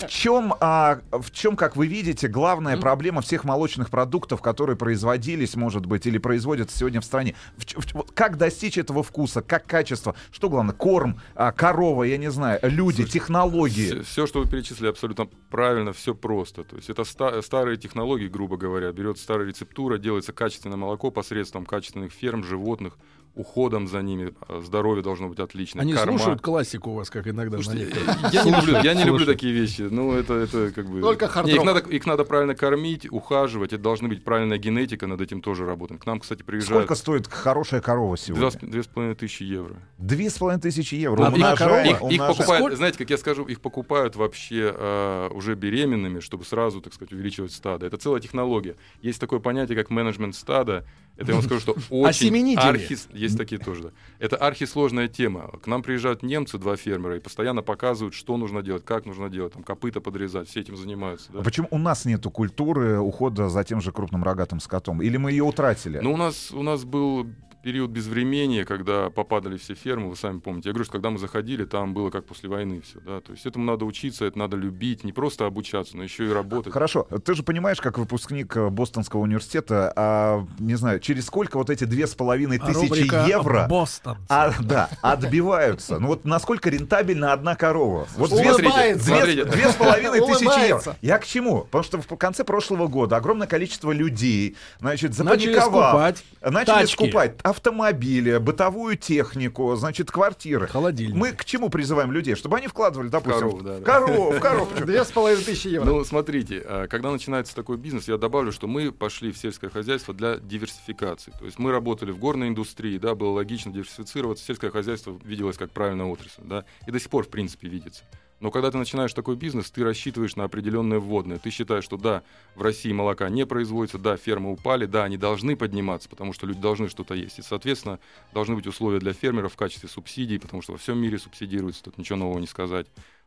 В 0.00 0.08
чем, 0.08 0.54
а, 0.58 0.98
в 1.12 1.30
чем, 1.30 1.54
как 1.54 1.76
вы 1.76 1.86
видите, 1.86 2.26
главная 2.26 2.76
проблема 2.76 3.20
всех 3.22 3.44
молочных 3.44 3.90
продуктов, 3.90 4.42
которые 4.42 4.76
производились, 4.76 5.54
может 5.54 5.86
быть, 5.86 6.04
или 6.06 6.18
производятся 6.18 6.76
сегодня 6.76 7.00
в 7.00 7.04
стране? 7.04 7.36
В 7.56 7.64
в 7.76 8.02
как 8.12 8.38
достичь 8.38 8.76
этого 8.76 9.04
вкуса, 9.04 9.40
как 9.40 9.66
качество? 9.66 10.16
Что 10.32 10.48
главное? 10.50 10.74
Корм, 10.74 11.20
а, 11.36 11.52
корова, 11.76 12.04
я 12.04 12.16
не 12.16 12.30
знаю, 12.30 12.58
люди, 12.62 13.04
технологии. 13.04 14.00
Все, 14.02 14.26
что 14.26 14.40
вы 14.40 14.46
перечислили, 14.46 14.88
абсолютно 14.88 15.26
правильно, 15.50 15.92
все 15.92 16.14
просто. 16.14 16.64
То 16.64 16.76
есть 16.76 16.90
это 16.90 17.04
ста- 17.04 17.42
старые 17.42 17.76
технологии, 17.76 18.28
грубо 18.28 18.56
говоря. 18.56 18.90
Берется 18.92 19.22
старая 19.22 19.46
рецептура, 19.46 19.98
делается 19.98 20.32
качественное 20.32 20.78
молоко 20.78 21.10
посредством 21.10 21.66
качественных 21.66 22.12
ферм, 22.12 22.44
животных, 22.44 22.96
уходом 23.36 23.86
за 23.86 24.02
ними. 24.02 24.32
а, 24.48 24.60
Здоровье 24.60 25.02
должно 25.02 25.28
быть 25.28 25.38
отличное. 25.38 25.82
Они 25.82 25.92
корма. 25.92 26.18
слушают 26.18 26.40
классику 26.40 26.90
у 26.90 26.94
вас, 26.94 27.10
как 27.10 27.28
иногда 27.28 27.60
Слушайте, 27.62 27.94
я 28.32 28.42
не 28.42 28.50
люблю, 28.50 28.80
я 28.82 28.94
не 28.94 29.04
люблю 29.04 29.26
такие 29.26 29.52
вещи. 29.52 29.82
Ну, 29.82 30.12
это, 30.12 30.34
это 30.34 30.72
как 30.72 30.88
бы... 30.88 31.00
Только 31.00 31.30
Не, 31.44 31.52
их, 31.54 31.62
надо, 31.64 31.80
их 31.80 32.06
надо 32.06 32.24
правильно 32.24 32.54
кормить, 32.54 33.06
ухаживать. 33.12 33.72
Это 33.72 33.82
должна 33.82 34.08
быть 34.08 34.24
правильная 34.24 34.58
генетика, 34.58 35.06
над 35.06 35.20
этим 35.20 35.42
тоже 35.42 35.66
работаем. 35.66 36.00
К 36.00 36.06
нам, 36.06 36.20
кстати, 36.20 36.42
приезжают 36.42 36.84
Сколько 36.86 36.94
стоит 36.94 37.28
хорошая 37.28 37.80
корова 37.80 38.16
сегодня? 38.16 38.50
две 38.62 38.82
с 38.82 38.86
половиной 38.86 39.14
тысячи 39.16 39.42
евро. 39.42 39.76
Две 39.98 40.30
с 40.30 40.38
половиной 40.38 40.62
тысячи 40.62 40.94
евро. 40.94 41.26
Одна 41.26 41.34
Умножаем, 41.52 41.58
корова? 41.96 42.08
Их, 42.10 42.12
их 42.14 42.26
покупают, 42.26 42.60
Сколько- 42.60 42.76
знаете, 42.76 42.98
как 42.98 43.10
я 43.10 43.18
скажу, 43.18 43.44
их 43.44 43.60
покупают 43.60 44.16
вообще 44.16 44.74
э, 44.74 45.28
уже 45.32 45.54
беременными, 45.54 46.20
чтобы 46.20 46.44
сразу, 46.44 46.80
так 46.80 46.94
сказать, 46.94 47.12
увеличивать 47.12 47.52
стадо. 47.52 47.86
Это 47.86 47.98
целая 47.98 48.20
технология. 48.20 48.76
Есть 49.02 49.20
такое 49.20 49.40
понятие, 49.40 49.76
как 49.76 49.90
менеджмент 49.90 50.34
стада. 50.34 50.84
Это 51.16 51.28
я 51.30 51.34
вам 51.34 51.44
скажу, 51.44 51.60
что 51.60 51.76
очень 51.90 52.56
архис... 52.56 53.08
Есть 53.12 53.38
такие 53.38 53.58
тоже, 53.58 53.84
да. 53.84 53.90
Это 54.18 54.36
архисложная 54.36 55.08
тема. 55.08 55.50
К 55.62 55.66
нам 55.66 55.82
приезжают 55.82 56.22
немцы, 56.22 56.58
два 56.58 56.76
фермера, 56.76 57.16
и 57.16 57.20
постоянно 57.20 57.62
показывают, 57.62 58.14
что 58.14 58.36
нужно 58.36 58.62
делать, 58.62 58.84
как 58.84 59.06
нужно 59.06 59.30
делать, 59.30 59.54
там, 59.54 59.62
копыта 59.62 60.00
подрезать, 60.00 60.48
все 60.48 60.60
этим 60.60 60.76
занимаются. 60.76 61.32
да. 61.32 61.40
А 61.40 61.42
почему 61.42 61.68
у 61.70 61.78
нас 61.78 62.04
нету 62.04 62.30
культуры 62.30 62.98
ухода 62.98 63.48
за 63.48 63.64
тем 63.64 63.80
же 63.80 63.92
крупным 63.92 64.24
рогатым 64.24 64.60
скотом? 64.60 65.00
Или 65.02 65.16
мы 65.16 65.30
ее 65.30 65.44
утратили? 65.44 65.98
Ну, 65.98 66.12
у 66.12 66.16
нас, 66.16 66.52
у 66.52 66.62
нас 66.62 66.84
был 66.84 67.26
период 67.66 67.90
безвремения, 67.90 68.64
когда 68.64 69.10
попадали 69.10 69.56
все 69.56 69.74
фермы, 69.74 70.10
вы 70.10 70.14
сами 70.14 70.38
помните. 70.38 70.68
Я 70.68 70.72
говорю, 70.72 70.84
что 70.84 70.92
когда 70.92 71.10
мы 71.10 71.18
заходили, 71.18 71.64
там 71.64 71.94
было 71.94 72.10
как 72.10 72.24
после 72.24 72.48
войны 72.48 72.80
все, 72.80 73.00
да. 73.00 73.20
То 73.20 73.32
есть 73.32 73.44
этому 73.44 73.64
надо 73.64 73.84
учиться, 73.84 74.24
это 74.24 74.38
надо 74.38 74.56
любить, 74.56 75.02
не 75.02 75.10
просто 75.10 75.46
обучаться, 75.46 75.96
но 75.96 76.04
еще 76.04 76.26
и 76.26 76.30
работать. 76.30 76.72
Хорошо, 76.72 77.08
ты 77.24 77.34
же 77.34 77.42
понимаешь, 77.42 77.80
как 77.80 77.98
выпускник 77.98 78.56
э, 78.56 78.68
Бостонского 78.68 79.22
университета, 79.22 79.92
а, 79.96 80.46
не 80.60 80.76
знаю, 80.76 81.00
через 81.00 81.26
сколько 81.26 81.56
вот 81.56 81.68
эти 81.68 81.82
две 81.82 82.06
с 82.06 82.14
половиной 82.14 82.60
тысячи 82.60 82.88
Рубрика 82.88 83.24
евро 83.26 83.66
«Бостон». 83.68 84.16
а, 84.28 84.52
да, 84.60 84.88
отбиваются. 85.02 85.98
Ну 85.98 86.06
вот 86.06 86.24
насколько 86.24 86.70
рентабельна 86.70 87.32
одна 87.32 87.56
корова? 87.56 88.06
Вот 88.16 88.30
две, 88.30 88.52
Улыбается. 88.52 89.06
две- 89.06 89.16
Смотрите. 89.16 89.44
две 89.44 89.68
с 89.72 89.74
половиной 89.74 90.20
тысячи 90.20 90.68
евро. 90.68 90.96
Я 91.02 91.18
к 91.18 91.26
чему? 91.26 91.62
Потому 91.62 91.82
что 91.82 92.00
в 92.00 92.16
конце 92.16 92.44
прошлого 92.44 92.86
года 92.86 93.16
огромное 93.16 93.48
количество 93.48 93.90
людей, 93.90 94.56
значит, 94.78 95.18
Начали 95.18 95.52
запаниковав, 95.52 95.88
скупать 95.88 96.24
начали 96.50 96.86
скупать 96.86 97.34
автомобили, 97.56 98.36
бытовую 98.38 98.96
технику, 98.96 99.74
значит, 99.76 100.10
квартиры. 100.10 100.66
Холодильник. 100.66 101.16
Мы 101.16 101.32
к 101.32 101.44
чему 101.44 101.70
призываем 101.70 102.12
людей? 102.12 102.34
Чтобы 102.34 102.58
они 102.58 102.68
вкладывали, 102.68 103.08
допустим, 103.08 103.40
Корову, 103.40 103.62
да, 103.62 103.78
да. 103.78 103.84
корову, 103.84 104.30
в 104.32 104.40
корову. 104.40 104.70
Две 104.84 105.04
с 105.04 105.10
половиной 105.10 105.42
тысячи 105.42 105.68
евро. 105.68 105.86
Ну, 105.86 106.04
смотрите, 106.04 106.62
а, 106.64 106.86
когда 106.86 107.10
начинается 107.10 107.54
такой 107.54 107.76
бизнес, 107.76 108.08
я 108.08 108.18
добавлю, 108.18 108.52
что 108.52 108.66
мы 108.66 108.92
пошли 108.92 109.32
в 109.32 109.38
сельское 109.38 109.70
хозяйство 109.70 110.12
для 110.14 110.36
диверсификации. 110.36 111.32
То 111.38 111.46
есть 111.46 111.58
мы 111.58 111.72
работали 111.72 112.10
в 112.10 112.18
горной 112.18 112.48
индустрии, 112.48 112.98
да, 112.98 113.14
было 113.14 113.30
логично 113.30 113.72
диверсифицироваться. 113.72 114.44
Сельское 114.44 114.70
хозяйство 114.70 115.18
виделось 115.24 115.56
как 115.56 115.70
правильная 115.70 116.06
отрасль, 116.06 116.42
да, 116.44 116.64
и 116.86 116.90
до 116.90 117.00
сих 117.00 117.08
пор, 117.10 117.24
в 117.24 117.28
принципе, 117.28 117.68
видится. 117.68 118.04
Но 118.40 118.50
когда 118.50 118.70
ты 118.70 118.76
начинаешь 118.76 119.14
такой 119.14 119.34
бизнес, 119.34 119.70
ты 119.70 119.82
рассчитываешь 119.82 120.36
на 120.36 120.44
определенные 120.44 121.00
вводные. 121.00 121.38
Ты 121.38 121.50
считаешь, 121.50 121.84
что 121.84 121.96
да, 121.96 122.22
в 122.54 122.62
России 122.62 122.92
молока 122.92 123.28
не 123.30 123.46
производится, 123.46 123.98
да, 123.98 124.16
фермы 124.16 124.52
упали, 124.52 124.84
да, 124.84 125.04
они 125.04 125.16
должны 125.16 125.56
подниматься, 125.56 126.08
потому 126.08 126.32
что 126.34 126.46
люди 126.46 126.60
должны 126.60 126.88
что-то 126.88 127.14
есть. 127.14 127.38
И, 127.38 127.42
соответственно, 127.42 127.98
должны 128.34 128.54
быть 128.54 128.66
условия 128.66 128.98
для 128.98 129.14
фермеров 129.14 129.54
в 129.54 129.56
качестве 129.56 129.88
субсидий, 129.88 130.38
потому 130.38 130.60
что 130.60 130.72
во 130.72 130.78
всем 130.78 130.98
мире 130.98 131.18
субсидируется, 131.18 131.82
тут 131.84 131.96
ничего 131.96 132.18
нового 132.18 132.38
не 132.38 132.46
сказать. 132.46 132.86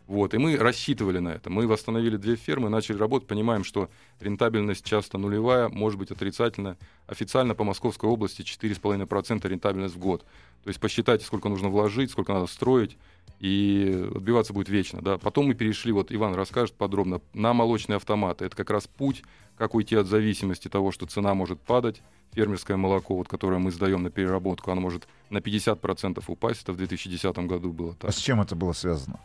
Вот, 0.10 0.34
и 0.34 0.40
мы 0.40 0.58
рассчитывали 0.58 1.20
на 1.20 1.30
это. 1.30 1.52
Мы 1.52 1.68
восстановили 1.68 2.18
две 2.18 2.36
фермы, 2.36 2.70
начали 2.70 2.98
работать, 2.98 3.28
понимаем, 3.28 3.64
что 3.64 3.92
рентабельность 4.20 4.84
часто 4.84 5.20
нулевая, 5.20 5.70
может 5.70 6.00
быть 6.00 6.10
отрицательная. 6.10 6.80
Официально 7.06 7.54
по 7.54 7.64
Московской 7.64 8.10
области 8.10 8.42
4,5% 8.42 9.48
рентабельность 9.48 9.94
в 9.94 10.00
год. 10.00 10.26
То 10.64 10.70
есть 10.70 10.80
посчитайте, 10.80 11.26
сколько 11.26 11.48
нужно 11.48 11.70
вложить, 11.70 12.10
сколько 12.10 12.34
надо 12.34 12.48
строить, 12.48 12.98
и 13.40 14.10
отбиваться 14.16 14.52
будет 14.52 14.68
вечно. 14.68 15.00
Да. 15.00 15.20
Потом 15.20 15.46
мы 15.46 15.54
перешли, 15.54 15.92
вот 15.92 16.12
Иван 16.12 16.34
расскажет 16.34 16.74
подробно, 16.74 17.22
на 17.36 17.54
молочные 17.54 17.98
автоматы. 17.98 18.46
Это 18.46 18.56
как 18.56 18.72
раз 18.72 18.88
путь, 18.88 19.22
как 19.60 19.76
уйти 19.76 19.96
от 19.96 20.08
зависимости 20.08 20.70
того, 20.70 20.92
что 20.92 21.06
цена 21.06 21.36
может 21.36 21.60
падать. 21.60 22.02
Фермерское 22.32 22.78
молоко, 22.78 23.16
вот, 23.16 23.28
которое 23.28 23.60
мы 23.60 23.70
сдаем 23.70 24.02
на 24.02 24.10
переработку, 24.10 24.72
оно 24.72 24.82
может 24.82 25.08
на 25.30 25.38
50% 25.38 26.24
упасть. 26.26 26.64
Это 26.64 26.74
в 26.74 26.78
2010 26.78 27.38
году 27.46 27.72
было 27.72 27.94
так. 27.94 28.10
А 28.10 28.12
с 28.12 28.18
чем 28.18 28.42
это 28.42 28.56
было 28.56 28.74
связано? 28.74 29.20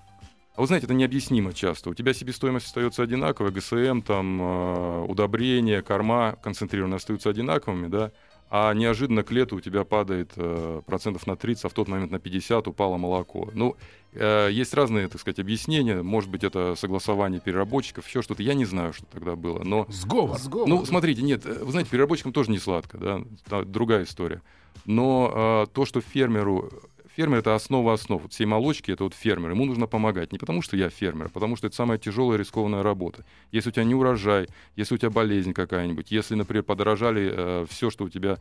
А 0.54 0.60
вы 0.60 0.68
знаете, 0.68 0.86
это 0.86 0.94
необъяснимо 0.94 1.52
часто. 1.52 1.90
У 1.90 1.94
тебя 1.94 2.14
себестоимость 2.14 2.66
остается 2.66 3.02
одинаковая, 3.02 3.50
ГСМ, 3.50 4.02
там, 4.02 4.40
э, 4.40 5.04
удобрения, 5.08 5.82
корма 5.82 6.36
концентрированные 6.42 6.96
остаются 6.96 7.28
одинаковыми, 7.28 7.88
да, 7.88 8.12
а 8.50 8.72
неожиданно 8.72 9.24
к 9.24 9.32
лету 9.32 9.56
у 9.56 9.60
тебя 9.60 9.82
падает 9.82 10.30
э, 10.36 10.80
процентов 10.86 11.26
на 11.26 11.34
30, 11.34 11.64
а 11.64 11.68
в 11.68 11.72
тот 11.72 11.88
момент 11.88 12.12
на 12.12 12.20
50 12.20 12.68
упало 12.68 12.98
молоко. 12.98 13.50
Ну, 13.52 13.74
э, 14.12 14.48
есть 14.52 14.74
разные, 14.74 15.08
так 15.08 15.20
сказать, 15.20 15.40
объяснения. 15.40 16.02
Может 16.02 16.30
быть, 16.30 16.44
это 16.44 16.76
согласование 16.76 17.40
переработчиков, 17.40 18.06
еще 18.06 18.22
что-то. 18.22 18.44
Я 18.44 18.54
не 18.54 18.64
знаю, 18.64 18.92
что 18.92 19.06
тогда 19.06 19.34
было, 19.34 19.64
но 19.64 19.86
Сговор. 19.88 20.38
Сговор. 20.38 20.68
ну, 20.68 20.84
смотрите, 20.84 21.22
нет, 21.22 21.44
э, 21.46 21.64
вы 21.64 21.72
знаете, 21.72 21.90
переработчикам 21.90 22.32
тоже 22.32 22.52
не 22.52 22.58
сладко, 22.58 22.96
да, 22.96 23.64
другая 23.64 24.04
история. 24.04 24.40
Но 24.84 25.64
э, 25.66 25.72
то, 25.72 25.84
что 25.84 26.00
фермеру, 26.00 26.70
фермер 27.16 27.38
это 27.38 27.54
основа 27.54 27.92
основ, 27.92 28.22
вот 28.22 28.32
всей 28.32 28.44
молочки 28.44 28.90
это 28.90 29.04
вот 29.04 29.14
фермер, 29.14 29.50
ему 29.50 29.64
нужно 29.64 29.86
помогать, 29.86 30.32
не 30.32 30.38
потому 30.38 30.62
что 30.62 30.76
я 30.76 30.90
фермер, 30.90 31.26
а 31.26 31.28
потому 31.28 31.56
что 31.56 31.66
это 31.66 31.76
самая 31.76 31.98
тяжелая 31.98 32.38
рискованная 32.38 32.82
работа. 32.82 33.24
Если 33.52 33.68
у 33.68 33.72
тебя 33.72 33.84
не 33.84 33.94
урожай, 33.94 34.48
если 34.76 34.94
у 34.94 34.98
тебя 34.98 35.10
болезнь 35.10 35.52
какая-нибудь, 35.52 36.10
если, 36.10 36.34
например, 36.34 36.64
подорожали 36.64 37.66
все, 37.66 37.90
что 37.90 38.04
у 38.04 38.08
тебя 38.08 38.38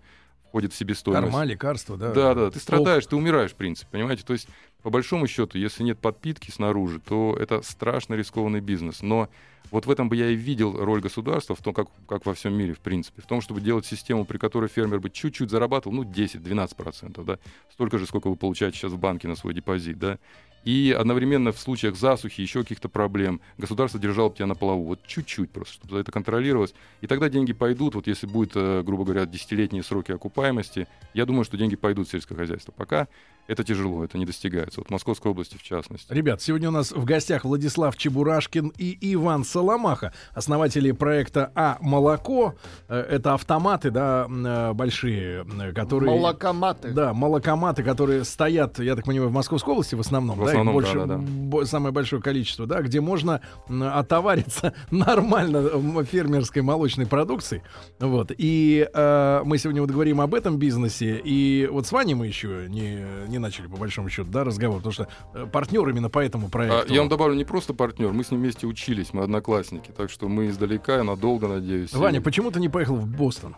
входит 0.53 0.71
в 0.71 0.77
себестоимость. 0.77 1.31
Корма, 1.31 1.45
лекарства, 1.45 1.97
да. 1.97 2.11
Да, 2.11 2.35
да, 2.35 2.51
ты 2.51 2.59
страдаешь, 2.59 3.07
ты 3.07 3.15
умираешь, 3.15 3.49
в 3.49 3.55
принципе, 3.55 3.89
понимаете? 3.89 4.23
То 4.23 4.33
есть, 4.33 4.47
по 4.83 4.91
большому 4.91 5.25
счету, 5.25 5.57
если 5.57 5.81
нет 5.81 5.97
подпитки 5.97 6.51
снаружи, 6.51 6.99
то 6.99 7.35
это 7.39 7.63
страшно 7.63 8.13
рискованный 8.13 8.59
бизнес. 8.59 9.01
Но 9.01 9.29
вот 9.71 9.87
в 9.87 9.89
этом 9.89 10.09
бы 10.09 10.15
я 10.15 10.29
и 10.29 10.35
видел 10.35 10.77
роль 10.77 11.01
государства, 11.01 11.55
в 11.55 11.61
том, 11.63 11.73
как, 11.73 11.87
как 12.07 12.27
во 12.27 12.35
всем 12.35 12.53
мире, 12.53 12.75
в 12.75 12.81
принципе, 12.81 13.23
в 13.23 13.25
том, 13.25 13.41
чтобы 13.41 13.61
делать 13.61 13.87
систему, 13.87 14.25
при 14.25 14.37
которой 14.37 14.69
фермер 14.69 14.99
бы 14.99 15.09
чуть-чуть 15.09 15.49
зарабатывал, 15.49 15.95
ну, 15.95 16.03
10-12%, 16.03 17.23
да, 17.23 17.39
столько 17.71 17.97
же, 17.97 18.05
сколько 18.05 18.29
вы 18.29 18.35
получаете 18.35 18.77
сейчас 18.77 18.91
в 18.91 18.99
банке 18.99 19.27
на 19.27 19.35
свой 19.35 19.55
депозит, 19.55 19.97
да, 19.97 20.19
и 20.65 20.95
одновременно 20.97 21.52
в 21.52 21.60
случаях 21.60 21.95
засухи, 21.95 22.41
еще 22.41 22.62
каких-то 22.62 22.89
проблем, 22.89 23.41
государство 23.58 23.99
держало 23.99 24.30
бы 24.30 24.36
тебя 24.36 24.47
на 24.47 24.56
плаву. 24.56 24.86
Вот 24.86 24.99
чуть-чуть 25.06 25.52
просто, 25.52 25.73
чтобы 25.73 25.99
это 25.99 26.12
контролировалось. 26.12 26.73
И 27.02 27.08
тогда 27.08 27.30
деньги 27.30 27.54
пойдут, 27.54 27.95
вот 27.95 28.08
если 28.08 28.28
будет, 28.28 28.52
э, 28.56 28.82
грубо 28.84 29.04
говоря, 29.04 29.26
десятилетние 29.26 29.84
сроки 29.84 30.12
окупаемости, 30.12 30.88
я 31.13 31.26
думаю, 31.26 31.43
что 31.43 31.58
деньги 31.58 31.76
пойдут 31.76 32.08
в 32.08 32.12
сельское 32.12 32.36
хозяйство. 32.36 32.71
Пока 32.71 33.08
это 33.47 33.63
тяжело, 33.63 34.03
это 34.03 34.17
не 34.17 34.25
достигается. 34.25 34.79
Вот 34.79 34.88
в 34.88 34.91
Московской 34.91 35.32
области 35.32 35.58
в 35.58 35.63
частности. 35.63 36.12
Ребят, 36.13 36.41
сегодня 36.41 36.69
у 36.69 36.71
нас 36.71 36.91
в 36.91 37.03
гостях 37.03 37.43
Владислав 37.43 37.97
Чебурашкин 37.97 38.73
и 38.77 38.97
Иван 39.13 39.43
Соломаха, 39.43 40.13
основатели 40.34 40.91
проекта 40.91 41.51
А 41.56 41.77
молоко. 41.82 42.56
Э, 42.88 42.99
Это 42.99 43.34
автоматы, 43.34 43.91
да, 43.91 44.27
э, 44.29 44.73
большие, 44.73 45.45
э, 45.45 45.73
которые. 45.73 46.17
Молокоматы. 46.17 46.91
Да, 46.91 47.13
молокоматы, 47.13 47.84
которые 47.84 48.23
стоят, 48.23 48.79
я 48.79 48.95
так 48.95 49.06
понимаю, 49.06 49.29
в 49.29 49.34
Московской 49.34 49.73
области 49.73 49.95
в 49.95 49.99
основном, 49.99 50.38
В 50.38 50.45
да, 50.45 50.51
основном, 50.51 50.73
больше, 50.73 50.93
да, 50.95 51.06
да, 51.06 51.19
да. 51.19 51.65
самое 51.65 51.93
большое 51.93 52.21
количество, 52.21 52.65
да, 52.65 52.82
где 52.82 53.01
можно 53.01 53.41
отовариться 53.67 54.73
нормально 54.91 56.03
фермерской 56.03 56.62
молочной 56.62 57.08
продукции. 57.08 57.62
Вот. 57.99 58.32
И 58.38 58.88
э, 58.93 59.41
мы 59.43 59.58
сегодня 59.58 59.82
вот 59.82 59.91
говорим 59.91 60.21
об 60.21 60.34
этом 60.34 60.58
бизнесе, 60.58 61.19
и 61.23 61.67
вот 61.71 61.88
с 61.88 61.91
Ваней 61.91 62.13
мы 62.13 62.27
еще 62.27 62.67
не, 62.69 63.06
не 63.34 63.39
начали, 63.39 63.67
по 63.67 63.76
большому 63.78 64.08
счету, 64.10 64.30
да, 64.32 64.43
разговор, 64.46 64.78
потому 64.78 64.93
что 64.93 65.08
э, 65.34 65.46
партнер 65.52 65.88
именно 65.89 66.10
по 66.10 66.19
этому 66.19 66.48
А, 66.48 66.50
проекту. 66.50 66.93
я 66.93 67.00
вам 67.02 67.10
добавлю, 67.10 67.36
не 67.36 67.43
просто 67.43 67.74
партнер, 67.74 68.12
мы 68.13 68.24
с 68.24 68.32
ним 68.32 68.39
вместе 68.39 68.65
учились, 68.67 69.12
мы 69.12 69.24
одноклассники, 69.24 69.91
так 69.91 70.10
что 70.10 70.30
мы 70.30 70.48
издалека, 70.48 70.98
я 70.98 71.04
надолго, 71.04 71.48
надеюсь. 71.48 71.91
Ваня, 71.93 72.19
И- 72.19 72.22
почему 72.24 72.52
ты 72.52 72.60
не 72.62 72.69
поехал 72.69 72.96
в 72.96 73.08
Бостон? 73.08 73.56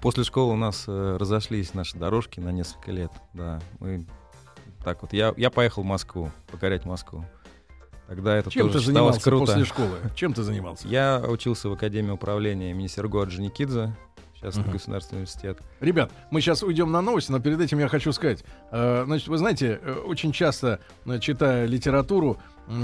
После 0.00 0.24
школы 0.24 0.54
у 0.54 0.56
нас 0.56 0.84
э, 0.88 1.16
разошлись 1.20 1.74
наши 1.74 1.96
дорожки 1.98 2.40
на 2.40 2.50
несколько 2.50 2.90
лет. 2.92 3.12
Да, 3.34 3.60
мы 3.78 4.06
так 4.84 5.02
вот. 5.02 5.12
Я, 5.12 5.32
я 5.36 5.50
поехал 5.50 5.82
в 5.82 5.86
Москву, 5.86 6.30
покорять 6.50 6.84
Москву. 6.86 7.24
Тогда 8.08 8.36
это 8.36 8.50
Чем 8.50 8.66
тоже 8.66 8.80
ты 8.80 8.86
занимался 8.86 9.20
круто. 9.20 9.46
после 9.46 9.64
школы? 9.64 9.98
Чем 10.16 10.32
ты 10.34 10.42
занимался? 10.42 10.88
Я 10.88 11.22
учился 11.26 11.68
в 11.68 11.72
Академии 11.74 12.10
управления 12.10 12.70
имени 12.72 12.86
Серго 12.88 13.22
Орджоникидзе, 13.22 13.94
сейчас 14.42 14.56
Мгм. 14.56 14.72
государственный 14.72 15.18
университет. 15.20 15.58
Ребят, 15.80 16.10
мы 16.30 16.40
сейчас 16.40 16.62
уйдем 16.62 16.90
на 16.90 17.00
новости, 17.00 17.30
но 17.32 17.38
перед 17.40 17.60
этим 17.60 17.78
я 17.78 17.88
хочу 17.88 18.12
сказать. 18.12 18.44
э, 18.72 19.04
значит, 19.06 19.28
вы 19.28 19.38
знаете, 19.38 19.78
э, 19.82 19.92
очень 20.04 20.32
часто, 20.32 20.80
э, 21.06 21.18
читая 21.20 21.66
литературу, 21.66 22.38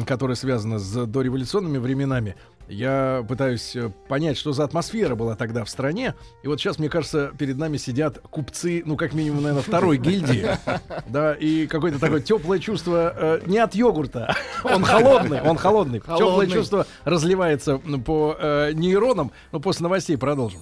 которая 0.07 0.35
связана 0.37 0.79
с 0.79 1.07
дореволюционными 1.07 1.79
временами, 1.79 2.35
я 2.69 3.25
пытаюсь 3.27 3.75
понять, 4.09 4.37
что 4.37 4.53
за 4.53 4.65
атмосфера 4.65 5.15
была 5.15 5.37
тогда 5.37 5.65
в 5.65 5.71
стране. 5.71 6.15
И 6.43 6.49
вот 6.49 6.61
сейчас, 6.61 6.79
мне 6.79 6.91
кажется, 6.91 7.31
перед 7.39 7.57
нами 7.57 7.79
сидят 7.79 8.19
купцы, 8.19 8.83
ну, 8.85 8.97
как 8.97 9.15
минимум, 9.15 9.43
наверное, 9.43 9.63
второй 9.63 9.97
гильдии. 9.97 10.47
Да, 11.09 11.33
и 11.33 11.67
какое-то 11.67 11.99
такое 11.99 12.21
теплое 12.21 12.59
чувство 12.59 13.15
э, 13.17 13.41
не 13.47 13.57
от 13.59 13.75
йогурта. 13.75 14.35
Он 14.65 14.85
холодный, 14.85 15.41
он 15.41 15.57
холодный. 15.57 16.01
Теплое 16.01 16.19
Холодный. 16.19 16.53
чувство 16.53 16.87
разливается 17.05 17.79
по 17.79 18.37
э, 18.39 18.73
нейронам. 18.75 19.33
Но 19.53 19.61
после 19.61 19.85
новостей 19.85 20.19
продолжим. 20.19 20.61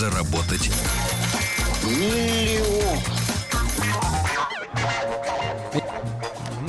Заработать 0.00 0.70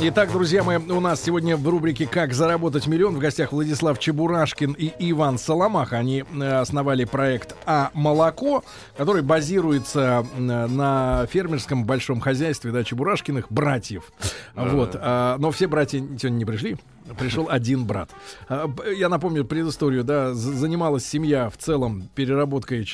Итак, 0.04 0.32
друзья 0.32 0.64
мои, 0.64 0.78
у 0.78 1.00
нас 1.00 1.22
сегодня 1.22 1.56
в 1.56 1.66
рубрике 1.70 2.08
«Как 2.08 2.34
заработать 2.34 2.88
миллион» 2.88 3.16
в 3.16 3.20
гостях 3.20 3.54
Владислав 3.54 4.00
Чебурашкин 4.00 4.74
и 4.74 4.92
Иван 5.12 5.38
Соломах. 5.38 5.94
Они 5.94 6.24
э, 6.24 6.44
основали 6.44 7.06
проект 7.06 7.56
«А 7.66 7.92
молоко», 7.94 8.66
который 8.98 9.22
базируется 9.22 10.26
э, 10.36 10.40
на 10.42 11.26
фермерском 11.28 11.86
большом 11.86 12.20
хозяйстве 12.20 12.72
да, 12.72 12.84
Чебурашкиных 12.84 13.46
братьев. 13.50 14.12
Вот. 14.56 14.98
а, 15.00 15.38
но 15.38 15.52
все 15.52 15.68
братья 15.68 16.00
сегодня 16.00 16.38
не 16.38 16.46
пришли. 16.46 16.78
Пришел 17.18 17.48
один 17.50 17.86
брат. 17.86 18.10
А, 18.48 18.70
Я 18.96 19.10
напомню 19.10 19.46
предысторию, 19.46 20.04
да, 20.04 20.34
занималась 20.34 21.06
семья 21.06 21.50
в 21.50 21.58
целом 21.58 22.10
переработкой 22.16 22.86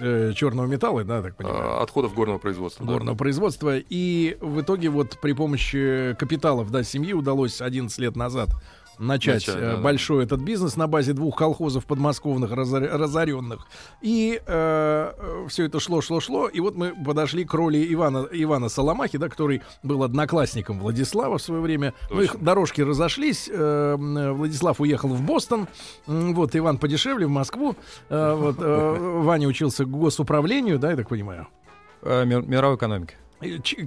э, 0.00 0.32
черного 0.34 0.66
металла, 0.66 1.04
да, 1.04 1.22
так 1.22 1.36
понимаю 1.36 1.78
А, 1.78 1.82
Отходов 1.82 2.14
горного 2.14 2.38
производства. 2.38 2.84
да. 2.86 2.92
горного 2.92 3.16
производства. 3.16 3.76
И 3.78 4.36
в 4.40 4.60
итоге 4.60 4.88
вот 4.90 5.18
при 5.20 5.32
помощи 5.32 6.14
капиталов 6.18 6.70
да, 6.70 6.82
семьи 6.82 7.12
удалось 7.12 7.60
11 7.60 7.98
лет 7.98 8.16
назад 8.16 8.50
начать 8.98 9.46
Начать, 9.46 9.56
э, 9.56 9.60
да, 9.60 9.76
да. 9.76 9.82
большой 9.82 10.24
этот 10.24 10.40
бизнес 10.40 10.76
на 10.76 10.86
базе 10.86 11.12
двух 11.12 11.36
колхозов 11.36 11.84
подмосковных 11.86 12.50
разор- 12.52 12.88
разоренных. 12.92 13.66
И 14.02 14.40
все 14.44 15.64
это 15.64 15.80
шло, 15.80 16.00
шло, 16.00 16.20
шло. 16.20 16.48
И 16.48 16.60
вот 16.60 16.76
мы 16.76 16.94
подошли 17.04 17.44
к 17.44 17.52
роли 17.54 17.86
Ивана, 17.92 18.26
Ивана 18.30 18.68
Соломахи, 18.68 19.18
да, 19.18 19.28
который 19.28 19.62
был 19.82 20.02
одноклассником 20.02 20.78
Владислава 20.80 21.38
в 21.38 21.42
свое 21.42 21.60
время. 21.60 21.94
Ну, 22.10 22.20
их 22.20 22.36
дорожки 22.42 22.80
разошлись. 22.80 23.48
э, 23.52 23.96
Владислав 23.96 24.80
уехал 24.80 25.08
в 25.08 25.22
Бостон. 25.22 25.68
Вот 26.06 26.54
Иван 26.56 26.78
подешевле 26.78 27.26
в 27.26 27.30
Москву. 27.30 27.76
Э, 28.08 28.34
Вот 28.34 28.56
э, 28.60 28.96
Ваня 29.22 29.48
учился 29.48 29.84
госуправлению, 29.84 30.78
да, 30.78 30.90
я 30.90 30.96
так 30.96 31.08
понимаю. 31.08 31.48
Э, 32.02 32.24
мир- 32.24 32.42
мировой 32.42 32.76
экономики. 32.76 33.14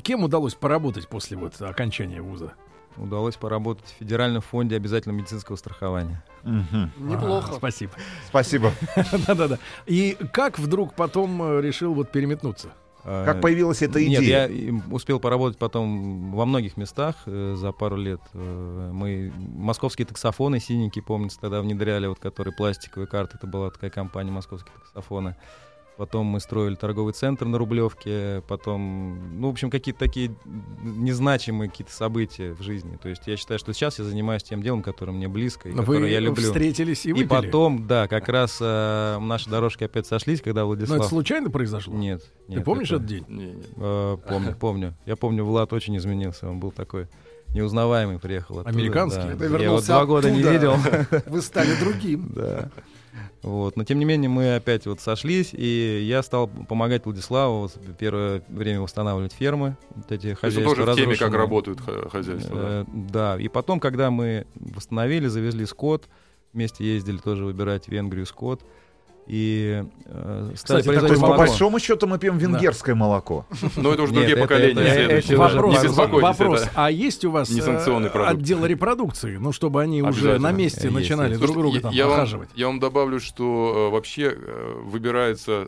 Кем 0.04 0.24
удалось 0.24 0.54
поработать 0.54 1.08
после 1.08 1.38
вот 1.38 1.60
окончания 1.62 2.22
вуза? 2.22 2.54
Удалось 2.98 3.36
поработать 3.36 3.86
в 3.86 4.00
Федеральном 4.00 4.42
фонде 4.42 4.76
обязательного 4.76 5.20
медицинского 5.20 5.56
страхования. 5.56 6.24
Мгм. 6.44 6.92
Неплохо. 6.98 7.52
А, 7.54 7.56
спасибо. 7.56 7.94
Спасибо. 8.28 8.72
Да-да-да. 9.28 9.60
И 9.86 10.18
как 10.34 10.60
вдруг 10.60 10.94
потом 10.94 11.42
э, 11.42 11.62
решил 11.62 11.94
вот 11.94 12.12
переметнуться? 12.12 12.70
Э, 13.04 13.24
Как 13.26 13.40
появилась 13.42 13.82
эта 13.82 14.00
Нет, 14.04 14.22
идея? 14.22 14.48
я 14.48 14.48
им 14.48 14.84
успел 14.92 15.20
поработать 15.22 15.58
потом 15.58 16.34
во 16.34 16.46
многих 16.46 16.76
местах 16.76 17.16
э, 17.26 17.56
за 17.56 17.72
пару 17.72 17.96
лет. 17.96 18.20
Э, 18.34 18.90
мы 18.92 19.32
московские 19.38 20.06
таксофоны 20.06 20.60
синенькие, 20.60 21.04
помнится, 21.04 21.40
тогда 21.40 21.62
внедряли, 21.62 22.08
вот 22.08 22.20
которые 22.20 22.54
пластиковые 22.54 23.08
карты. 23.08 23.38
Это 23.38 23.48
была 23.48 23.70
такая 23.70 23.90
компания 23.92 24.32
московские 24.32 24.74
таксофоны. 24.76 25.38
Потом 25.98 26.28
мы 26.28 26.40
строили 26.40 26.76
торговый 26.76 27.14
центр 27.14 27.46
на 27.46 27.58
Рублевке. 27.58 28.44
Потом, 28.48 29.40
ну, 29.42 29.48
в 29.48 29.52
общем, 29.52 29.70
какие-то 29.72 30.00
такие 30.00 30.36
незначимые 30.84 31.70
какие-то 31.70 31.92
события 31.92 32.54
в 32.54 32.62
жизни. 32.62 32.98
То 33.02 33.10
есть 33.10 33.24
я 33.28 33.36
считаю, 33.38 33.60
что 33.60 33.74
сейчас 33.74 34.00
я 34.00 34.06
занимаюсь 34.06 34.44
тем 34.44 34.62
делом, 34.62 34.84
которое 34.84 35.12
мне 35.12 35.28
близко 35.28 35.70
и 35.70 35.74
которое 35.74 36.00
Вы 36.02 36.10
я 36.10 36.20
люблю. 36.20 36.44
встретились 36.44 37.06
и 37.06 37.10
И 37.10 37.14
выпили? 37.14 37.28
потом, 37.28 37.88
да, 37.88 38.08
как 38.08 38.30
раз 38.30 38.60
э, 38.62 39.18
наши 39.20 39.50
дорожки 39.50 39.84
опять 39.86 40.06
сошлись, 40.08 40.42
когда 40.42 40.62
Но 40.62 40.68
Владислав... 40.68 41.00
это 41.00 41.10
случайно 41.10 41.50
произошло? 41.50 41.94
Нет, 41.96 42.22
Ты 42.48 42.54
нет. 42.56 42.64
помнишь 42.66 42.88
это- 42.92 42.96
этот 42.98 43.08
день? 43.08 43.26
Не, 43.28 43.46
не. 43.54 43.64
Э, 43.78 44.18
помню, 44.28 44.56
помню. 44.60 44.94
Я 45.06 45.16
помню, 45.16 45.44
Влад 45.46 45.74
очень 45.74 45.98
изменился. 45.98 46.48
Он 46.50 46.60
был 46.60 46.72
такой 46.72 47.08
неузнаваемый, 47.56 48.20
приехал 48.20 48.60
оттуда. 48.60 48.78
Американский? 48.78 49.22
да. 49.22 49.36
Ты 49.36 49.54
Я 49.54 49.64
его 49.64 49.82
два 49.82 50.06
года 50.06 50.30
не 50.30 50.42
оттуда. 50.42 50.54
видел. 50.54 50.76
Вы 51.28 51.42
стали 51.42 51.74
другим. 51.80 52.32
Да. 52.36 52.70
Вот. 53.44 53.76
Но 53.78 53.84
тем 53.84 54.00
не 54.00 54.06
менее 54.06 54.30
мы 54.30 54.56
опять 54.56 54.86
вот 54.86 55.00
сошлись, 55.00 55.50
и 55.54 56.02
я 56.04 56.24
стал 56.24 56.48
помогать 56.48 57.06
Владиславу 57.06 57.62
вот 57.62 57.78
первое 57.98 58.44
время 58.48 58.82
восстанавливать 58.82 59.34
фермы, 59.34 59.78
вот 59.96 60.12
эти 60.12 60.32
То 60.34 60.36
хозяйства 60.42 60.76
тоже 60.76 60.92
в 60.92 60.96
теме, 60.96 61.16
как 61.16 61.34
работают 61.34 61.80
хозяйства. 62.12 62.56
да. 62.56 62.62
Э, 62.70 62.86
Да, 62.94 63.38
и 63.40 63.48
потом, 63.48 63.80
когда 63.80 64.12
мы 64.12 64.46
восстановили, 64.56 65.28
завезли 65.28 65.66
скот, 65.66 66.08
вместе 66.54 66.84
ездили 66.86 67.18
тоже 67.18 67.46
выбирать 67.46 67.86
в 67.86 67.90
Венгрию 67.90 68.26
скот, 68.26 68.64
и 69.28 69.84
э, 70.06 70.52
Кстати, 70.56 70.86
То 70.86 70.94
есть, 70.94 71.22
по 71.22 71.36
большому 71.36 71.80
счету, 71.80 72.08
мы 72.08 72.18
пьем 72.18 72.38
венгерское 72.38 72.96
молоко. 72.96 73.46
Но 73.76 73.94
это 73.94 74.04
уже 74.04 74.14
другие 74.14 74.38
поколения, 74.38 75.22
да. 75.30 75.38
Вопрос, 75.38 75.76
Не 75.84 75.88
беспокойтесь, 75.90 76.40
вопрос. 76.40 76.62
это- 76.62 76.72
А 76.76 76.90
есть 76.92 77.26
у 77.26 77.32
вас 77.32 77.50
э, 77.50 78.08
отдел 78.26 78.66
репродукции? 78.66 79.38
Ну, 79.38 79.52
чтобы 79.52 79.82
они 79.82 80.02
уже 80.02 80.40
на 80.40 80.52
месте 80.52 80.84
Есть, 80.84 80.94
начинали 80.96 81.30
есть. 81.32 81.42
друг 81.42 81.54
Слушайте, 81.56 81.62
друга 81.62 81.76
я- 81.78 81.82
там 81.82 81.92
я, 81.94 82.06
вам, 82.08 82.14
охаживать. 82.16 82.50
я 82.56 82.68
вам 82.68 82.80
добавлю, 82.80 83.20
что 83.20 83.88
э, 83.90 83.92
вообще 83.92 84.34
э, 84.38 84.82
выбирается 84.86 85.68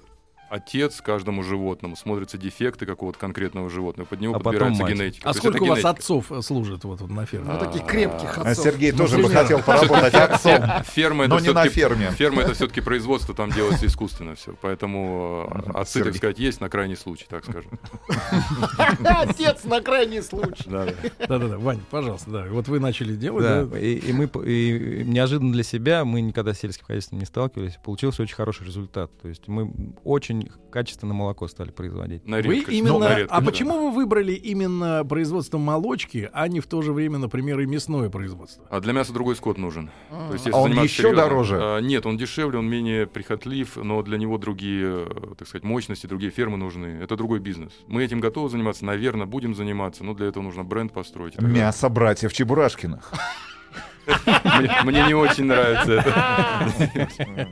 отец 0.50 1.02
каждому 1.02 1.44
животному, 1.44 1.96
смотрятся 1.96 2.38
дефекты 2.38 2.86
какого-то 2.86 3.18
конкретного 3.20 3.70
животного, 3.70 4.08
под 4.08 4.20
него 4.22 4.34
А 4.36 4.40
потом 4.40 4.52
подбирается 4.54 4.84
мать. 4.84 4.94
генетика. 4.94 5.30
А 5.30 5.34
То 5.34 5.40
сколько 5.40 5.64
у 5.64 5.66
вас 5.68 5.80
генетика. 5.80 5.90
отцов 5.90 6.32
э, 6.32 6.42
служит 6.42 6.84
вот, 6.84 7.02
вот 7.02 7.10
на 7.10 7.26
ферме? 7.26 7.52
Ну, 7.54 7.60
таких 7.60 7.86
крепких 7.86 8.38
А 8.38 8.42
отцов. 8.42 8.66
Сергей 8.66 8.92
тоже 8.92 9.18
бы 9.18 9.30
хотел 9.30 9.62
поработать 9.62 10.14
отцом. 10.14 10.62
Ферма 10.86 11.26
это 11.26 11.34
Но 11.36 11.40
не 11.40 11.54
на 11.54 11.68
ферме. 11.70 12.12
Ферма 12.12 12.42
это 12.42 12.54
все-таки 12.54 12.82
производство, 12.82 13.34
там 13.36 13.52
делается 13.52 13.86
искусственно 13.86 14.36
все. 14.36 14.56
Поэтому 14.62 15.50
э, 15.68 15.72
отцы, 15.80 16.04
так 16.04 16.16
сказать, 16.16 16.40
есть 16.40 16.62
на 16.62 16.70
крайний 16.70 16.96
случай, 16.96 17.26
так 17.30 17.44
скажем. 17.44 17.72
Отец 19.06 19.64
на 19.64 19.82
крайний 19.82 20.22
случай. 20.22 20.64
Да, 20.68 20.86
да. 20.86 20.94
Да-да-да, 21.28 21.58
Вань, 21.58 21.80
пожалуйста, 21.90 22.30
да. 22.32 22.46
Вот 22.50 22.68
вы 22.68 22.80
начали 22.80 23.16
делать, 23.16 23.44
Да, 23.44 23.78
и, 23.80 24.12
мы 24.14 24.30
неожиданно 25.06 25.52
для 25.52 25.64
себя, 25.64 26.06
мы 26.06 26.22
никогда 26.22 26.54
с 26.54 26.60
сельским 26.60 26.86
хозяйством 26.86 27.20
не 27.20 27.26
сталкивались, 27.26 27.78
получился 27.84 28.24
очень 28.24 28.36
хороший 28.36 28.66
результат. 28.66 29.12
То 29.22 29.28
есть 29.28 29.48
мы 29.48 29.72
очень 30.04 30.39
качественно 30.72 31.14
молоко 31.14 31.48
стали 31.48 31.72
производить. 31.72 32.26
На 32.28 32.38
Вы 32.42 32.58
именно, 32.60 32.94
Ну, 32.94 33.00
на 33.00 33.10
редкость, 33.10 33.32
а 33.32 33.40
да. 33.42 33.46
почему 33.46 33.90
вы 33.90 33.96
выбрали 33.96 34.34
именно 34.34 35.04
производство 35.04 35.58
молочки, 35.58 36.30
а 36.32 36.48
не 36.48 36.60
в 36.60 36.68
то 36.68 36.82
же 36.82 36.94
время, 36.94 37.18
например, 37.18 37.60
и 37.60 37.66
мясное 37.66 38.10
производство? 38.10 38.66
А 38.70 38.80
для 38.80 38.94
мяса 38.94 39.12
другой 39.14 39.36
скот 39.36 39.58
нужен. 39.58 39.90
То 40.10 40.34
есть, 40.34 40.46
А 40.46 40.50
если 40.50 40.52
он 40.52 40.64
заниматься 40.70 40.84
еще 40.94 41.02
серьезно- 41.04 41.24
дороже? 41.24 41.58
А, 41.60 41.80
нет, 41.80 42.06
он 42.06 42.18
дешевле, 42.18 42.60
он 42.60 42.70
менее 42.70 43.08
прихотлив, 43.08 43.76
но 43.78 44.02
для 44.04 44.18
него 44.18 44.38
другие, 44.38 45.08
э, 45.10 45.34
так 45.38 45.48
сказать, 45.48 45.64
мощности, 45.64 46.06
другие 46.08 46.32
фермы 46.32 46.58
нужны. 46.58 47.00
Это 47.02 47.16
другой 47.16 47.40
бизнес. 47.40 47.74
Мы 47.88 48.04
этим 48.04 48.20
готовы 48.20 48.50
заниматься, 48.50 48.86
наверное, 48.86 49.26
будем 49.26 49.56
заниматься, 49.56 50.04
но 50.04 50.14
для 50.14 50.28
этого 50.28 50.44
нужно 50.44 50.64
бренд 50.64 50.94
построить. 50.94 51.40
Мясо 51.42 51.90
братьев 51.90 52.32
Чебурашкиных. 52.34 53.12
Мне, 54.84 55.04
не 55.08 55.14
очень 55.14 55.46
нравится 55.46 55.94
это. 55.94 57.48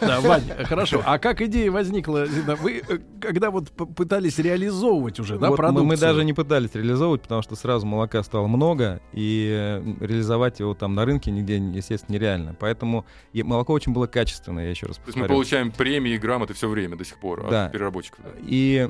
Да, 0.00 0.20
Вань, 0.20 0.42
хорошо. 0.64 1.02
А 1.04 1.18
как 1.18 1.40
идея 1.42 1.70
возникла? 1.70 2.26
Вы 2.60 2.82
э, 2.88 2.98
когда 3.20 3.50
вот 3.50 3.70
пытались 3.70 4.38
реализовывать 4.38 5.20
уже, 5.20 5.38
да, 5.38 5.50
продукцию? 5.50 5.86
мы 5.86 5.96
даже 5.96 6.24
не 6.24 6.32
пытались 6.32 6.74
реализовывать, 6.74 7.22
потому 7.22 7.42
что 7.42 7.56
сразу 7.56 7.86
молока 7.86 8.22
стало 8.22 8.46
много, 8.46 9.00
и 9.12 9.48
э, 9.50 9.82
реализовать 10.04 10.60
его 10.60 10.74
там 10.74 10.94
на 10.94 11.04
рынке 11.04 11.30
нигде, 11.30 11.56
естественно, 11.56 12.14
нереально. 12.16 12.56
Поэтому 12.58 13.06
молоко 13.34 13.72
очень 13.72 13.92
было 13.92 14.06
качественное, 14.06 14.64
я 14.64 14.70
еще 14.70 14.86
раз 14.86 14.96
То 14.96 15.02
есть 15.06 15.16
мы 15.16 15.22
повторю. 15.22 15.36
получаем 15.36 15.70
премии 15.72 16.12
и 16.12 16.18
грамоты 16.18 16.54
все 16.54 16.68
время 16.68 16.96
до 16.96 17.04
сих 17.04 17.18
пор 17.18 17.48
Да. 17.50 17.66
от 17.66 17.72
переработчиков. 17.72 18.20
И 18.42 18.88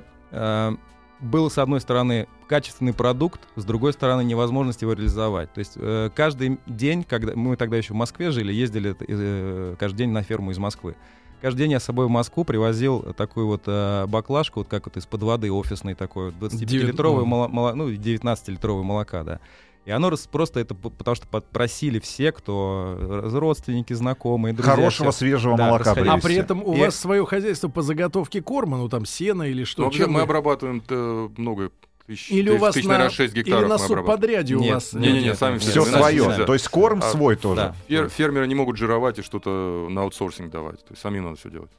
был, 1.21 1.51
с 1.51 1.59
одной 1.59 1.81
стороны, 1.81 2.27
качественный 2.49 2.93
продукт, 2.93 3.41
с 3.57 3.65
другой 3.65 3.93
стороны, 3.93 4.23
невозможность 4.25 4.83
его 4.83 4.93
реализовать. 4.93 5.53
То 5.53 5.59
есть 5.59 5.73
э, 5.77 6.11
каждый 6.15 6.59
день, 6.67 7.05
когда 7.05 7.35
мы 7.35 7.57
тогда 7.57 7.77
еще 7.77 7.93
в 7.93 7.97
Москве 7.97 8.31
жили, 8.31 8.53
ездили 8.53 8.97
э, 9.07 9.77
каждый 9.79 9.99
день 9.99 10.11
на 10.11 10.23
ферму 10.23 10.51
из 10.53 10.59
Москвы. 10.59 10.95
Каждый 11.41 11.59
день 11.59 11.73
я 11.73 11.81
с 11.81 11.85
собой 11.85 12.07
в 12.07 12.11
Москву 12.11 12.45
привозил 12.45 13.01
такую 13.17 13.47
вот 13.47 13.63
э, 13.67 14.07
баклажку, 14.09 14.61
вот 14.61 14.69
как 14.69 14.87
вот 14.87 14.97
из-под 14.97 15.23
воды 15.23 15.53
офисной 15.53 15.95
такой, 15.95 16.31
вот 16.33 16.53
25-литровой, 16.53 17.23
Девят- 17.23 17.27
моло- 17.27 17.49
моло- 17.49 17.75
ну, 17.75 17.91
19-литровой 17.93 18.83
молока, 18.83 19.23
да. 19.23 19.41
И 19.89 19.91
оно 19.91 20.11
рас- 20.11 20.27
просто 20.31 20.61
это 20.61 20.75
потому 20.75 21.15
что 21.15 21.27
попросили 21.27 21.99
все, 21.99 22.31
кто 22.31 22.95
э, 22.99 23.31
родственники, 23.39 23.95
знакомые, 23.95 24.53
друзья. 24.53 24.75
Хорошего 24.75 25.13
всё. 25.13 25.19
свежего 25.21 25.57
Да, 25.57 25.69
молока. 25.69 25.93
А 25.93 26.19
при 26.19 26.35
этом 26.35 26.63
у 26.63 26.75
И- 26.75 26.81
вас 26.81 26.95
свое 26.95 27.25
хозяйство 27.25 27.69
по 27.69 27.81
заготовке 27.81 28.43
корма, 28.43 28.77
ну 28.77 28.91
там 28.91 29.07
сено 29.07 29.45
или 29.45 29.65
что? 29.65 29.85
Ну, 29.85 29.91
Чем 29.91 30.11
мы 30.11 30.17
вы- 30.17 30.23
обрабатываем 30.25 30.83
э, 30.87 31.29
много 31.39 31.71
тысяч, 32.07 32.31
Или 32.31 32.51
у 32.51 32.59
вас 32.59 32.75
тысяч, 32.75 32.85
на, 32.85 32.93
наверное, 32.99 33.15
6 33.15 33.35
или 33.35 33.43
гектаров 33.45 33.63
на 33.63 33.69
мы 33.69 33.75
обрабатываем. 33.85 34.05
субподряде 34.07 34.55
у 34.57 34.61
Нет, 34.61 34.75
вас? 34.75 34.93
нет, 34.93 35.23
нет, 35.25 35.39
сами 35.39 35.53
нет, 35.55 35.63
все. 35.63 35.71
Все 35.71 35.81
Нет, 35.81 35.89
Значит, 35.89 36.03
свое. 36.19 36.29
нельзя. 36.33 36.45
То 36.45 36.53
есть 36.53 36.69
корм 36.69 36.99
А, 36.99 37.11
свой 37.11 37.37
тоже. 37.37 37.57
Да. 37.57 37.75
Фер- 37.89 38.09
Фермеры 38.11 38.47
не 38.47 38.55
могут 38.55 38.77
жировать 38.77 39.19
и 39.19 39.23
что-то 39.23 39.87
на 39.89 40.03
аутсорсинг 40.03 40.51
давать. 40.51 40.81
То 40.85 40.91
есть 40.93 41.01
самим 41.01 41.25
надо 41.25 41.37
все 41.37 41.49
делать. 41.49 41.71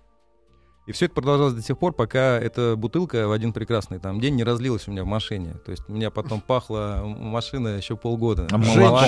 И 0.90 0.92
все 0.92 1.06
это 1.06 1.14
продолжалось 1.14 1.54
до 1.54 1.62
тех 1.62 1.78
пор, 1.78 1.94
пока 1.94 2.40
эта 2.40 2.74
бутылка 2.76 3.28
в 3.28 3.32
один 3.32 3.54
прекрасный 3.54 4.00
там 4.00 4.20
день 4.20 4.34
не 4.34 4.44
разлилась 4.44 4.88
у 4.88 4.92
меня 4.92 5.04
в 5.04 5.06
машине. 5.06 5.54
То 5.64 5.70
есть 5.70 5.84
у 5.88 5.94
меня 5.94 6.10
потом 6.10 6.42
пахла 6.42 7.04
машина 7.06 7.78
еще 7.78 7.96
полгода. 7.96 8.48
А 8.50 8.58
молоко 8.58 9.06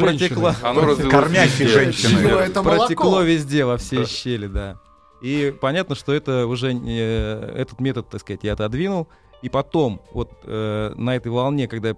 протекла. 0.00 0.56
Разлилось 0.60 1.08
Кормящие 1.08 1.68
женщины. 1.68 2.26
Это 2.26 2.64
Протекло 2.64 3.04
молоко? 3.04 3.22
везде, 3.22 3.64
во 3.64 3.76
все 3.76 4.04
щели, 4.04 4.48
да. 4.48 4.80
И 5.22 5.54
понятно, 5.60 5.94
что 5.94 6.12
это 6.12 6.48
уже 6.48 6.74
не- 6.74 6.98
этот 6.98 7.78
метод, 7.78 8.08
так 8.10 8.20
сказать, 8.20 8.42
я 8.42 8.54
отодвинул. 8.54 9.06
И 9.42 9.48
потом, 9.48 10.02
вот 10.12 10.32
э, 10.42 10.92
на 10.96 11.14
этой 11.14 11.30
волне, 11.30 11.68
когда 11.68 11.90
я 11.90 11.94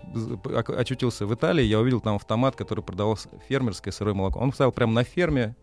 очутился 0.77 1.25
в 1.25 1.33
Италии, 1.33 1.65
я 1.65 1.81
увидел 1.81 2.03
там 2.03 2.17
автомат, 2.17 2.57
который 2.57 2.85
продавал 2.85 3.19
фермерское 3.49 3.91
сырое 3.91 4.13
молоко. 4.13 4.39
Он 4.39 4.53
стоял 4.53 4.71
прямо 4.71 4.93
на 4.93 5.03
ферме. 5.03 5.57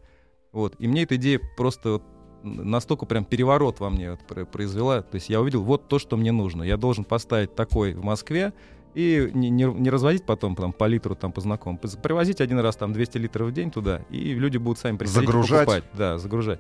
Вот. 0.52 0.74
И 0.80 0.88
мне 0.88 1.04
эта 1.04 1.18
идея 1.18 1.40
просто 1.58 1.92
вот 1.92 2.04
настолько 2.44 3.06
прям 3.06 3.26
переворот 3.26 3.80
во 3.80 3.90
мне 3.90 4.12
вот 4.12 4.20
пр- 4.22 4.46
произвела. 4.46 5.02
То 5.02 5.16
есть 5.16 5.30
я 5.30 5.42
увидел 5.42 5.64
вот 5.64 5.88
то, 5.88 6.00
что 6.00 6.18
мне 6.18 6.32
нужно. 6.32 6.64
Я 6.64 6.78
должен 6.78 7.04
поставить 7.04 7.56
такой 7.56 7.94
в 7.94 8.04
Москве 8.04 8.54
и 8.94 9.30
не, 9.34 9.50
не- 9.50 9.64
не 9.74 9.90
разводить 9.90 10.26
потом 10.26 10.56
там, 10.56 10.74
по 10.74 10.86
литру 10.86 11.16
там, 11.16 11.32
по 11.32 11.42
знакомым. 11.42 11.80
Привозить 12.02 12.42
один 12.42 12.60
раз 12.60 12.76
там 12.76 12.94
200 12.94 13.18
литров 13.18 13.48
в 13.50 13.52
день 13.54 13.72
туда, 13.72 14.02
и 14.10 14.34
люди 14.34 14.58
будут 14.58 14.80
сами 14.80 14.98
приходить 14.98 15.26
Загружать. 15.28 15.66
покупать. 15.66 15.84
Да, 15.94 16.18
загружать. 16.18 16.60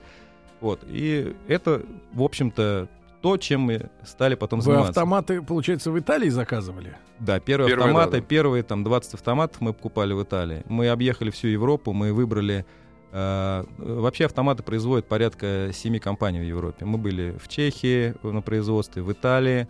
Вот. 0.62 0.80
И 0.88 1.36
это, 1.48 1.84
в 2.14 2.22
общем-то, 2.24 2.88
то, 3.22 3.38
чем 3.38 3.62
мы 3.62 3.90
стали 4.04 4.36
потом 4.36 4.60
Вы 4.60 4.66
заниматься. 4.66 4.90
автоматы, 4.92 5.42
получается, 5.42 5.92
в 5.92 6.00
Италии 6.00 6.30
заказывали? 6.30 6.96
Да, 7.20 7.40
первые 7.40 7.68
Первые, 7.70 7.86
автоматы, 7.86 8.12
да, 8.14 8.18
да. 8.18 8.24
первые 8.24 8.64
там 8.64 8.84
20 8.84 9.14
автоматов 9.16 9.62
мы 9.62 9.74
покупали 9.74 10.14
в 10.14 10.24
Италии. 10.24 10.64
Мы 10.68 10.88
объехали 10.90 11.30
всю 11.30 11.48
Европу, 11.48 11.94
мы 11.94 12.14
выбрали... 12.14 12.66
э, 13.12 13.64
вообще 13.78 14.26
автоматы 14.26 14.64
производят 14.64 15.08
порядка 15.08 15.70
7 15.74 16.00
компаний 16.00 16.40
в 16.40 16.44
Европе. 16.44 16.86
Мы 16.86 16.98
были 16.98 17.38
в 17.42 17.48
Чехии 17.48 18.14
на 18.24 18.42
производстве, 18.42 19.02
в 19.02 19.12
Италии, 19.12 19.68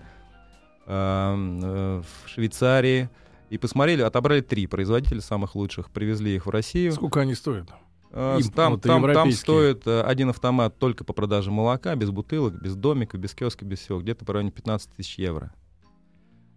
э, 0.86 1.58
э, 1.64 2.02
в 2.02 2.30
Швейцарии. 2.30 3.10
И 3.50 3.58
посмотрели, 3.58 4.02
отобрали 4.02 4.42
три 4.42 4.66
производителя 4.68 5.22
самых 5.22 5.56
лучших, 5.56 5.90
привезли 5.92 6.36
их 6.36 6.46
в 6.46 6.50
Россию. 6.50 6.94
Сколько 6.94 7.20
они 7.20 7.36
стоят? 7.36 7.70
Им, 8.14 8.52
Там, 8.52 8.74
вот, 8.74 8.82
там, 8.82 8.82
там 8.82 9.02
европейские. 9.04 9.34
стоит 9.38 9.88
один 9.88 10.30
автомат 10.30 10.78
только 10.78 11.04
по 11.04 11.14
продаже 11.14 11.50
молока, 11.50 11.96
без 11.96 12.10
бутылок, 12.12 12.62
без 12.62 12.76
домика, 12.76 13.18
без 13.18 13.34
киоска, 13.34 13.64
без 13.66 13.80
всего, 13.80 14.00
где-то 14.00 14.26
по 14.26 14.34
районе 14.34 14.52
15 14.52 14.90
тысяч 14.92 15.18
евро. 15.18 15.54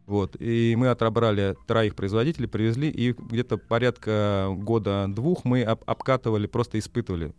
Вот. 0.07 0.37
И 0.39 0.75
мы 0.77 0.89
отобрали 0.89 1.57
троих 1.67 1.95
производителей, 1.97 2.47
привезли, 2.49 2.89
и 2.91 3.13
где-то 3.13 3.57
порядка 3.57 4.49
года-двух 4.51 5.45
мы 5.45 5.63
об- 5.63 5.83
обкатывали, 5.87 6.47
просто 6.47 6.79
испытывали, 6.79 7.33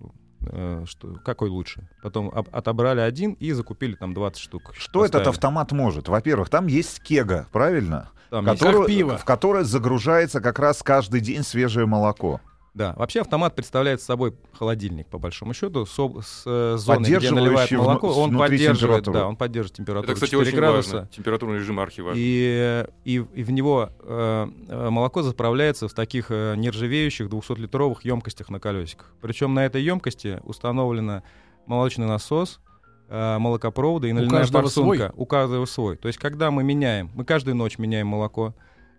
э, 0.48 0.84
что, 0.88 1.14
какой 1.24 1.50
лучше. 1.50 1.88
Потом 2.02 2.30
об- 2.34 2.50
отобрали 2.52 3.02
один 3.02 3.34
и 3.34 3.52
закупили 3.52 3.94
там 3.96 4.14
20 4.14 4.42
штук. 4.42 4.74
Что 4.76 5.02
этот 5.06 5.14
Поставили. 5.14 5.30
автомат 5.36 5.72
может? 5.74 6.08
Во-первых, 6.08 6.50
там 6.50 6.68
есть 6.68 7.02
кега, 7.04 7.48
правильно? 7.52 8.10
Там 8.32 8.46
есть- 8.48 8.60
Которую- 8.60 8.88
Как 8.88 8.96
пиво. 8.96 9.18
В 9.18 9.26
которое 9.26 9.64
загружается 9.64 10.42
как 10.42 10.58
раз 10.58 10.82
каждый 10.82 11.22
день 11.22 11.44
свежее 11.44 11.86
молоко. 11.86 12.42
Да, 12.76 12.94
вообще 12.98 13.22
автомат 13.22 13.56
представляет 13.56 14.02
собой 14.02 14.36
холодильник, 14.52 15.08
по 15.08 15.18
большому 15.18 15.54
счету, 15.54 15.86
с, 15.86 15.98
об- 15.98 16.22
с 16.22 16.44
э, 16.46 16.76
зоной, 16.78 17.04
где 17.06 17.16
Поддерживающий 17.16 17.78
молоко. 17.78 18.08
вну- 18.10 18.20
Он 18.20 18.38
поддерживает, 18.38 18.78
температуру. 19.06 19.14
да, 19.18 19.28
он 19.28 19.36
поддерживает 19.38 19.78
температуру 19.78 20.12
Это, 20.12 20.14
кстати, 20.16 20.32
4 20.32 20.48
очень 20.50 20.58
градуса. 20.58 20.94
важно. 20.96 21.10
Температурный 21.16 21.60
режим 21.60 21.80
архиважный. 21.80 22.22
И, 22.22 22.86
и, 23.06 23.14
и 23.34 23.44
в 23.44 23.52
него 23.52 23.90
э, 24.02 24.48
э, 24.68 24.90
молоко 24.90 25.22
заправляется 25.22 25.88
в 25.88 25.94
таких 25.94 26.28
э, 26.32 26.56
нержавеющих 26.58 27.30
200-литровых 27.30 28.00
емкостях 28.04 28.50
на 28.50 28.60
колесиках. 28.60 29.14
Причем 29.22 29.54
на 29.54 29.66
этой 29.66 29.82
емкости 29.82 30.42
установлено 30.44 31.24
молочный 31.68 32.08
насос, 32.08 32.60
э, 33.08 33.38
молокопроводы 33.38 34.10
и 34.10 34.12
наливная 34.14 34.46
форсунка. 34.48 35.14
У 35.16 35.26
каждого 35.26 35.66
свой. 35.66 35.96
То 35.96 36.08
есть, 36.10 36.20
когда 36.20 36.52
мы 36.52 36.62
меняем, 36.66 37.10
мы 37.16 37.24
каждую 37.24 37.56
ночь 37.56 37.78
меняем 37.78 38.08
молоко, 38.08 38.54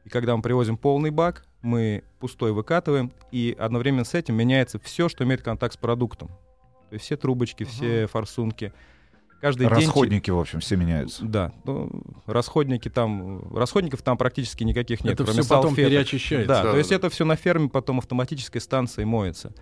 и 0.07 0.09
когда 0.09 0.35
мы 0.35 0.43
привозим 0.43 0.79
полный 0.79 1.11
бак, 1.11 1.45
мы 1.67 2.05
пустой 2.21 2.53
выкатываем, 2.53 3.13
и 3.33 3.55
одновременно 3.59 4.05
с 4.05 4.15
этим 4.15 4.35
меняется 4.37 4.79
все, 4.79 5.09
что 5.09 5.25
имеет 5.25 5.43
контакт 5.43 5.75
с 5.75 5.77
продуктом. 5.77 6.29
То 6.89 6.95
есть 6.95 7.05
все 7.05 7.17
трубочки, 7.17 7.65
все 7.65 8.07
форсунки. 8.07 8.73
Каждый 9.41 9.69
день... 9.69 9.87
Расходники, 9.87 10.31
в 10.31 10.39
общем, 10.39 10.61
все 10.61 10.77
меняются. 10.77 11.25
Да, 11.25 11.53
ну, 11.65 11.91
расходники 12.27 12.89
там, 12.89 13.55
расходников 13.55 14.01
там 14.03 14.17
практически 14.17 14.65
никаких 14.65 15.05
нет, 15.05 15.15
Это 15.15 15.25
кроме 15.25 15.43
все 15.43 15.49
потом 15.51 15.71
салфеток. 15.71 15.91
переочищается. 15.91 16.49
Да, 16.49 16.63
Да, 16.63 16.71
то 16.71 16.79
есть 16.79 16.91
да. 16.91 16.97
это 16.97 17.11
все 17.11 17.25
на 17.25 17.37
ферме 17.37 17.69
потом 17.69 17.99
автоматической 17.99 18.61
станции 18.61 19.05
моется. 19.05 19.53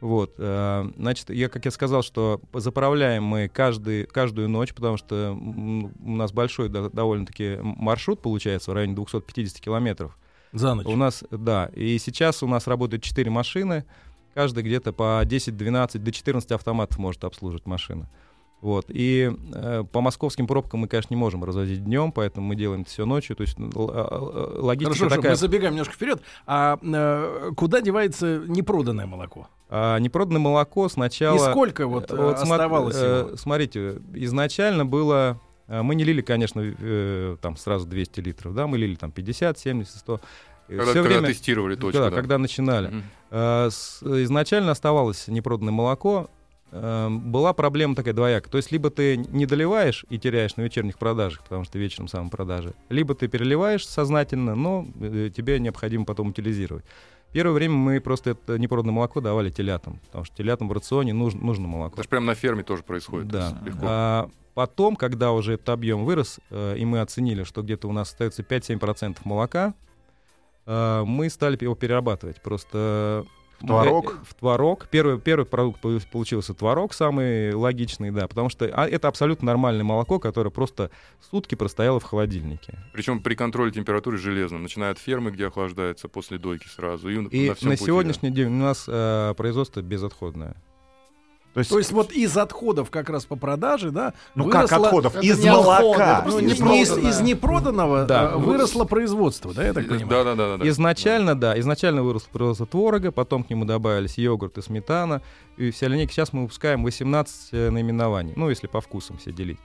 Вот, 0.00 0.34
э, 0.38 0.90
значит, 0.96 1.30
я, 1.30 1.48
как 1.48 1.64
я 1.64 1.70
сказал, 1.72 2.02
что 2.02 2.40
заправляем 2.52 3.24
мы 3.24 3.48
каждый, 3.48 4.04
каждую 4.06 4.48
ночь, 4.48 4.72
потому 4.72 4.96
что 4.96 5.32
у 5.36 6.10
нас 6.10 6.32
большой 6.32 6.68
до- 6.68 6.88
довольно-таки 6.90 7.58
маршрут 7.60 8.22
получается 8.22 8.70
в 8.70 8.74
районе 8.74 8.94
250 8.94 9.60
километров. 9.60 10.16
За 10.52 10.74
ночь. 10.74 10.86
У 10.86 10.96
нас, 10.96 11.24
да, 11.30 11.70
и 11.74 11.98
сейчас 11.98 12.42
у 12.42 12.46
нас 12.46 12.66
работают 12.66 13.02
4 13.02 13.30
машины, 13.30 13.84
каждый 14.34 14.62
где-то 14.62 14.92
по 14.92 15.20
10, 15.24 15.56
12, 15.56 16.02
до 16.02 16.12
14 16.12 16.50
автоматов 16.52 16.98
может 16.98 17.24
обслуживать 17.24 17.66
машина. 17.66 18.08
Вот. 18.60 18.86
И 18.88 19.30
э, 19.54 19.84
по 19.92 20.00
московским 20.00 20.48
пробкам 20.48 20.80
мы, 20.80 20.88
конечно, 20.88 21.14
не 21.14 21.18
можем 21.18 21.44
развозить 21.44 21.84
днем, 21.84 22.10
поэтому 22.10 22.48
мы 22.48 22.56
делаем 22.56 22.80
это 22.82 22.90
все 22.90 23.06
ночью. 23.06 23.36
То 23.36 23.42
есть 23.42 23.56
л- 23.56 23.70
л- 23.76 23.90
л- 23.90 24.64
логистика 24.64 24.90
Хорошо, 24.90 25.04
хорошо, 25.04 25.16
такая. 25.16 25.32
мы 25.32 25.36
забегаем 25.36 25.72
немножко 25.74 25.94
вперед. 25.94 26.20
А 26.44 26.76
э, 26.82 27.50
куда 27.56 27.80
девается 27.80 28.42
непроданное 28.48 29.06
молоко? 29.06 29.46
А, 29.68 29.98
непроданное 29.98 30.40
молоко 30.40 30.88
сначала... 30.88 31.36
И 31.36 31.50
сколько 31.52 31.86
вот, 31.86 32.10
Э, 32.10 32.14
э, 32.14 32.16
смо- 32.16 32.32
оставалось 32.54 32.96
э, 32.96 33.26
его? 33.28 33.36
Смотрите, 33.36 34.02
изначально 34.14 34.84
было... 34.84 35.40
э, 35.68 35.82
Мы 35.82 35.94
не 35.94 36.04
лили, 36.04 36.20
конечно, 36.22 36.60
э, 36.64 37.36
там 37.40 37.56
сразу 37.56 37.86
200 37.86 38.20
литров, 38.20 38.54
да, 38.54 38.66
мы 38.66 38.78
лили 38.78 38.94
там 38.96 39.10
50, 39.10 39.58
70, 39.58 39.96
100. 39.98 40.20
Э, 40.68 40.76
Когда, 40.76 40.84
всё 40.84 41.02
когда 41.02 41.08
время- 41.18 41.28
тестировали 41.28 41.74
точку. 41.76 41.98
да, 42.02 42.10
да. 42.10 42.16
когда 42.16 42.38
начинали. 42.38 42.88
Мгм. 42.88 43.02
Э, 43.30 43.68
с- 43.70 44.02
изначально 44.24 44.72
оставалось 44.72 45.28
непроданное 45.28 45.72
молоко. 45.72 46.28
Э, 46.70 47.08
Была 47.10 47.54
проблема 47.54 47.94
такая 47.94 48.12
двоякая. 48.12 48.50
То 48.50 48.58
есть 48.58 48.70
либо 48.72 48.90
ты 48.90 49.16
не 49.16 49.46
доливаешь 49.46 50.04
и 50.10 50.18
теряешь 50.18 50.56
на 50.56 50.62
вечерних 50.62 50.98
продажах, 50.98 51.42
потому 51.42 51.64
что 51.64 51.78
вечером 51.78 52.08
сам 52.08 52.28
продажи, 52.28 52.74
либо 52.90 53.14
ты 53.14 53.26
переливаешь 53.28 53.86
сознательно, 53.88 54.54
но 54.54 54.86
э, 55.00 55.30
тебе 55.34 55.58
необходимо 55.60 56.04
потом 56.04 56.28
утилизировать. 56.28 56.84
Первое 57.32 57.54
время 57.54 57.74
мы 57.74 58.00
просто 58.00 58.30
это 58.30 58.58
непроданное 58.58 58.94
молоко 58.94 59.20
давали 59.20 59.50
телятам, 59.50 59.98
потому 60.06 60.24
что 60.24 60.36
телятам 60.36 60.68
в 60.68 60.72
рационе 60.72 61.12
нужно, 61.12 61.44
нужно 61.44 61.68
молоко. 61.68 61.94
Это 61.94 62.02
же 62.02 62.08
прямо 62.08 62.26
на 62.26 62.34
ферме 62.34 62.62
тоже 62.62 62.82
происходит. 62.82 63.28
Да. 63.28 63.58
Легко. 63.64 63.80
А 63.82 64.30
потом, 64.54 64.96
когда 64.96 65.32
уже 65.32 65.54
этот 65.54 65.68
объем 65.68 66.04
вырос, 66.04 66.40
э, 66.50 66.76
и 66.78 66.84
мы 66.84 67.00
оценили, 67.00 67.44
что 67.44 67.62
где-то 67.62 67.86
у 67.88 67.92
нас 67.92 68.10
остается 68.12 68.42
5-7% 68.42 69.18
молока, 69.24 69.74
э, 70.64 71.04
мы 71.06 71.28
стали 71.28 71.58
его 71.60 71.74
перерабатывать. 71.74 72.40
Просто 72.42 73.26
В 73.60 73.66
творог? 73.66 74.14
э, 74.14 74.24
В 74.24 74.34
творог. 74.34 74.86
Первый, 74.90 75.18
первый 75.18 75.44
продукт 75.44 75.80
пол- 75.80 76.00
получился 76.12 76.54
творог, 76.54 76.92
самый 76.92 77.52
логичный, 77.54 78.10
да, 78.10 78.28
потому 78.28 78.48
что 78.48 78.66
а, 78.66 78.86
это 78.86 79.08
абсолютно 79.08 79.46
нормальное 79.46 79.84
молоко, 79.84 80.18
которое 80.18 80.50
просто 80.50 80.90
сутки 81.30 81.54
простояло 81.54 81.98
в 81.98 82.04
холодильнике. 82.04 82.78
Причем 82.92 83.20
при 83.20 83.34
контроле 83.34 83.72
температуры 83.72 84.16
железном, 84.18 84.62
начиная 84.62 84.92
от 84.92 84.98
фермы, 84.98 85.30
где 85.30 85.46
охлаждается, 85.48 86.08
после 86.08 86.38
дойки 86.38 86.68
сразу. 86.68 87.08
И, 87.08 87.14
И 87.14 87.48
на, 87.48 87.48
на 87.48 87.54
пути, 87.54 87.84
сегодняшний 87.84 88.30
день 88.30 88.46
у 88.46 88.50
нас 88.58 88.84
э, 88.86 89.34
производство 89.36 89.80
безотходное. 89.80 90.56
То 91.58 91.60
есть, 91.60 91.70
То 91.70 91.78
есть 91.78 91.92
вот 91.92 92.12
из 92.12 92.36
отходов 92.36 92.90
как 92.90 93.10
раз 93.10 93.24
по 93.24 93.34
продаже, 93.34 93.90
да, 93.90 94.14
ну 94.36 94.48
как 94.48 94.70
выросло- 94.70 94.86
отходов? 94.86 95.16
это 95.16 95.26
Из 95.26 95.42
не 95.42 95.48
отходы, 95.48 95.82
молока. 95.82 96.20
это 96.20 96.28
Ну, 96.30 96.40
не, 96.40 96.82
из, 96.82 96.96
из 96.96 97.20
непроданного 97.20 98.04
Да. 98.04 98.28
а, 98.32 98.36
выросло 98.38 98.84
производство, 98.84 99.52
да, 99.52 99.66
я 99.66 99.72
так 99.72 99.88
да. 99.88 99.94
понимаю? 99.94 100.08
Да, 100.08 100.24
да, 100.24 100.34
да, 100.36 100.56
да, 100.56 100.62
да. 100.62 100.68
Изначально, 100.68 101.34
да. 101.34 101.58
изначально 101.58 102.02
выросло 102.04 102.28
производство 102.32 102.66
творога, 102.66 103.10
потом 103.10 103.42
к 103.42 103.50
нему 103.50 103.64
добавились 103.64 104.18
йогурт 104.18 104.56
и 104.58 104.62
сметана. 104.62 105.20
И 105.56 105.72
вся 105.72 105.88
линейка, 105.88 106.12
сейчас 106.12 106.32
мы 106.32 106.42
выпускаем 106.42 106.84
18 106.84 107.48
э, 107.52 107.70
наименований, 107.70 108.34
ну, 108.36 108.48
если 108.50 108.68
по 108.68 108.80
вкусам 108.80 109.18
все 109.18 109.32
делить. 109.32 109.58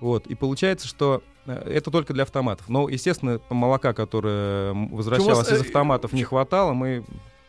Вот, 0.00 0.26
и 0.26 0.34
получается, 0.34 0.88
что 0.88 1.22
э, 1.46 1.52
это 1.52 1.90
только 1.90 2.14
для 2.14 2.22
автоматов. 2.22 2.68
Но, 2.68 2.88
естественно, 2.88 3.40
молока, 3.50 3.92
которое 3.92 4.72
возвращалось 4.72 5.50
э, 5.50 5.56
из 5.56 5.60
автоматов, 5.60 6.12
не 6.14 6.24
хватало, 6.24 6.72
мы... 6.72 7.04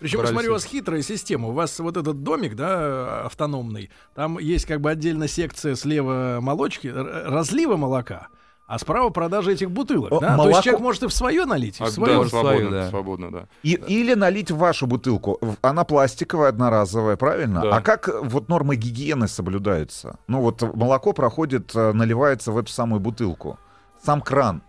Причем, 0.05 0.21
я 0.21 0.27
смотрю, 0.27 0.49
у 0.51 0.53
вас 0.53 0.63
хитрая 0.65 1.01
система. 1.01 1.47
У 1.49 1.51
вас 1.51 1.79
вот 1.79 1.97
этот 1.97 2.23
домик, 2.23 2.55
да, 2.55 3.23
автономный, 3.25 3.89
там 4.13 4.39
есть 4.39 4.65
как 4.65 4.81
бы 4.81 4.89
отдельно 4.91 5.27
секция 5.27 5.75
слева 5.75 6.39
молочки, 6.41 6.87
разлива 6.87 7.75
молока, 7.77 8.27
А 8.67 8.79
справа 8.79 9.09
продажа 9.09 9.51
этих 9.51 9.69
бутылок, 9.69 10.11
О, 10.11 10.19
да? 10.19 10.35
То 10.35 10.43
молоко- 10.43 10.49
есть 10.49 10.63
человек 10.63 10.81
может 10.81 11.03
и 11.03 11.07
в 11.07 11.13
свое 11.13 11.45
налить, 11.45 11.79
и 11.79 11.83
А, 11.83 11.85
в 11.85 11.89
свое. 11.91 12.23
да, 12.23 12.27
свободно, 12.29 12.71
да. 12.71 12.89
свободно, 12.89 13.31
да. 13.31 13.47
И- 13.61 13.79
или 13.87 14.15
налить 14.15 14.49
в 14.49 14.57
вашу 14.57 14.87
бутылку. 14.87 15.39
Она 15.61 15.83
пластиковая, 15.83 16.49
одноразовая, 16.49 17.15
правильно? 17.15 17.61
Да. 17.61 17.77
А 17.77 17.81
как 17.81 18.09
э, 18.09 18.19
вот 18.23 18.49
нормы 18.49 18.75
гигиены 18.75 19.27
соблюдаются? 19.27 20.17
Ну 20.27 20.41
вот 20.41 20.63
молоко 20.75 21.13
проходит, 21.13 21.75
э, 21.75 21.93
наливается 21.93 22.51
в 22.51 22.57
эту 22.57 22.71
самую 22.71 22.99
бутылку. 23.01 23.59
Сам 24.03 24.21
кран. 24.21 24.63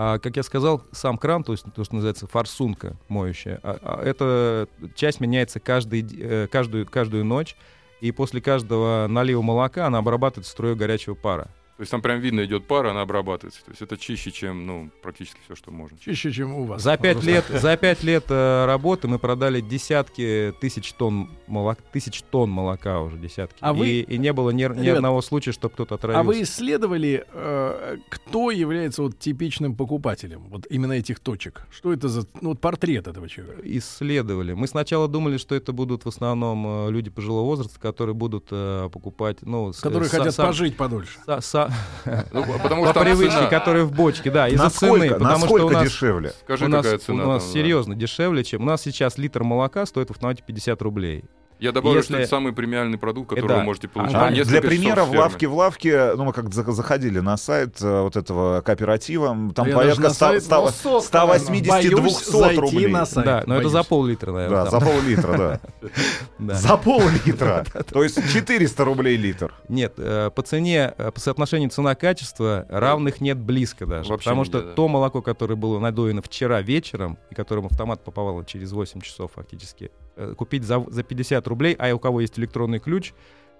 А, 0.00 0.20
как 0.20 0.36
я 0.36 0.44
сказал, 0.44 0.80
сам 0.92 1.18
кран, 1.18 1.42
то 1.42 1.50
есть 1.50 1.64
то, 1.74 1.82
что 1.82 1.96
называется 1.96 2.28
форсунка 2.28 2.96
моющая, 3.08 3.58
а- 3.64 3.80
а 3.82 4.04
эта 4.04 4.68
часть 4.94 5.18
меняется 5.18 5.58
каждый, 5.58 6.06
э, 6.20 6.46
каждую, 6.46 6.86
каждую 6.86 7.24
ночь, 7.24 7.56
и 8.00 8.12
после 8.12 8.40
каждого 8.40 9.08
налива 9.08 9.42
молока 9.42 9.88
она 9.88 9.98
обрабатывает 9.98 10.46
струей 10.46 10.76
горячего 10.76 11.16
пара. 11.16 11.48
То 11.78 11.82
есть 11.82 11.92
там 11.92 12.02
прям 12.02 12.18
видно 12.18 12.44
идет 12.44 12.66
пара, 12.66 12.90
она 12.90 13.02
обрабатывается. 13.02 13.64
То 13.64 13.70
есть 13.70 13.80
это 13.82 13.96
чище, 13.96 14.32
чем, 14.32 14.66
ну, 14.66 14.90
практически 15.00 15.38
все, 15.44 15.54
что 15.54 15.70
можно. 15.70 15.96
Чище, 15.96 16.32
чем 16.32 16.52
у 16.52 16.64
вас. 16.64 16.82
За 16.82 16.96
пять 16.96 17.22
лет, 17.22 17.44
за 17.48 17.76
пять 17.76 18.02
лет 18.02 18.24
э, 18.30 18.64
работы 18.66 19.06
мы 19.06 19.20
продали 19.20 19.60
десятки 19.60 20.52
тысяч 20.60 20.92
тонн 20.94 21.30
молока, 21.46 21.80
тысяч 21.92 22.22
тонн 22.22 22.50
молока 22.50 23.00
уже 23.00 23.16
десятки. 23.16 23.58
А 23.60 23.72
вы- 23.72 23.86
и, 23.88 24.00
и 24.02 24.18
не 24.18 24.32
было 24.32 24.50
ни, 24.50 24.64
ни 24.64 24.82
Ребят, 24.82 24.96
одного 24.96 25.22
случая, 25.22 25.52
чтобы 25.52 25.74
кто-то 25.74 25.94
отравился. 25.94 26.20
А 26.20 26.24
вы 26.24 26.42
исследовали, 26.42 27.24
э, 27.32 27.98
кто 28.08 28.50
является 28.50 29.02
вот 29.02 29.16
типичным 29.16 29.76
покупателем 29.76 30.48
вот 30.48 30.66
именно 30.70 30.94
этих 30.94 31.20
точек? 31.20 31.62
Что 31.70 31.92
это 31.92 32.08
за 32.08 32.26
ну, 32.40 32.48
вот 32.48 32.60
портрет 32.60 33.06
этого 33.06 33.28
человека? 33.28 33.62
исследовали. 33.64 34.52
Мы 34.52 34.66
сначала 34.66 35.06
думали, 35.06 35.36
что 35.38 35.54
это 35.54 35.72
будут 35.72 36.04
в 36.04 36.08
основном 36.08 36.88
э, 36.88 36.90
люди 36.90 37.08
пожилого 37.08 37.44
возраста, 37.44 37.78
которые 37.78 38.14
будут 38.16 38.48
э, 38.50 38.88
покупать, 38.92 39.38
ну, 39.42 39.72
с- 39.72 39.78
Которые 39.80 40.08
са- 40.08 40.18
хотят 40.18 40.34
сам- 40.34 40.46
пожить 40.48 40.76
подольше. 40.76 41.18
са- 41.24 41.67
Ну, 42.32 42.44
потому 42.62 42.82
по 42.82 42.88
что 42.88 42.94
там 42.94 43.04
привычке, 43.04 43.36
цена. 43.36 43.46
которые 43.46 43.84
в 43.84 43.92
бочке, 43.92 44.30
да, 44.30 44.48
из-за 44.48 44.70
цены, 44.70 45.10
потому 45.10 45.30
насколько 45.30 45.58
что 45.58 45.66
у 45.66 45.70
нас, 45.70 45.84
дешевле? 45.84 46.32
Скажи, 46.44 46.64
у 46.64 46.68
нас, 46.68 46.84
какая 46.84 46.98
цена. 46.98 47.24
у 47.24 47.28
нас 47.28 47.42
там, 47.42 47.52
да. 47.52 47.60
серьезно 47.60 47.94
дешевле, 47.94 48.44
чем 48.44 48.62
у 48.62 48.64
нас 48.64 48.82
сейчас 48.82 49.18
литр 49.18 49.44
молока 49.44 49.86
стоит 49.86 50.08
в 50.08 50.12
автомате 50.12 50.42
50 50.46 50.80
рублей. 50.82 51.24
Я 51.60 51.72
добавлю, 51.72 52.02
что 52.02 52.12
Если- 52.12 52.22
это 52.24 52.30
самый 52.30 52.52
премиальный 52.52 52.98
продукт, 52.98 53.30
который 53.30 53.48
да. 53.48 53.56
вы 53.58 53.62
можете 53.64 53.88
получить. 53.88 54.14
А, 54.14 54.18
Там 54.20 54.28
А, 54.28 54.30
несколько 54.30 54.60
для 54.60 54.68
примера, 54.68 55.04
в 55.04 55.10
лавке 55.12 55.46
в 55.48 55.54
лавке, 55.54 56.12
ну, 56.14 56.24
мы 56.24 56.32
как 56.32 56.52
за- 56.54 56.70
заходили 56.70 57.18
на 57.18 57.36
сайт 57.36 57.82
э, 57.82 58.02
вот 58.02 58.16
этого 58.16 58.60
кооператива, 58.60 59.36
там 59.54 59.66
Я 59.66 59.74
порядка 59.76 60.02
на 60.02 60.10
100, 60.10 60.14
сайт, 60.26 60.42
100, 60.44 60.60
ну, 60.64 60.70
сотка, 60.70 61.06
180 61.08 61.68
Боюсь 61.68 61.90
200 62.00 62.30
зайти 62.30 62.60
рублей. 62.60 62.86
на 62.92 63.06
сайт. 63.06 63.26
да, 63.26 63.42
но 63.46 63.54
это 63.54 63.62
боюсь. 63.62 63.72
за 63.72 63.82
пол-литра, 63.82 64.32
наверное. 64.32 64.64
Да, 64.64 64.70
там. 64.70 64.80
за 64.80 64.86
пол-литра, 64.86 65.38
да. 65.38 65.60
Да. 66.38 66.54
За 66.54 66.76
пол-литра. 66.76 67.64
То 67.92 68.02
есть 68.04 68.32
400 68.32 68.84
рублей 68.84 69.16
литр. 69.16 69.52
Нет, 69.68 69.94
э, 69.96 70.30
по 70.34 70.42
цене, 70.42 70.94
э, 70.96 71.10
по 71.10 71.18
соотношению 71.20 71.70
цена-качество 71.70 72.66
равных 72.68 73.20
нет 73.20 73.38
близко 73.38 73.84
даже. 73.86 74.16
Потому 74.16 74.44
что 74.44 74.62
да. 74.62 74.72
то 74.74 74.86
молоко, 74.88 75.22
которое 75.22 75.56
было 75.56 75.78
надоено 75.80 76.22
вчера 76.22 76.62
вечером, 76.62 77.18
и 77.30 77.34
которым 77.34 77.66
автомат 77.66 78.04
попало 78.04 78.44
через 78.44 78.70
8 78.72 79.00
часов 79.00 79.32
фактически, 79.34 79.84
э, 79.84 80.07
купить 80.36 80.64
за, 80.64 80.84
за 80.88 81.02
50 81.02 81.46
рублей, 81.48 81.74
а 81.78 81.94
у 81.94 81.98
кого 81.98 82.20
есть 82.20 82.38
электронный 82.38 82.78
ключ, 82.78 83.12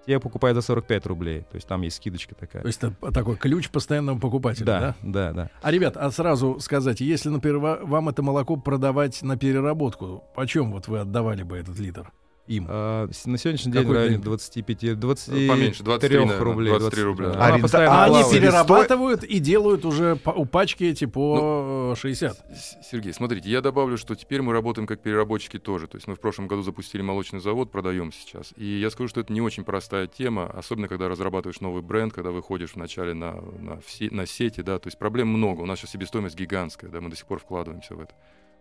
те 0.05 0.19
покупают 0.19 0.55
за 0.55 0.61
45 0.61 1.05
рублей. 1.07 1.41
То 1.41 1.55
есть 1.55 1.67
там 1.67 1.81
есть 1.81 1.97
скидочка 1.97 2.33
такая. 2.35 2.61
То 2.61 2.67
есть 2.67 2.83
это 2.83 3.11
такой 3.11 3.35
ключ 3.35 3.69
постоянного 3.69 4.17
покупателя, 4.17 4.65
да? 4.65 4.79
да, 4.79 4.95
да, 5.03 5.33
да. 5.33 5.49
А, 5.61 5.71
ребят, 5.71 5.97
а 5.97 6.09
сразу 6.11 6.59
сказать, 6.59 7.01
если, 7.01 7.29
например, 7.29 7.59
ва- 7.59 7.79
вам 7.83 8.09
это 8.09 8.23
молоко 8.23 8.55
продавать 8.55 9.21
на 9.21 9.37
переработку, 9.37 10.23
почем 10.35 10.71
вот 10.71 10.87
вы 10.87 10.99
отдавали 10.99 11.43
бы 11.43 11.57
этот 11.57 11.77
литр 11.79 12.11
им? 12.49 12.65
А, 12.67 13.07
на 13.25 13.37
сегодняшний 13.37 13.71
день 13.71 13.85
в 13.85 13.91
районе 13.91 14.15
день? 14.15 14.23
25, 14.23 14.99
23 14.99 15.47
Поменьше, 15.47 15.83
23, 15.83 16.17
наверное, 16.19 16.39
рублей. 16.43 16.69
23 16.71 17.03
рубля. 17.03 17.31
А 17.35 17.57
постоянно 17.59 17.95
А 17.95 18.05
они 18.05 18.13
плавает. 18.15 18.31
перерабатывают 18.41 19.23
и 19.23 19.39
делают 19.39 19.85
уже 19.85 20.15
по- 20.17 20.31
у 20.31 20.45
пачки 20.45 20.83
эти 20.83 21.05
по 21.05 21.91
э, 21.93 21.99
60. 21.99 22.37
С- 22.51 22.77
Сергей, 22.89 23.13
смотрите, 23.13 23.49
я 23.49 23.61
добавлю, 23.61 23.97
что 23.97 24.15
теперь 24.15 24.41
мы 24.41 24.51
работаем 24.53 24.87
как 24.87 24.99
переработчики 25.01 25.59
тоже. 25.59 25.87
То 25.87 25.97
есть 25.97 26.07
мы 26.07 26.15
в 26.15 26.19
прошлом 26.19 26.47
году 26.47 26.63
запустили 26.63 27.01
молочный 27.01 27.39
завод, 27.39 27.71
продаем 27.71 28.11
сейчас. 28.11 28.51
И 28.57 28.65
я 28.65 28.89
скажу, 28.89 29.07
что 29.07 29.21
это 29.21 29.31
не 29.31 29.41
очень 29.41 29.63
простая 29.63 30.07
тема, 30.07 30.47
особенно 30.47 30.87
когда 30.87 31.07
разрабатываешь 31.07 31.61
новый 31.61 31.81
бренд, 31.83 32.11
когда 32.13 32.31
выходишь 32.31 32.75
вначале 32.75 33.13
на, 33.13 33.33
на, 33.59 33.79
все, 33.81 34.09
на 34.11 34.25
сети, 34.25 34.61
да, 34.61 34.79
то 34.79 34.87
есть 34.87 34.97
проблем 34.97 35.27
много. 35.27 35.61
У 35.61 35.65
нас 35.65 35.79
сейчас 35.79 35.91
себестоимость 35.91 36.35
гигантская, 36.35 36.89
да, 36.89 36.99
мы 36.99 37.09
до 37.09 37.15
сих 37.15 37.25
пор 37.27 37.39
вкладываемся 37.39 37.95
в 37.95 37.99
это. 38.01 38.13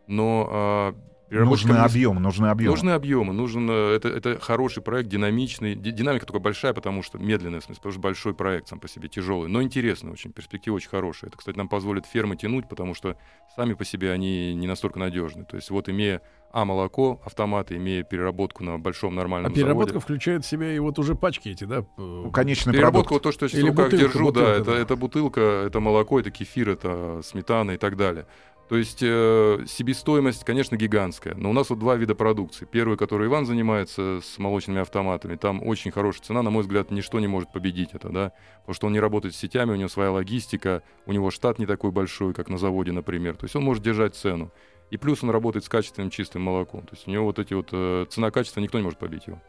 Но 0.07 0.95
а, 1.31 1.45
Нужны 1.45 1.73
не- 1.73 1.79
объемы, 1.79 2.21
нужны 2.21 2.47
объемы. 2.47 2.71
Нужны 2.73 2.91
объемы, 2.91 3.33
нужен, 3.33 3.69
э, 3.71 3.97
это, 3.97 4.09
это 4.09 4.39
хороший 4.41 4.83
проект, 4.83 5.09
динамичный. 5.09 5.75
Ди- 5.75 5.91
Динамика 5.93 6.27
только 6.27 6.41
большая, 6.41 6.73
потому 6.73 7.03
что 7.03 7.19
медленная, 7.19 7.61
в 7.61 7.65
смысле, 7.65 7.81
потому 7.81 7.93
что 7.93 8.01
большой 8.01 8.35
проект 8.35 8.69
сам 8.69 8.81
по 8.81 8.89
себе 8.89 9.09
тяжелый, 9.09 9.49
но 9.49 9.63
интересный 9.63 10.11
очень, 10.13 10.33
перспектива 10.33 10.77
очень 10.77 10.89
хорошая. 10.89 11.29
Это, 11.29 11.39
кстати, 11.39 11.57
нам 11.57 11.69
позволит 11.69 12.07
фермы 12.07 12.37
тянуть, 12.37 12.69
потому 12.69 12.95
что 12.95 13.17
сами 13.57 13.75
по 13.75 13.85
себе 13.85 14.13
они 14.13 14.55
не 14.55 14.67
настолько 14.67 14.99
надежны. 14.99 15.45
То 15.45 15.57
есть 15.57 15.71
вот 15.71 15.89
имея 15.89 16.23
а 16.51 16.65
молоко, 16.65 17.21
автоматы, 17.27 17.77
имея 17.77 18.03
переработку 18.03 18.65
на 18.65 18.79
большом 18.79 19.13
А 19.13 19.17
нормальном 19.17 19.53
переработка 19.53 19.91
заводе. 19.91 20.03
включает 20.05 20.45
в 20.47 20.49
себя 20.49 20.73
и 20.73 20.79
вот 20.79 20.99
уже 20.99 21.15
пачки 21.15 21.51
эти, 21.51 21.65
да? 21.65 21.85
Конечный 22.33 22.73
Переработка, 22.73 23.09
продукт. 23.11 23.11
вот 23.11 23.23
то, 23.25 23.33
что 23.33 23.45
я 23.45 23.49
сейчас 23.51 23.61
Или 23.61 23.67
в 23.69 23.71
руках 23.73 23.91
бутылка, 23.91 24.07
держу, 24.13 24.25
бутылка, 24.25 24.47
да, 24.49 24.55
это, 24.57 24.65
да. 24.65 24.79
это 24.79 24.97
бутылка, 24.97 25.41
это 25.67 25.81
молоко, 25.81 26.19
это 26.21 26.31
кефир, 26.31 26.71
это 26.71 27.21
сметана 27.23 27.73
и 27.73 27.77
так 27.77 27.99
далее. 27.99 28.27
То 28.69 28.77
есть 28.77 28.99
э, 29.01 29.65
себестоимость, 29.67 30.45
конечно, 30.45 30.77
гигантская. 30.77 31.35
Но 31.35 31.51
у 31.51 31.53
нас 31.55 31.71
вот 31.71 31.79
два 31.79 31.97
вида 31.97 32.15
продукции. 32.15 32.69
Первый, 32.71 32.99
который 32.99 33.27
Иван 33.27 33.47
занимается 33.47 34.21
с 34.23 34.39
молочными 34.39 34.81
автоматами, 34.81 35.37
там 35.37 35.67
очень 35.67 35.91
хорошая 35.91 36.23
цена. 36.23 36.43
На 36.43 36.51
мой 36.51 36.63
взгляд, 36.63 36.91
ничто 36.91 37.19
не 37.19 37.29
может 37.29 37.51
победить 37.51 37.91
это, 37.95 38.11
да. 38.11 38.33
Потому 38.61 38.75
что 38.75 38.87
он 38.89 38.93
не 38.93 39.01
работает 39.01 39.35
с 39.35 39.39
сетями, 39.39 39.73
у 39.73 39.77
него 39.77 39.89
своя 39.89 40.11
логистика, 40.11 40.83
у 41.07 41.13
него 41.13 41.31
штат 41.31 41.59
не 41.59 41.65
такой 41.65 41.93
большой, 41.93 42.35
как 42.35 42.51
на 42.51 42.59
заводе, 42.59 42.93
например. 42.93 43.37
То 43.37 43.47
есть 43.47 43.57
он 43.57 43.65
может 43.65 43.83
держать 43.83 44.15
цену. 44.15 44.53
И 44.91 44.99
плюс 44.99 45.23
он 45.23 45.31
работает 45.31 45.65
с 45.65 45.69
качественным 45.69 46.11
чистым 46.11 46.43
молоком. 46.43 46.83
То 46.83 46.95
есть 46.95 47.09
у 47.09 47.11
него 47.11 47.25
вот 47.25 47.39
эти 47.39 47.55
вот 47.55 47.71
э, 47.73 48.05
цена-качество, 48.11 48.61
никто 48.61 48.79
не 48.79 48.85
может 48.85 48.99
побить 48.99 49.27
его. 49.27 49.41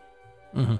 Мгм. 0.54 0.80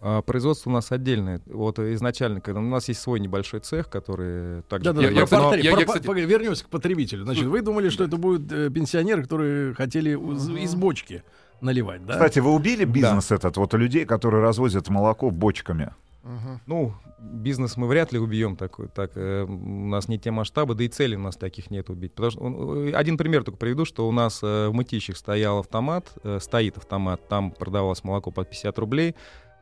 А, 0.00 0.20
производство 0.22 0.68
у 0.70 0.72
нас 0.72 0.92
отдельное. 0.92 1.40
Вот 1.46 1.78
изначально, 1.78 2.40
когда 2.40 2.60
у 2.60 2.64
нас 2.64 2.88
есть 2.88 3.00
свой 3.00 3.18
небольшой 3.18 3.60
цех, 3.60 3.88
который 3.88 4.62
также... 4.62 4.84
Да, 4.84 4.92
да, 4.92 5.02
Я- 5.02 5.08
да. 5.08 5.14
я, 5.20 5.22
портрет- 5.26 5.62
я- 5.62 5.70
я, 5.78 5.84
кстати- 5.86 6.06
Вернемся 6.26 6.64
к 6.64 6.68
потребителю. 6.68 7.24
Значит, 7.24 7.44
вы 7.46 7.62
думали, 7.62 7.88
что 7.88 8.04
это 8.04 8.16
будут 8.16 8.52
э, 8.52 8.70
пенсионеры, 8.70 9.22
которые 9.22 9.74
хотели 9.74 10.10
из, 10.10 10.48
из 10.50 10.74
бочки 10.74 11.22
наливать, 11.62 12.04
да? 12.04 12.12
Кстати, 12.14 12.40
вы 12.40 12.52
убили 12.52 12.84
бизнес 12.84 13.30
этот 13.32 13.56
вот 13.56 13.72
у 13.72 13.76
людей, 13.78 14.04
которые 14.04 14.42
развозят 14.42 14.88
молоко 14.90 15.30
бочками? 15.30 15.92
Мгм. 16.22 16.60
Ну, 16.66 16.92
бизнес 17.20 17.76
мы 17.76 17.86
вряд 17.86 18.12
ли 18.12 18.18
убьем 18.18 18.56
такой. 18.56 18.88
Так, 18.88 19.12
э, 19.14 19.44
у 19.44 19.86
нас 19.86 20.08
не 20.08 20.18
те 20.18 20.30
масштабы, 20.30 20.74
да 20.74 20.84
и 20.84 20.88
цели 20.88 21.16
у 21.16 21.20
нас 21.20 21.36
таких 21.36 21.70
нет 21.70 21.88
убить. 21.88 22.12
Потому 22.12 22.30
что, 22.32 22.40
он- 22.42 22.88
э, 22.88 22.92
один 22.92 23.16
пример 23.16 23.44
только 23.44 23.58
приведу, 23.58 23.84
что 23.86 24.06
у 24.06 24.12
нас 24.12 24.40
э, 24.42 24.68
в 24.68 24.74
Мытищах 24.74 25.16
стоял 25.16 25.60
автомат, 25.60 26.12
э, 26.24 26.38
стоит 26.40 26.76
автомат, 26.76 27.26
там 27.28 27.50
продавалось 27.52 28.04
молоко 28.04 28.30
по 28.32 28.44
50 28.44 28.78
рублей, 28.78 29.14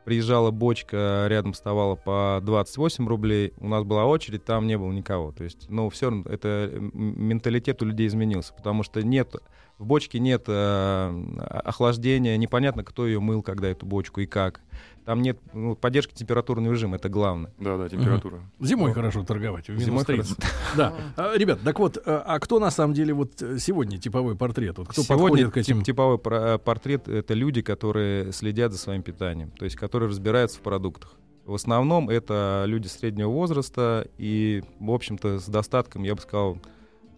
приезжала 0.05 0.51
бочка, 0.51 1.25
рядом 1.27 1.53
вставала 1.53 1.95
по 1.95 2.39
28 2.43 3.07
рублей, 3.07 3.53
у 3.57 3.67
нас 3.67 3.83
была 3.83 4.05
очередь, 4.05 4.45
там 4.45 4.67
не 4.67 4.77
было 4.77 4.91
никого. 4.91 5.31
То 5.31 5.43
есть, 5.43 5.69
ну, 5.69 5.89
все 5.89 6.09
равно 6.09 6.23
это 6.29 6.69
э, 6.71 6.79
менталитет 6.93 7.81
у 7.81 7.85
людей 7.85 8.07
изменился, 8.07 8.53
потому 8.53 8.83
что 8.83 9.01
нет 9.03 9.35
в 9.77 9.85
бочке 9.85 10.19
нет 10.19 10.45
э, 10.47 11.23
охлаждения, 11.65 12.37
непонятно, 12.37 12.83
кто 12.83 13.05
ее 13.05 13.19
мыл, 13.19 13.41
когда 13.41 13.67
эту 13.67 13.85
бочку 13.85 14.21
и 14.21 14.25
как. 14.25 14.61
Там 15.05 15.21
нет 15.21 15.39
ну, 15.53 15.75
поддержки 15.75 16.13
температурного 16.15 16.73
режима, 16.73 16.95
это 16.95 17.09
главное. 17.09 17.53
Да, 17.59 17.77
да, 17.77 17.87
температура. 17.89 18.41
Зимой 18.59 18.91
хорошо 18.93 19.23
торговать. 19.23 19.67
Зимой 19.67 20.03
30. 20.03 20.37
Да. 20.75 20.93
А, 21.15 21.37
Ребят, 21.37 21.59
так 21.63 21.79
вот, 21.79 21.97
а 22.05 22.23
а 22.25 22.39
кто 22.39 22.59
на 22.59 22.71
самом 22.71 22.93
деле 22.95 23.13
вот 23.13 23.41
э, 23.41 23.59
сегодня 23.59 23.97
типовой 23.99 24.35
портрет? 24.35 24.77
Вот 24.79 24.87
кто 24.87 25.03
Сегодня 25.03 25.23
подходит 25.23 25.51
к 25.53 25.57
этим? 25.57 25.77
тип- 25.77 25.85
типовой 25.85 26.17
про- 26.17 26.57
портрет— 26.57 27.07
это 27.07 27.33
люди, 27.35 27.61
которые 27.61 28.31
следят 28.33 28.71
за 28.71 28.79
своим 28.79 29.03
питанием, 29.03 29.51
то 29.51 29.63
есть 29.65 29.77
которые 29.77 30.09
разбираются 30.09 30.57
в 30.57 30.61
продуктах. 30.61 31.13
В 31.45 31.53
основном 31.53 32.09
это 32.09 32.63
люди 32.65 32.87
среднего 32.87 33.29
возраста 33.29 34.07
и, 34.17 34.63
в 34.79 34.89
общем-то, 34.89 35.37
с 35.39 35.45
достатком, 35.45 36.01
я 36.01 36.15
бы 36.15 36.21
сказал, 36.21 36.57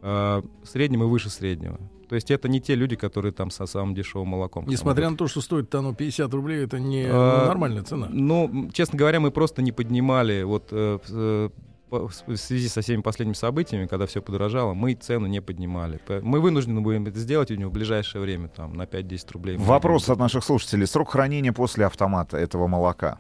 э, 0.02 0.42
средним 0.66 1.04
и 1.04 1.06
выше 1.06 1.30
среднего. 1.30 1.80
То 2.08 2.16
есть 2.16 2.32
это 2.32 2.48
не 2.48 2.62
те 2.62 2.76
люди, 2.76 2.96
которые 2.96 3.32
там 3.34 3.52
со 3.52 3.66
самым 3.66 3.94
дешевым 3.94 4.30
молоком. 4.30 4.66
Несмотря 4.68 5.10
на 5.10 5.18
то, 5.18 5.28
что 5.28 5.42
стоит 5.42 5.74
оно 5.76 5.94
50 5.94 6.34
рублей, 6.34 6.64
это 6.64 6.80
не 6.80 7.06
А, 7.10 7.42
ну, 7.42 7.48
нормальная 7.48 7.84
цена. 7.84 8.08
Ну, 8.10 8.70
честно 8.74 8.98
говоря, 8.98 9.20
мы 9.20 9.32
просто 9.32 9.62
не 9.62 9.72
поднимали 9.72 10.44
вот 10.44 10.70
э, 10.72 11.00
в- 11.08 11.14
э, 11.16 11.50
в 11.90 12.36
связи 12.38 12.68
со 12.68 12.82
всеми 12.82 13.02
последними 13.02 13.34
событиями, 13.34 13.86
когда 13.88 14.06
все 14.06 14.22
подорожало, 14.22 14.74
мы 14.74 14.94
цену 14.94 15.26
не 15.28 15.42
поднимали. 15.42 16.00
Мы 16.22 16.40
вынуждены 16.42 16.82
будем 16.82 17.06
это 17.08 17.18
сделать 17.20 17.50
у 17.52 17.56
него 17.56 17.70
в 17.70 17.74
ближайшее 17.74 18.22
время, 18.22 18.50
там, 18.50 18.74
на 18.74 18.86
5-10 18.86 19.32
рублей. 19.32 19.58
Вопрос 19.58 20.04
будем- 20.04 20.14
от 20.14 20.20
наших 20.20 20.44
слушателей. 20.44 20.86
Срок 20.88 21.12
хранения 21.12 21.54
после 21.54 21.86
автомата 21.86 22.38
этого 22.38 22.68
молока. 22.68 23.20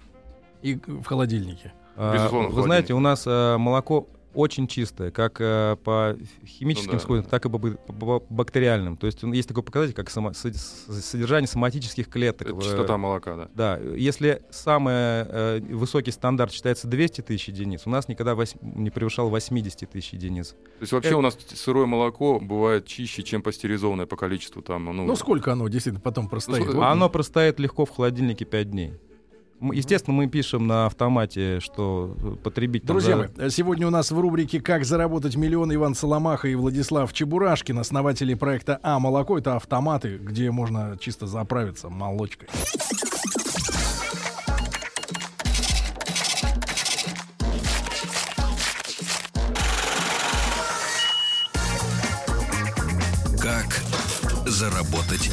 И 0.61 0.75
в 0.85 1.03
холодильнике. 1.05 1.73
А, 1.95 2.13
Безусловно, 2.13 2.49
Вы 2.49 2.61
знаете, 2.63 2.93
у 2.93 2.99
нас 2.99 3.23
э, 3.25 3.57
молоко 3.57 4.07
очень 4.37 4.67
чистое, 4.67 5.09
как 5.11 5.37
э, 5.41 5.75
по 5.83 6.15
химическим 6.45 6.91
Ну 6.91 6.97
да. 6.99 7.03
свойствам, 7.03 7.29
так 7.31 7.45
и 7.45 7.49
по, 7.49 7.57
по- 7.57 7.69
по 8.19 8.19
бактериальным. 8.29 8.95
То 8.95 9.07
есть 9.07 9.23
есть 9.23 9.47
такой 9.47 9.63
показатель, 9.63 9.93
как 9.95 10.09
само- 10.11 10.33
содержание 10.33 11.47
соматических 11.47 12.07
клеток. 12.07 12.47
Это 12.49 12.55
в- 12.55 12.61
частота 12.63 12.97
молока, 12.97 13.35
да. 13.35 13.49
Да, 13.55 13.77
если 13.95 14.43
самый 14.51 14.93
э, 14.93 15.59
высокий 15.71 16.11
стандарт 16.11 16.51
считается 16.53 16.87
200 16.87 17.21
тысяч 17.21 17.47
единиц, 17.47 17.81
у 17.85 17.89
нас 17.89 18.07
никогда 18.07 18.33
вось- 18.33 18.55
не 18.61 18.89
превышал 18.91 19.29
80 19.29 19.89
тысяч 19.89 20.13
единиц. 20.13 20.49
То 20.49 20.55
есть 20.81 20.93
вообще 20.93 21.09
Это- 21.09 21.17
у 21.17 21.21
нас 21.21 21.37
сырое 21.55 21.85
молоко 21.87 22.39
бывает 22.39 22.85
чище, 22.85 23.23
чем 23.23 23.41
пастеризованное 23.41 24.05
по 24.05 24.15
количеству 24.15 24.61
там. 24.61 24.85
Ну, 24.85 25.05
Ну, 25.05 25.15
сколько 25.15 25.51
оно 25.51 25.67
действительно 25.67 26.01
потом 26.01 26.29
простоит? 26.29 26.65
Ну, 26.67 26.73
Вот 26.73 26.83
А 26.83 26.91
оно 26.91 27.09
простоит 27.09 27.59
легко 27.59 27.85
в 27.85 27.89
холодильнике 27.89 28.45
5 28.45 28.69
дней. 28.71 28.93
Естественно, 29.59 30.15
мы 30.15 30.27
пишем 30.27 30.67
на 30.67 30.85
автомате, 30.85 31.59
что 31.59 32.15
э, 32.21 32.35
потребить... 32.43 32.83
там 32.83 32.97
Друзья 32.97 33.17
мои, 33.17 33.49
сегодня 33.49 33.87
у 33.87 33.89
нас 33.89 34.11
в 34.11 34.19
рубрике 34.19 34.61
«Как 34.61 34.85
заработать 34.85 35.35
миллион» 35.35 35.73
Иван 35.73 35.95
Соломаха 35.95 36.47
и 36.47 36.53
Владислав 36.53 37.11
Чебурашкин, 37.11 37.79
основатели 37.79 38.35
проекта 38.35 38.79
«А 38.83 38.99
молоко». 38.99 39.37
Это 39.37 39.55
автоматы, 39.55 40.17
где 40.17 40.51
можно 40.51 40.95
чисто 40.99 41.25
заправиться 41.25 41.89
молочкой. 41.89 42.47
Как 53.41 53.81
заработать 54.45 55.31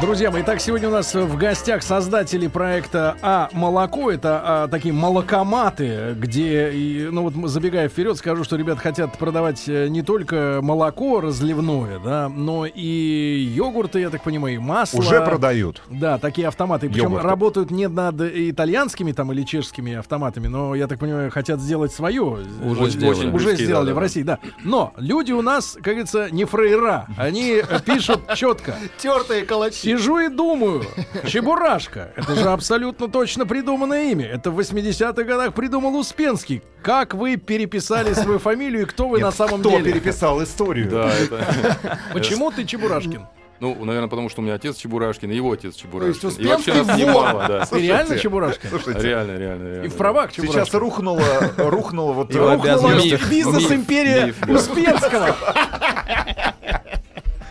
Друзья 0.00 0.30
мои, 0.30 0.42
итак, 0.42 0.60
сегодня 0.60 0.88
у 0.88 0.92
нас 0.92 1.12
в 1.12 1.36
гостях 1.36 1.82
создатели 1.82 2.46
проекта 2.46 3.16
А 3.20 3.48
молоко. 3.52 4.12
Это 4.12 4.40
а, 4.44 4.68
такие 4.68 4.94
молокоматы, 4.94 6.14
где, 6.16 6.70
и, 6.70 7.08
ну 7.10 7.28
вот 7.28 7.50
забегая 7.50 7.88
вперед, 7.88 8.16
скажу, 8.16 8.44
что 8.44 8.54
ребят 8.54 8.78
хотят 8.78 9.18
продавать 9.18 9.64
э, 9.66 9.88
не 9.88 10.02
только 10.02 10.60
молоко 10.62 11.20
разливное, 11.20 11.98
да, 11.98 12.28
но 12.28 12.64
и 12.64 13.50
йогурты, 13.52 13.98
я 13.98 14.10
так 14.10 14.22
понимаю, 14.22 14.54
и 14.54 14.58
масло. 14.58 15.00
Уже 15.00 15.20
продают. 15.20 15.82
Да, 15.90 16.18
такие 16.18 16.46
автоматы. 16.46 16.88
Причем 16.88 17.04
Йогурты. 17.04 17.26
работают 17.26 17.70
не 17.72 17.88
над 17.88 18.20
итальянскими 18.20 19.10
там 19.10 19.32
или 19.32 19.42
чешскими 19.42 19.94
автоматами, 19.94 20.46
но, 20.46 20.76
я 20.76 20.86
так 20.86 21.00
понимаю, 21.00 21.32
хотят 21.32 21.60
сделать 21.60 21.92
свое. 21.92 22.22
Уже 22.22 22.82
Очень- 22.82 22.90
сделали. 22.92 23.26
Уже 23.30 23.46
Близкие, 23.46 23.66
сделали 23.66 23.86
да, 23.88 23.92
в 23.92 23.96
да, 23.96 24.00
России, 24.00 24.22
да. 24.22 24.38
Но 24.62 24.92
люди 24.96 25.32
у 25.32 25.42
нас, 25.42 25.72
как 25.74 25.84
говорится, 25.84 26.28
не 26.30 26.44
фрейра. 26.44 27.06
Они 27.16 27.62
пишут 27.84 28.20
четко. 28.36 28.76
Тертые 28.98 29.44
калачи. 29.44 29.87
Сижу 29.88 30.18
и 30.18 30.28
думаю, 30.28 30.84
Чебурашка, 31.26 32.12
это 32.14 32.34
же 32.34 32.50
абсолютно 32.50 33.08
точно 33.08 33.46
придуманное 33.46 34.10
имя. 34.12 34.26
Это 34.26 34.50
в 34.50 34.60
80-х 34.60 35.22
годах 35.22 35.54
придумал 35.54 35.96
Успенский. 35.96 36.62
Как 36.82 37.14
вы 37.14 37.36
переписали 37.36 38.12
свою 38.12 38.38
фамилию 38.38 38.82
и 38.82 38.84
кто 38.84 39.08
вы 39.08 39.16
Нет, 39.16 39.24
на 39.24 39.32
самом 39.32 39.60
кто 39.60 39.70
деле? 39.70 39.90
переписал 39.92 40.42
историю? 40.42 40.90
Да, 40.90 41.10
это... 41.10 41.98
Почему 42.12 42.50
ты 42.50 42.66
Чебурашкин? 42.66 43.26
Ну, 43.60 43.82
наверное, 43.82 44.08
потому 44.10 44.28
что 44.28 44.42
у 44.42 44.44
меня 44.44 44.54
отец 44.54 44.76
Чебурашкин, 44.76 45.30
и 45.30 45.34
его 45.34 45.52
отец 45.52 45.74
Чебурашкин. 45.74 46.28
есть 46.28 46.38
и 46.38 46.46
вообще 46.46 46.70
Успенский 46.72 46.86
нас 46.86 46.98
немало, 46.98 47.44
да. 47.48 47.64
Ты 47.64 47.80
реально 47.80 48.18
Чебурашкин? 48.18 48.68
Слушайте, 48.68 49.00
Реально, 49.08 49.38
реально, 49.38 49.68
реально. 49.68 49.84
И 49.86 49.88
в 49.88 49.96
правах 49.96 50.32
сейчас 50.32 50.44
Чебурашкин. 50.44 50.78
рухнуло, 50.78 51.22
рухнуло 51.56 52.12
вот... 52.12 52.34
Его 52.34 52.50
э, 52.50 52.54
обязан- 52.56 52.92
Рухнула 52.92 53.30
бизнес-империя. 53.30 54.34
Успенского. 54.46 55.34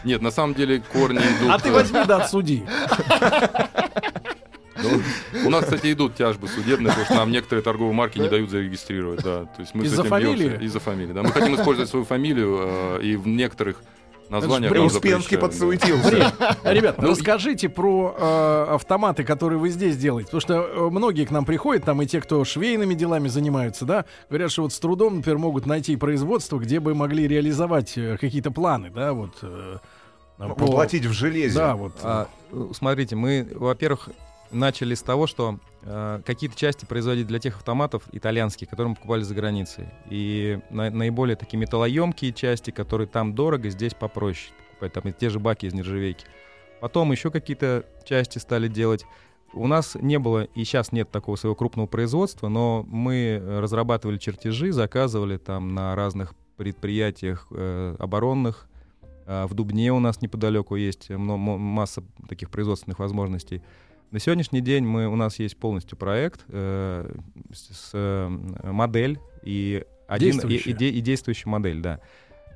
Нет, 0.07 0.21
на 0.21 0.31
самом 0.31 0.55
деле 0.55 0.81
корни 0.93 1.17
идут... 1.39 1.49
А 1.51 1.59
ты 1.59 1.69
возьми 1.71 1.99
да 2.07 2.17
отсуди. 2.23 2.63
Ну, 4.81 5.01
У 5.45 5.49
нас, 5.49 5.65
кстати, 5.65 5.91
идут 5.91 6.15
тяжбы 6.15 6.47
судебные, 6.47 6.89
потому 6.89 7.05
что 7.05 7.15
нам 7.15 7.31
некоторые 7.31 7.63
торговые 7.63 7.93
марки 7.93 8.19
не 8.19 8.29
дают 8.29 8.49
зарегистрировать. 8.49 9.21
Да. 9.23 9.45
То 9.45 9.61
есть 9.61 9.75
мы 9.75 9.83
Из-за 9.83 10.03
фамилии? 10.03 10.63
Из-за 10.63 10.79
фамилии. 10.79 11.11
Да. 11.11 11.23
Мы 11.23 11.31
хотим 11.31 11.55
использовать 11.55 11.89
свою 11.89 12.05
фамилию, 12.05 12.57
э, 12.61 12.99
и 13.01 13.15
в 13.17 13.27
некоторых 13.27 13.81
названиях 14.29 14.91
запрещают, 14.91 15.29
да. 15.29 15.37
подсуетился. 15.37 16.33
Ребят, 16.63 17.01
Ну, 17.01 17.09
расскажите 17.09 17.69
про 17.69 18.15
э, 18.17 18.65
автоматы, 18.75 19.23
которые 19.23 19.59
вы 19.59 19.69
здесь 19.69 19.97
делаете. 19.97 20.27
Потому 20.27 20.41
что 20.41 20.53
э, 20.55 20.89
многие 20.89 21.25
к 21.25 21.31
нам 21.31 21.45
приходят, 21.45 21.85
там 21.85 22.01
и 22.01 22.05
те, 22.05 22.21
кто 22.21 22.43
швейными 22.43 22.93
делами 22.93 23.27
занимаются, 23.27 23.85
да, 23.85 24.05
говорят, 24.29 24.51
что 24.51 24.63
вот 24.63 24.73
с 24.73 24.79
трудом, 24.79 25.17
например, 25.17 25.37
могут 25.37 25.65
найти 25.65 25.95
производство, 25.95 26.59
где 26.59 26.79
бы 26.79 26.93
могли 26.93 27.27
реализовать 27.27 27.97
э, 27.97 28.17
какие-то 28.19 28.51
планы, 28.51 28.89
да, 28.89 29.13
вот. 29.13 29.31
э, 29.41 29.77
Воплотить 30.38 31.05
в 31.05 31.11
железе. 31.13 31.57
Да, 31.57 31.75
вот. 31.75 31.93
А, 32.03 32.27
э, 32.51 32.69
смотрите, 32.73 33.15
мы, 33.15 33.47
во-первых, 33.55 34.09
начали 34.51 34.93
с 34.93 35.01
того, 35.01 35.27
что 35.27 35.59
э, 35.83 36.21
какие-то 36.25 36.55
части 36.55 36.85
производить 36.85 37.27
для 37.27 37.39
тех 37.39 37.57
автоматов 37.57 38.03
итальянские, 38.11 38.67
которые 38.67 38.89
мы 38.89 38.95
покупали 38.95 39.23
за 39.23 39.33
границей. 39.33 39.89
И 40.09 40.59
на- 40.69 40.89
наиболее 40.89 41.35
такие 41.35 41.57
металлоемкие 41.57 42.33
части, 42.33 42.71
которые 42.71 43.07
там 43.07 43.33
дорого, 43.33 43.69
здесь 43.69 43.93
попроще 43.93 44.53
покупать. 44.69 44.93
Там 44.93 45.13
те 45.13 45.29
же 45.29 45.39
баки 45.39 45.65
из 45.65 45.73
нержавейки. 45.73 46.25
Потом 46.79 47.11
еще 47.11 47.31
какие-то 47.31 47.85
части 48.05 48.38
стали 48.38 48.67
делать. 48.67 49.05
У 49.53 49.65
нас 49.65 49.95
не 49.95 50.19
было 50.19 50.43
и 50.43 50.63
сейчас 50.63 50.91
нет 50.91 51.09
такого 51.09 51.35
своего 51.35 51.55
крупного 51.55 51.88
производства, 51.88 52.47
но 52.47 52.85
мы 52.88 53.41
э, 53.41 53.59
разрабатывали 53.59 54.17
чертежи, 54.17 54.71
заказывали 54.71 55.38
там 55.38 55.73
на 55.73 55.95
разных 55.95 56.33
предприятиях 56.57 57.47
э, 57.51 57.95
оборонных, 57.97 58.67
В 59.28 59.53
Дубне 59.53 59.91
у 59.91 59.99
нас 59.99 60.21
неподалеку 60.21 60.75
есть 60.75 61.09
масса 61.09 62.01
таких 62.30 62.49
производственных 62.49 62.99
возможностей. 62.99 63.61
На 64.11 64.19
сегодняшний 64.19 64.61
день 64.61 64.86
мы, 64.86 65.07
у 65.07 65.17
нас 65.17 65.38
есть 65.38 65.57
полностью 65.57 65.97
проект, 65.97 66.45
э, 66.47 67.13
с, 67.53 67.91
с, 67.91 68.30
модель 68.63 69.19
и, 69.43 69.84
один, 70.07 70.30
и, 70.30 70.32
Действующая. 70.32 70.71
и 70.71 70.97
и 70.97 71.01
действующая 71.01 71.49
модель, 71.49 71.82
да. 71.82 71.99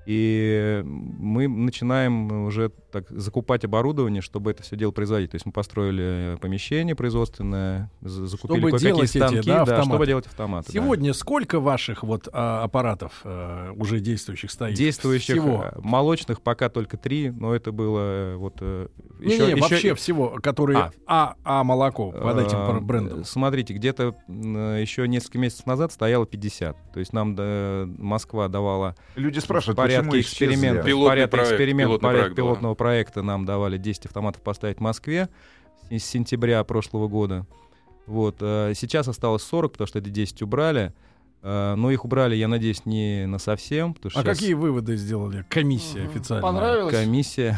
И 0.05 0.81
мы 0.83 1.47
начинаем 1.47 2.45
уже 2.45 2.69
так 2.91 3.09
закупать 3.09 3.63
оборудование, 3.63 4.21
чтобы 4.21 4.51
это 4.51 4.63
все 4.63 4.75
дело 4.75 4.91
производить. 4.91 5.31
То 5.31 5.35
есть 5.35 5.45
мы 5.45 5.51
построили 5.51 6.37
помещение 6.41 6.95
производственное, 6.95 7.89
за- 8.01 8.25
закупили 8.27 8.61
кое-какие 8.61 8.87
делать 8.87 9.09
эти, 9.09 9.17
станки, 9.17 9.47
да, 9.47 9.65
да, 9.65 9.83
чтобы 9.83 10.05
делать 10.07 10.25
автоматы. 10.25 10.67
да. 10.67 10.73
Сегодня 10.73 11.13
сколько 11.13 11.59
ваших 11.59 12.03
вот 12.03 12.27
а, 12.33 12.63
аппаратов 12.63 13.21
э, 13.23 13.73
уже 13.77 13.99
действующих 13.99 14.51
стоит? 14.51 14.75
Действующих 14.75 15.35
всего? 15.35 15.65
э, 15.71 15.79
молочных 15.81 16.41
пока 16.41 16.69
только 16.69 16.97
три, 16.97 17.29
но 17.29 17.53
это 17.55 17.71
было 17.71 17.99
э, 17.99 18.35
вот 18.35 18.55
э, 18.61 18.87
Не, 19.19 19.33
еще- 19.35 19.45
не, 19.45 19.51
еще- 19.51 19.61
вообще 19.61 19.95
всего, 19.95 20.29
которые 20.41 20.79
А. 20.79 20.91
а, 21.05 21.35
а 21.43 21.63
молоко 21.63 22.11
под 22.11 22.39
этим 22.39 22.57
бр- 22.67 22.81
брендом. 22.81 23.23
Смотрите, 23.23 23.73
где-то 23.73 24.15
еще 24.27 25.07
несколько 25.07 25.37
месяцев 25.37 25.65
назад 25.65 25.91
стояло 25.93 26.25
50. 26.25 26.75
То 26.93 26.99
есть 26.99 27.13
нам 27.13 27.35
да, 27.35 27.85
Москва 27.97 28.47
давала 28.47 28.95
Люди 29.15 29.39
спрашивают, 29.39 29.77
порядке 29.99 30.19
эксперимента, 30.21 30.81
в 30.81 30.85
Пилотный 30.85 31.09
порядке 31.09 31.31
проект, 31.31 31.51
эксперимента, 31.51 31.87
пилотный 31.89 32.09
порядке 32.09 32.35
пилотного 32.35 32.73
проекта 32.75 33.21
нам 33.21 33.45
давали 33.45 33.77
10 33.77 34.05
автоматов 34.07 34.41
поставить 34.41 34.77
в 34.77 34.81
Москве 34.81 35.29
с 35.89 35.97
с 35.99 36.03
сентября 36.05 36.63
прошлого 36.63 37.07
года. 37.07 37.45
Вот. 38.07 38.37
э, 38.41 38.73
Сейчас 38.75 39.07
осталось 39.07 39.43
40, 39.43 39.73
потому 39.73 39.87
что 39.87 39.99
эти 39.99 40.09
10 40.09 40.41
убрали. 40.41 40.93
Э, 41.43 41.75
Но 41.75 41.91
их 41.91 42.05
убрали, 42.05 42.35
я 42.35 42.47
надеюсь, 42.47 42.85
не 42.85 43.25
на 43.27 43.39
совсем. 43.39 43.95
А 44.03 44.09
щас 44.09 44.23
какие 44.23 44.53
выводы 44.53 44.95
сделали 44.95 45.45
комиссия 45.49 46.03
официально? 46.03 46.41
Понравилось? 46.41 46.93
комиссия 46.93 47.57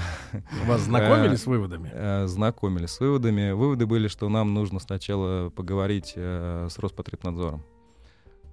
Вас 0.66 0.82
знакомили 0.82 1.34
Э, 1.34 1.38
с 1.38 1.46
выводами? 1.46 2.26
знакомились 2.28 2.92
с 2.92 3.00
выводами. 3.00 3.52
Выводы 3.52 3.86
были, 3.86 4.08
что 4.08 4.30
нам 4.30 4.54
нужно 4.54 4.80
сначала 4.80 5.50
поговорить 5.50 6.14
с 6.16 6.78
Роспотребнадзором. 6.78 7.64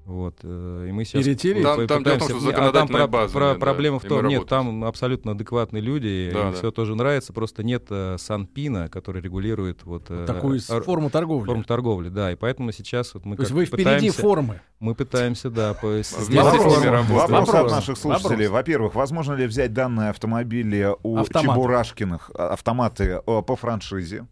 Вот, 0.06 0.38
э, 0.42 0.86
и 0.88 0.92
мы 0.92 1.04
сейчас 1.04 1.24
Перетереть? 1.24 1.62
Там- 1.62 1.86
там 1.86 2.02
дело 2.02 2.16
в 2.16 2.18
том, 2.18 2.28
что 2.28 2.36
а 2.36 2.40
там 2.40 2.50
законодательная 2.50 3.02
про- 3.02 3.06
база, 3.06 3.32
про- 3.32 3.52
да, 3.54 3.60
проблема 3.60 3.98
в 4.00 4.02
том, 4.04 4.26
нет, 4.26 4.46
там 4.48 4.82
абсолютно 4.84 5.32
адекватные 5.32 5.80
люди, 5.82 6.30
Да, 6.32 6.40
им 6.40 6.50
да. 6.50 6.56
все 6.56 6.70
тоже 6.72 6.96
нравится, 6.96 7.32
просто 7.32 7.62
нет 7.62 7.84
э, 7.90 8.16
Санпина, 8.18 8.88
который 8.88 9.22
регулирует 9.22 9.84
вот 9.84 10.06
э, 10.08 10.24
Такую 10.26 10.58
ор- 10.68 10.82
форму 10.82 11.10
торговли. 11.10 11.46
форму 11.46 11.62
торговли, 11.64 12.08
да, 12.08 12.32
и 12.32 12.34
поэтому 12.34 12.72
сейчас 12.72 13.14
вот 13.14 13.24
мы 13.24 13.36
То 13.36 13.42
есть 13.42 13.52
вы 13.52 13.66
впереди 13.66 13.84
пытаемся, 13.84 14.20
формы. 14.20 14.60
мы 14.80 14.94
пытаемся, 14.96 15.48
да, 15.50 15.74
по- 15.74 16.02
сделать. 16.02 16.58
Вопрос 16.58 17.28
Вопрос. 17.30 17.54
от 17.54 17.70
наших 17.70 17.96
слушателей. 17.96 18.48
Во-первых, 18.48 18.94
возможно 18.96 19.34
ли 19.34 19.46
взять 19.46 19.72
данные 19.72 20.10
автомобили 20.10 20.88
у. 21.04 21.22
Чебурашкиных, 21.24 22.30
а, 22.34 22.54
автоматы 22.54 23.20
э, 23.24 23.42
по 23.42 23.54
франшизе? 23.56 24.26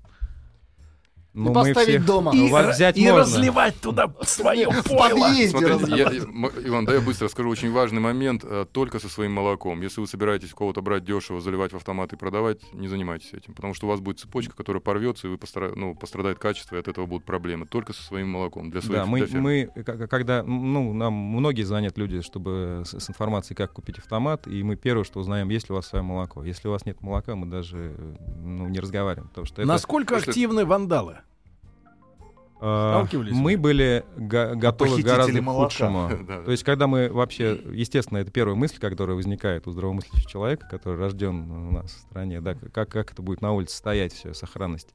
Ну, 1.35 1.45
И 1.45 1.49
мы 1.49 1.55
поставить 1.55 1.89
всех- 1.89 2.07
дома. 2.07 2.33
Ну, 2.35 2.49
вас 2.49 2.75
взять 2.75 2.97
и 2.97 3.03
можно. 3.03 3.21
разливать 3.21 3.81
туда 3.81 4.13
свое 4.23 4.67
пойло. 4.85 5.29
Смотрите, 5.49 5.91
я- 5.97 6.11
я- 6.11 6.69
Иван, 6.69 6.85
да 6.85 6.95
я 6.95 7.01
быстро 7.01 7.29
скажу, 7.29 7.49
очень 7.51 7.71
важный 7.71 8.01
момент, 8.01 8.43
э, 8.45 8.67
только 8.73 8.99
со 8.99 9.09
своим 9.09 9.33
молоком. 9.33 9.81
Если 9.83 10.01
вы 10.01 10.07
собираетесь 10.09 10.53
у 10.53 10.57
кого-то 10.57 10.81
брать 10.83 11.05
дешево, 11.05 11.41
заливать 11.41 11.73
в 11.73 11.77
автомат 11.77 12.13
и 12.13 12.17
продавать, 12.17 12.59
не 12.73 12.89
занимайтесь 12.89 13.33
этим, 13.35 13.55
потому 13.55 13.75
что 13.75 13.87
у 13.87 13.91
вас 13.91 14.01
будет 14.01 14.19
цепочка, 14.19 14.57
которая 14.57 14.81
порвется, 14.81 15.29
и 15.29 15.31
вы 15.31 15.37
постара- 15.37 15.73
ну, 15.77 15.95
пострадает 15.95 16.39
качество, 16.39 16.77
и 16.77 16.81
от 16.81 16.89
этого 16.89 17.07
будут 17.07 17.25
проблемы. 17.25 17.67
Только 17.67 17.93
со 17.93 18.03
своим 18.03 18.31
молоком, 18.31 18.71
для 18.71 18.81
своих 18.81 19.03
Да, 19.03 19.07
мы, 19.07 19.29
мы, 19.35 19.67
к- 19.85 20.07
когда, 20.09 20.43
ну, 20.43 20.93
нам 20.93 21.13
многие 21.13 21.63
звонят 21.63 21.99
люди, 21.99 22.21
чтобы 22.23 22.83
с, 22.85 22.99
с 22.99 23.11
информацией, 23.11 23.55
как 23.57 23.73
купить 23.75 23.99
автомат, 23.99 24.49
и 24.49 24.63
мы 24.65 24.75
первое, 24.77 25.05
что 25.05 25.21
узнаем, 25.21 25.51
есть 25.51 25.69
ли 25.69 25.73
у 25.73 25.77
вас 25.77 25.87
свое 25.87 26.03
молоко. 26.03 26.43
Если 26.43 26.67
у 26.69 26.71
вас 26.73 26.85
нет 26.87 27.01
молока, 27.01 27.37
мы 27.37 27.47
даже 27.47 27.95
ну, 28.43 28.67
не 28.67 28.81
разговариваем, 28.81 29.29
потому 29.29 29.47
что 29.47 29.63
это... 29.63 29.69
Насколько 29.69 30.17
активны 30.17 30.65
вандалы? 30.65 31.19
А, 32.61 32.93
Сталкивались 32.95 33.33
Мы 33.33 33.57
были 33.57 34.05
га- 34.17 34.55
готовы 34.55 34.91
Похитители 34.91 35.11
гораздо 35.15 35.39
к 35.39 35.43
молока. 35.43 35.65
худшему. 35.65 36.09
Да, 36.09 36.17
да. 36.39 36.43
То 36.45 36.51
есть, 36.51 36.65
когда 36.65 36.87
мы 36.87 37.09
вообще, 37.09 37.61
естественно, 37.73 38.19
это 38.19 38.31
первая 38.31 38.57
мысль, 38.57 38.79
которая 38.79 39.17
возникает 39.17 39.67
у 39.67 39.71
здравомыслящего 39.71 40.29
человека, 40.29 40.67
который 40.69 40.99
рожден 40.99 41.51
у 41.51 41.71
нас 41.71 41.93
в 41.93 41.99
стране, 42.01 42.41
да, 42.41 42.55
как, 42.73 42.89
как 42.89 43.13
это 43.13 43.23
будет 43.23 43.43
на 43.43 43.53
улице 43.53 43.77
стоять, 43.77 44.13
все, 44.13 44.35
сохранность. 44.35 44.89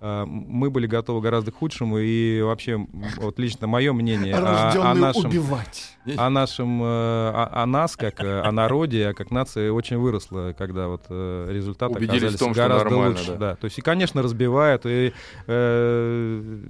А, 0.00 0.26
Мы 0.26 0.70
были 0.70 0.86
готовы 0.86 1.20
гораздо 1.20 1.50
к 1.50 1.56
худшему, 1.56 1.98
и 1.98 2.40
вообще, 2.40 2.86
вот 3.16 3.38
лично 3.38 3.66
мое 3.66 3.92
мнение 3.92 4.34
о, 4.36 4.90
о 4.90 4.94
нашем, 4.94 5.26
убивать. 5.26 5.96
о 6.16 6.30
нашем, 6.30 6.82
э, 6.82 6.86
о, 6.86 7.62
о 7.62 7.66
нас, 7.66 7.96
как 7.96 8.22
э, 8.22 8.40
о 8.40 8.52
народе, 8.52 9.12
как 9.14 9.32
нации, 9.32 9.70
очень 9.70 9.98
выросло, 9.98 10.54
когда 10.56 10.86
вот 10.86 11.06
э, 11.08 11.48
результаты 11.50 11.94
Убедились 11.94 12.34
оказались 12.34 12.36
в 12.36 12.38
том, 12.38 12.52
гораздо 12.52 12.96
лучше. 12.96 13.36
да. 13.36 13.56
То 13.56 13.64
есть, 13.64 13.78
и, 13.78 13.82
конечно, 13.82 14.22
разбивают, 14.22 14.86
и 14.86 15.12
э, 15.46 16.60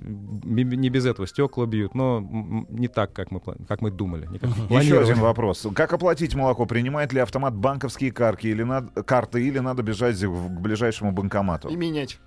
не 0.45 0.89
без 0.89 1.05
этого 1.05 1.29
стекла 1.29 1.67
бьют, 1.67 1.95
но 1.95 2.27
не 2.71 2.89
так, 2.89 3.13
как 3.13 3.31
мы, 3.31 3.41
как 3.41 3.83
мы 3.83 3.91
думали. 3.91 4.27
не 4.29 4.39
как 4.39 4.51
мы 4.71 4.83
Еще 4.83 5.01
один 5.01 5.19
вопрос. 5.19 5.67
Как 5.75 5.93
оплатить 5.93 6.35
молоко? 6.35 6.65
Принимает 6.65 7.13
ли 7.13 7.21
автомат 7.21 7.55
банковские 7.55 8.11
карты 8.11 8.49
или 8.49 8.63
надо, 8.63 9.03
карты, 9.03 9.47
или 9.47 9.59
надо 9.59 9.83
бежать 9.83 10.19
к 10.19 10.61
ближайшему 10.61 11.13
банкомату? 11.13 11.69
И 11.69 11.77
менять. 11.77 12.19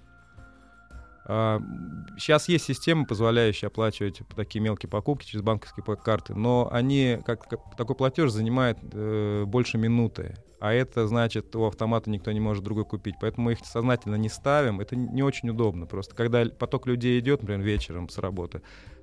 Сейчас 1.25 2.49
есть 2.49 2.65
системы, 2.65 3.05
позволяющие 3.05 3.67
оплачивать 3.67 4.21
такие 4.35 4.59
мелкие 4.59 4.89
покупки 4.89 5.25
через 5.25 5.43
банковские 5.43 5.83
карты, 5.97 6.33
но 6.33 6.67
они, 6.71 7.19
как, 7.25 7.47
как 7.47 7.75
такой 7.77 7.95
платеж 7.95 8.31
занимает 8.31 8.79
э, 8.91 9.43
больше 9.45 9.77
минуты. 9.77 10.35
А 10.59 10.73
это 10.73 11.07
значит, 11.07 11.55
у 11.55 11.65
автомата 11.65 12.09
никто 12.09 12.31
не 12.31 12.39
может 12.39 12.63
другой 12.63 12.85
купить. 12.85 13.15
Поэтому 13.19 13.45
мы 13.45 13.53
их 13.53 13.59
сознательно 13.65 14.15
не 14.15 14.29
ставим. 14.29 14.79
Это 14.79 14.95
не 14.95 15.23
очень 15.23 15.49
удобно. 15.49 15.87
Просто 15.87 16.15
когда 16.15 16.45
поток 16.45 16.85
людей 16.85 17.19
идет, 17.19 17.41
например, 17.41 17.61
вечером 17.65 18.09
с 18.09 18.19
работы, 18.19 18.61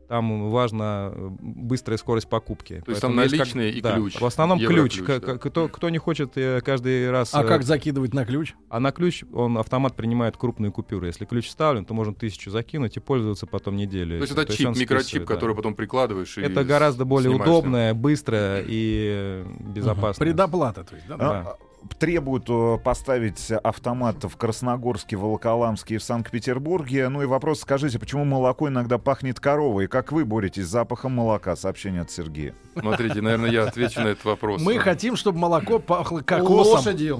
там 0.09 0.51
важна 0.51 1.11
э, 1.13 1.31
быстрая 1.41 1.99
скорость 1.99 2.29
покупки. 2.29 2.83
То 2.85 2.91
есть 2.91 3.01
там 3.01 3.15
Поэтому 3.15 3.21
есть 3.23 3.33
как- 3.33 3.55
наличные 3.55 3.73
и 3.73 3.81
да, 3.81 3.95
ключ. 3.95 4.21
В 4.21 4.25
основном 4.25 4.59
ключ. 4.59 5.01
Да. 5.07 5.21
Кто, 5.21 5.69
кто 5.69 5.91
не 5.91 5.99
хочет 5.99 6.33
э, 6.37 6.61
каждый 6.63 7.11
раз... 7.11 7.35
А 7.35 7.45
э, 7.45 7.47
как 7.47 7.63
закидывать 7.63 8.15
на 8.15 8.25
ключ? 8.25 8.55
а 8.71 8.81
на 8.81 8.93
ключ 8.93 9.25
он 9.33 9.59
автомат 9.59 9.97
принимает 9.97 10.37
крупные 10.37 10.71
купюры. 10.73 11.07
Если 11.07 11.25
ключ 11.25 11.49
вставлен, 11.49 11.85
то 11.85 11.95
можно 11.95 12.15
тысячу 12.15 12.51
закинуть 12.51 12.97
и 12.97 13.01
пользоваться 13.01 13.47
потом 13.47 13.77
неделю. 13.77 14.19
То 14.19 14.23
есть 14.23 14.33
это 14.33 14.53
чип, 14.53 14.69
он 14.69 14.73
микрочип, 14.79 15.07
списывает, 15.07 15.29
да. 15.29 15.35
который 15.35 15.55
потом 15.55 15.75
прикладываешь 15.75 16.39
и 16.39 16.43
Это 16.43 16.65
гораздо 16.65 17.05
более 17.05 17.31
снимаешь 17.31 17.51
удобно, 17.51 17.93
быстро 17.95 18.61
и 18.61 19.45
э, 19.45 19.47
безопасно. 19.75 20.25
Предоплата, 20.25 20.85
то 20.85 20.95
есть, 20.95 21.07
да? 21.07 21.17
Да. 21.17 21.31
А, 21.31 21.59
Требуют 21.99 22.47
э, 22.49 22.79
поставить 22.83 23.51
автомат 23.51 24.25
в 24.25 24.37
Красногорске, 24.37 25.17
Волоколамске 25.17 25.97
и 25.97 25.99
в 25.99 26.03
Санкт-Петербурге. 26.03 27.09
Ну 27.09 27.23
и 27.23 27.27
вопрос, 27.27 27.61
скажите, 27.61 27.99
почему 27.99 28.25
молоко 28.25 28.69
иногда 28.69 28.99
пахнет 28.99 29.41
коровой? 29.41 29.85
И 29.85 29.87
как 29.87 30.13
вы 30.13 30.25
боретесь 30.25 30.65
с 30.65 30.69
запахом 30.69 31.13
молока? 31.13 31.57
Сообщение 31.57 32.03
от 32.03 32.11
Сергея. 32.11 32.55
Смотрите, 32.79 33.21
наверное, 33.21 33.51
я 33.51 33.65
отвечу 33.65 34.01
на 34.01 34.09
этот 34.09 34.25
вопрос. 34.25 34.63
Мы 34.63 34.79
хотим, 34.79 35.17
чтобы 35.17 35.39
молоко 35.39 35.79
пахло 35.79 36.21
кокосом. 36.21 36.75
Лошадью. 36.75 37.19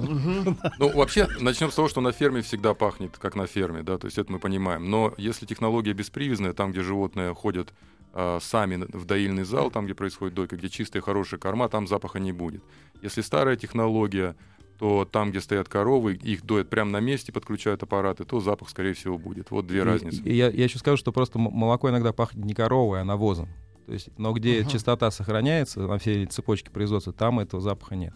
Ну, 0.77 0.89
вообще, 0.93 1.27
начнем 1.39 1.71
с 1.71 1.75
того, 1.75 1.87
что 1.87 2.01
на 2.01 2.11
ферме 2.11 2.41
всегда 2.41 2.73
пахнет, 2.73 3.17
как 3.17 3.35
на 3.35 3.47
ферме, 3.47 3.83
да, 3.83 3.97
то 3.97 4.05
есть 4.05 4.17
это 4.17 4.31
мы 4.31 4.39
понимаем. 4.39 4.89
Но 4.89 5.13
если 5.17 5.45
технология 5.45 5.93
беспривязная, 5.93 6.53
там, 6.53 6.71
где 6.71 6.81
животные 6.81 7.33
ходят 7.33 7.73
а, 8.11 8.39
сами 8.41 8.85
в 8.91 9.05
доильный 9.05 9.43
зал, 9.43 9.69
там, 9.69 9.85
где 9.85 9.93
происходит 9.93 10.33
дойка, 10.33 10.55
где 10.55 10.69
чистые, 10.69 11.01
хорошие 11.01 11.39
корма, 11.39 11.69
там 11.69 11.87
запаха 11.87 12.19
не 12.19 12.31
будет. 12.31 12.63
Если 13.01 13.21
старая 13.21 13.55
технология, 13.55 14.35
то 14.79 15.03
там, 15.05 15.29
где 15.31 15.41
стоят 15.41 15.67
коровы, 15.67 16.13
их 16.15 16.43
доят 16.45 16.69
прямо 16.69 16.89
на 16.91 16.99
месте, 17.01 17.31
подключают 17.33 17.83
аппараты, 17.83 18.23
то 18.23 18.39
запах, 18.39 18.69
скорее 18.69 18.93
всего, 18.93 19.17
будет. 19.17 19.51
Вот 19.51 19.67
две 19.67 19.79
И- 19.79 19.83
разницы. 19.83 20.21
и 20.23 20.33
я, 20.33 20.49
я 20.49 20.63
еще 20.63 20.79
скажу, 20.79 20.95
что 20.97 21.11
просто 21.11 21.37
молоко 21.37 21.89
иногда 21.89 22.13
пахнет 22.13 22.45
не 22.45 22.53
коровой, 22.53 23.01
а 23.01 23.03
навозом. 23.03 23.49
То 23.85 23.93
есть, 23.93 24.09
но 24.17 24.31
где 24.33 24.61
Ага. 24.61 24.69
чистота 24.69 25.11
сохраняется 25.11 25.81
на 25.81 25.97
всей 25.97 26.25
цепочке 26.27 26.69
производства, 26.71 27.11
там 27.11 27.39
этого 27.41 27.61
запаха 27.61 27.95
нет. 27.95 28.13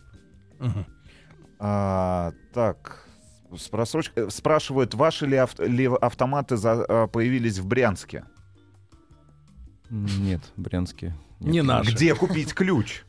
Мгм. 0.60 0.86
А, 1.60 2.32
так, 2.54 3.08
с 3.58 3.68
просрочкой- 3.70 4.28
э, 4.28 4.30
спрашивают, 4.30 4.94
ваши 4.94 5.26
ли, 5.26 5.36
авт- 5.36 5.66
ли 5.68 5.86
автоматы 5.88 6.56
за- 6.58 6.86
а, 6.88 7.08
появились 7.08 7.58
в 7.60 7.66
Брянске? 7.68 8.24
Нет, 9.90 10.42
в 10.56 10.62
Брянске. 10.62 11.16
нет. 11.40 11.54
Не 11.54 11.62
наши. 11.62 11.92
Где 11.92 12.16
купить 12.16 12.54
ключ? 12.54 13.04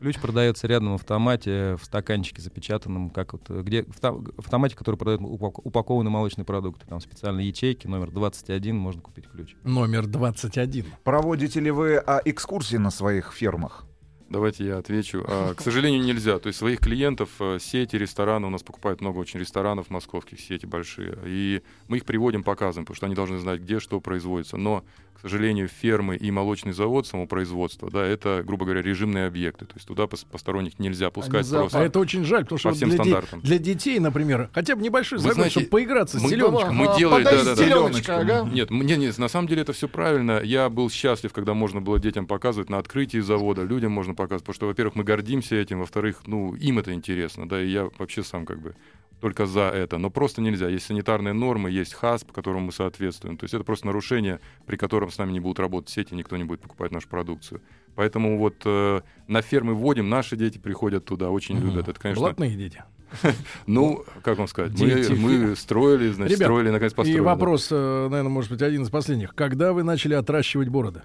Ключ 0.00 0.18
продается 0.20 0.66
рядом 0.66 0.92
в 0.92 0.94
автомате, 0.94 1.76
в 1.76 1.84
стаканчике 1.84 2.42
запечатанном, 2.42 3.10
как 3.10 3.32
вот, 3.34 3.48
где 3.48 3.84
в 3.84 4.38
автомате, 4.38 4.76
который 4.76 4.96
продает 4.96 5.20
упак- 5.20 5.60
упакованные 5.62 6.10
молочные 6.10 6.44
продукты. 6.44 6.86
Там 6.86 7.00
специальные 7.00 7.48
ячейки, 7.48 7.86
номер 7.86 8.10
21, 8.10 8.76
можно 8.76 9.00
купить 9.00 9.28
ключ. 9.28 9.54
Номер 9.64 10.06
21. 10.06 10.86
Проводите 11.04 11.60
ли 11.60 11.70
вы 11.70 11.96
а, 11.96 12.20
экскурсии 12.24 12.76
на 12.76 12.90
своих 12.90 13.32
фермах? 13.32 13.84
Давайте 14.28 14.64
я 14.64 14.78
отвечу. 14.78 15.22
А, 15.28 15.52
К 15.54 15.60
сожалению, 15.60 16.02
нельзя. 16.02 16.38
То 16.38 16.46
есть 16.46 16.58
своих 16.58 16.80
клиентов, 16.80 17.28
э, 17.38 17.58
сети, 17.60 17.96
рестораны, 17.96 18.46
у 18.46 18.50
нас 18.50 18.62
покупают 18.62 19.02
много 19.02 19.18
очень 19.18 19.38
ресторанов 19.38 19.90
московских, 19.90 20.40
сети 20.40 20.64
большие. 20.64 21.18
И 21.26 21.62
мы 21.86 21.98
их 21.98 22.06
приводим, 22.06 22.42
показываем, 22.42 22.86
потому 22.86 22.96
что 22.96 23.04
они 23.06 23.14
должны 23.14 23.38
знать, 23.38 23.60
где 23.60 23.78
что 23.78 24.00
производится. 24.00 24.56
Но, 24.56 24.84
к 25.14 25.20
сожалению, 25.20 25.68
фермы 25.68 26.16
и 26.16 26.30
молочный 26.30 26.72
завод 26.72 27.06
самопроизводства, 27.06 27.90
да, 27.90 28.04
это, 28.04 28.42
грубо 28.44 28.64
говоря, 28.64 28.82
режимные 28.82 29.26
объекты. 29.26 29.66
То 29.66 29.74
есть 29.76 29.86
туда 29.86 30.04
пос- 30.04 30.26
посторонних 30.30 30.78
нельзя 30.78 31.10
пускать 31.10 31.46
зоопарк. 31.46 31.70
просто 31.70 31.78
А 31.80 31.84
это 31.86 32.00
очень 32.00 32.24
жаль, 32.24 32.42
потому 32.42 32.58
что 32.58 32.70
по 32.70 32.74
всем 32.74 32.88
для, 32.88 32.98
де- 32.98 33.04
стандартам. 33.04 33.40
для 33.40 33.58
детей, 33.58 33.98
например, 34.00 34.50
хотя 34.52 34.74
бы 34.76 34.82
небольшой 34.82 35.18
Вы 35.18 35.22
загон, 35.22 35.34
знаете, 35.36 35.52
чтобы 35.52 35.66
поиграться 35.68 36.18
с 36.18 36.22
мы- 36.22 36.28
зеленочком. 36.28 36.74
Мы 36.76 36.86
Ага, 36.86 36.98
делали, 36.98 37.24
подай 37.24 37.38
да-да-да. 37.38 37.64
зеленочка, 37.64 38.16
ага. 38.18 38.50
Нет, 38.52 38.70
мне 38.70 38.96
не, 38.96 39.12
на 39.16 39.28
самом 39.28 39.46
деле 39.46 39.62
это 39.62 39.72
все 39.72 39.88
правильно. 39.88 40.40
Я 40.42 40.68
был 40.68 40.90
счастлив, 40.90 41.32
когда 41.32 41.54
можно 41.54 41.80
было 41.80 41.98
детям 42.00 42.26
показывать 42.26 42.68
на 42.70 42.78
открытии 42.78 43.18
завода, 43.18 43.62
людям 43.62 43.92
можно 43.92 44.14
показывать, 44.14 44.42
потому 44.44 44.54
что, 44.54 44.66
во-первых, 44.66 44.96
мы 44.96 45.04
гордимся 45.04 45.54
этим, 45.56 45.78
во-вторых, 45.80 46.22
ну, 46.26 46.54
им 46.54 46.78
это 46.78 46.92
интересно, 46.92 47.48
да, 47.48 47.62
и 47.62 47.68
я 47.68 47.88
вообще 47.98 48.22
сам 48.24 48.44
как 48.46 48.60
бы 48.60 48.74
только 49.22 49.46
за 49.46 49.70
это. 49.70 49.98
Но 49.98 50.10
просто 50.10 50.42
нельзя. 50.42 50.68
Есть 50.68 50.86
санитарные 50.86 51.32
нормы, 51.32 51.70
есть 51.70 51.94
ХАСП, 51.94 52.32
которому 52.32 52.66
мы 52.66 52.72
соответствуем. 52.72 53.36
То 53.36 53.44
есть 53.44 53.54
это 53.54 53.62
просто 53.62 53.86
нарушение, 53.86 54.40
при 54.66 54.74
котором 54.74 55.12
с 55.12 55.18
нами 55.18 55.30
не 55.30 55.38
будут 55.38 55.60
работать 55.60 55.90
сети, 55.90 56.12
никто 56.14 56.36
не 56.36 56.42
будет 56.42 56.60
покупать 56.60 56.90
нашу 56.90 57.08
продукцию. 57.08 57.62
Поэтому 57.94 58.36
вот 58.36 58.56
э, 58.64 59.00
на 59.28 59.42
фермы 59.42 59.74
вводим, 59.74 60.08
наши 60.08 60.36
дети 60.36 60.58
приходят 60.58 61.04
туда, 61.04 61.30
очень 61.30 61.56
Мгм. 61.56 61.66
любят. 61.68 61.86
Это, 61.88 62.00
конечно, 62.00 62.20
Блатные 62.20 62.56
дети. 62.56 62.82
ну, 63.68 64.04
как 64.24 64.38
вам 64.38 64.48
сказать, 64.48 64.72
мы, 64.80 65.54
строили, 65.54 66.10
значит, 66.10 66.38
Ребят, 66.38 66.48
строили, 66.48 66.70
наконец 66.70 66.92
построили. 66.92 67.18
И 67.18 67.20
вопрос, 67.20 67.68
э, 67.70 68.08
наверное, 68.10 68.30
может 68.30 68.50
быть, 68.50 68.62
один 68.62 68.82
из 68.82 68.90
последних. 68.90 69.36
Когда 69.36 69.72
вы 69.72 69.84
начали 69.84 70.14
отращивать 70.14 70.66
бороды? 70.68 71.02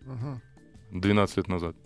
Мгм. 0.00 0.40
12 0.90 1.36
лет 1.36 1.46
назад. 1.46 1.76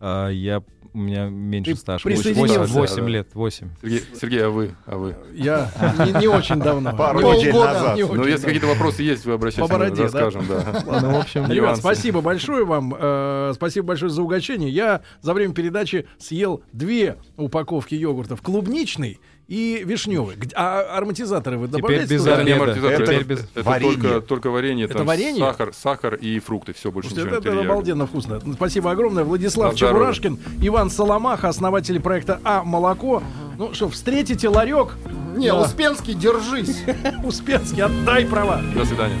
А 0.00 0.28
я, 0.28 0.62
у 0.94 0.98
меня 0.98 1.26
меньше 1.28 1.72
Ты 1.72 1.76
стаж. 1.76 2.02
присоединился, 2.02 2.60
8, 2.72 2.96
да, 2.96 3.02
да. 3.02 3.08
лет, 3.08 3.28
8. 3.34 3.68
Сергей, 3.82 4.02
Сергей, 4.20 4.44
а 4.46 4.48
вы? 4.50 4.74
А 4.86 4.96
вы? 4.96 5.16
Я 5.34 5.70
не, 6.06 6.20
не 6.20 6.28
очень 6.28 6.60
давно. 6.60 6.96
Пару 6.96 7.20
Не 7.20 7.38
недель 7.38 7.52
полгода, 7.52 7.72
назад. 7.74 7.96
не 7.96 8.02
Ну, 8.04 8.24
если 8.26 8.44
какие-то 8.46 8.66
вопросы 8.68 9.02
есть, 9.02 9.24
вы 9.26 9.32
обращайтесь, 9.34 9.68
По 9.68 9.76
бороде, 9.78 9.96
да? 9.96 10.02
расскажем, 10.04 10.46
да. 10.48 10.84
Ну, 11.02 11.12
в 11.14 11.20
общем, 11.20 11.50
Ребят, 11.50 11.76
спасибо 11.78 12.20
большое 12.20 12.64
вам. 12.64 12.94
э, 12.98 13.52
спасибо 13.54 13.88
большое 13.88 14.10
за 14.10 14.22
угощение. 14.22 14.70
Я 14.70 15.02
за 15.20 15.34
время 15.34 15.52
передачи 15.52 16.06
съел 16.18 16.62
две 16.72 17.16
упаковки 17.36 17.94
йогуртов. 17.94 18.40
Клубничный 18.40 19.20
и 19.48 19.82
вишневый. 19.84 20.36
А 20.54 20.80
ароматизаторы 20.98 21.56
вы 21.56 21.66
Теперь 21.68 21.80
добавляете? 21.80 22.14
без 22.14 22.20
туда? 22.22 22.34
Это 22.34 22.44
не 22.44 22.52
амортизатор, 22.52 23.02
Это 23.02 23.12
это, 23.12 23.24
без- 23.24 23.38
это 23.54 23.62
варенье. 23.62 23.94
только, 24.02 24.20
только 24.20 24.50
варенье, 24.50 24.84
Это 24.84 24.98
там 24.98 25.06
варенье? 25.06 25.38
сахар, 25.44 25.72
сахар 25.74 26.14
и 26.16 26.38
фрукты, 26.38 26.74
все, 26.74 26.92
больше 26.92 27.08
Слушайте, 27.08 27.30
ничего 27.36 27.52
это, 27.52 27.60
это 27.60 27.70
обалденно 27.72 28.06
вкусно. 28.06 28.40
Спасибо 28.54 28.90
огромное. 28.90 29.24
Владислав 29.24 29.74
здоровье. 29.74 29.98
Чебурашкин, 29.98 30.38
Иван 30.60 30.90
Соломаха, 30.90 31.48
основатели 31.48 31.98
проекта 31.98 32.40
А 32.44 32.62
Молоко. 32.62 33.22
Ну 33.56 33.72
что, 33.74 33.88
встретите 33.88 34.48
ларек? 34.48 34.96
Не, 35.34 35.48
Да. 35.48 35.62
Успенский, 35.62 36.14
держись. 36.14 36.82
Успенский, 37.24 37.82
отдай 37.82 38.26
права. 38.26 38.60
До 38.74 38.84
свидания. 38.84 39.16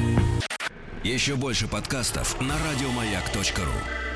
Еще 1.04 1.36
больше 1.36 1.66
подкастов 1.68 2.38
на 2.40 2.54
радиомаяк.ру. 2.70 4.07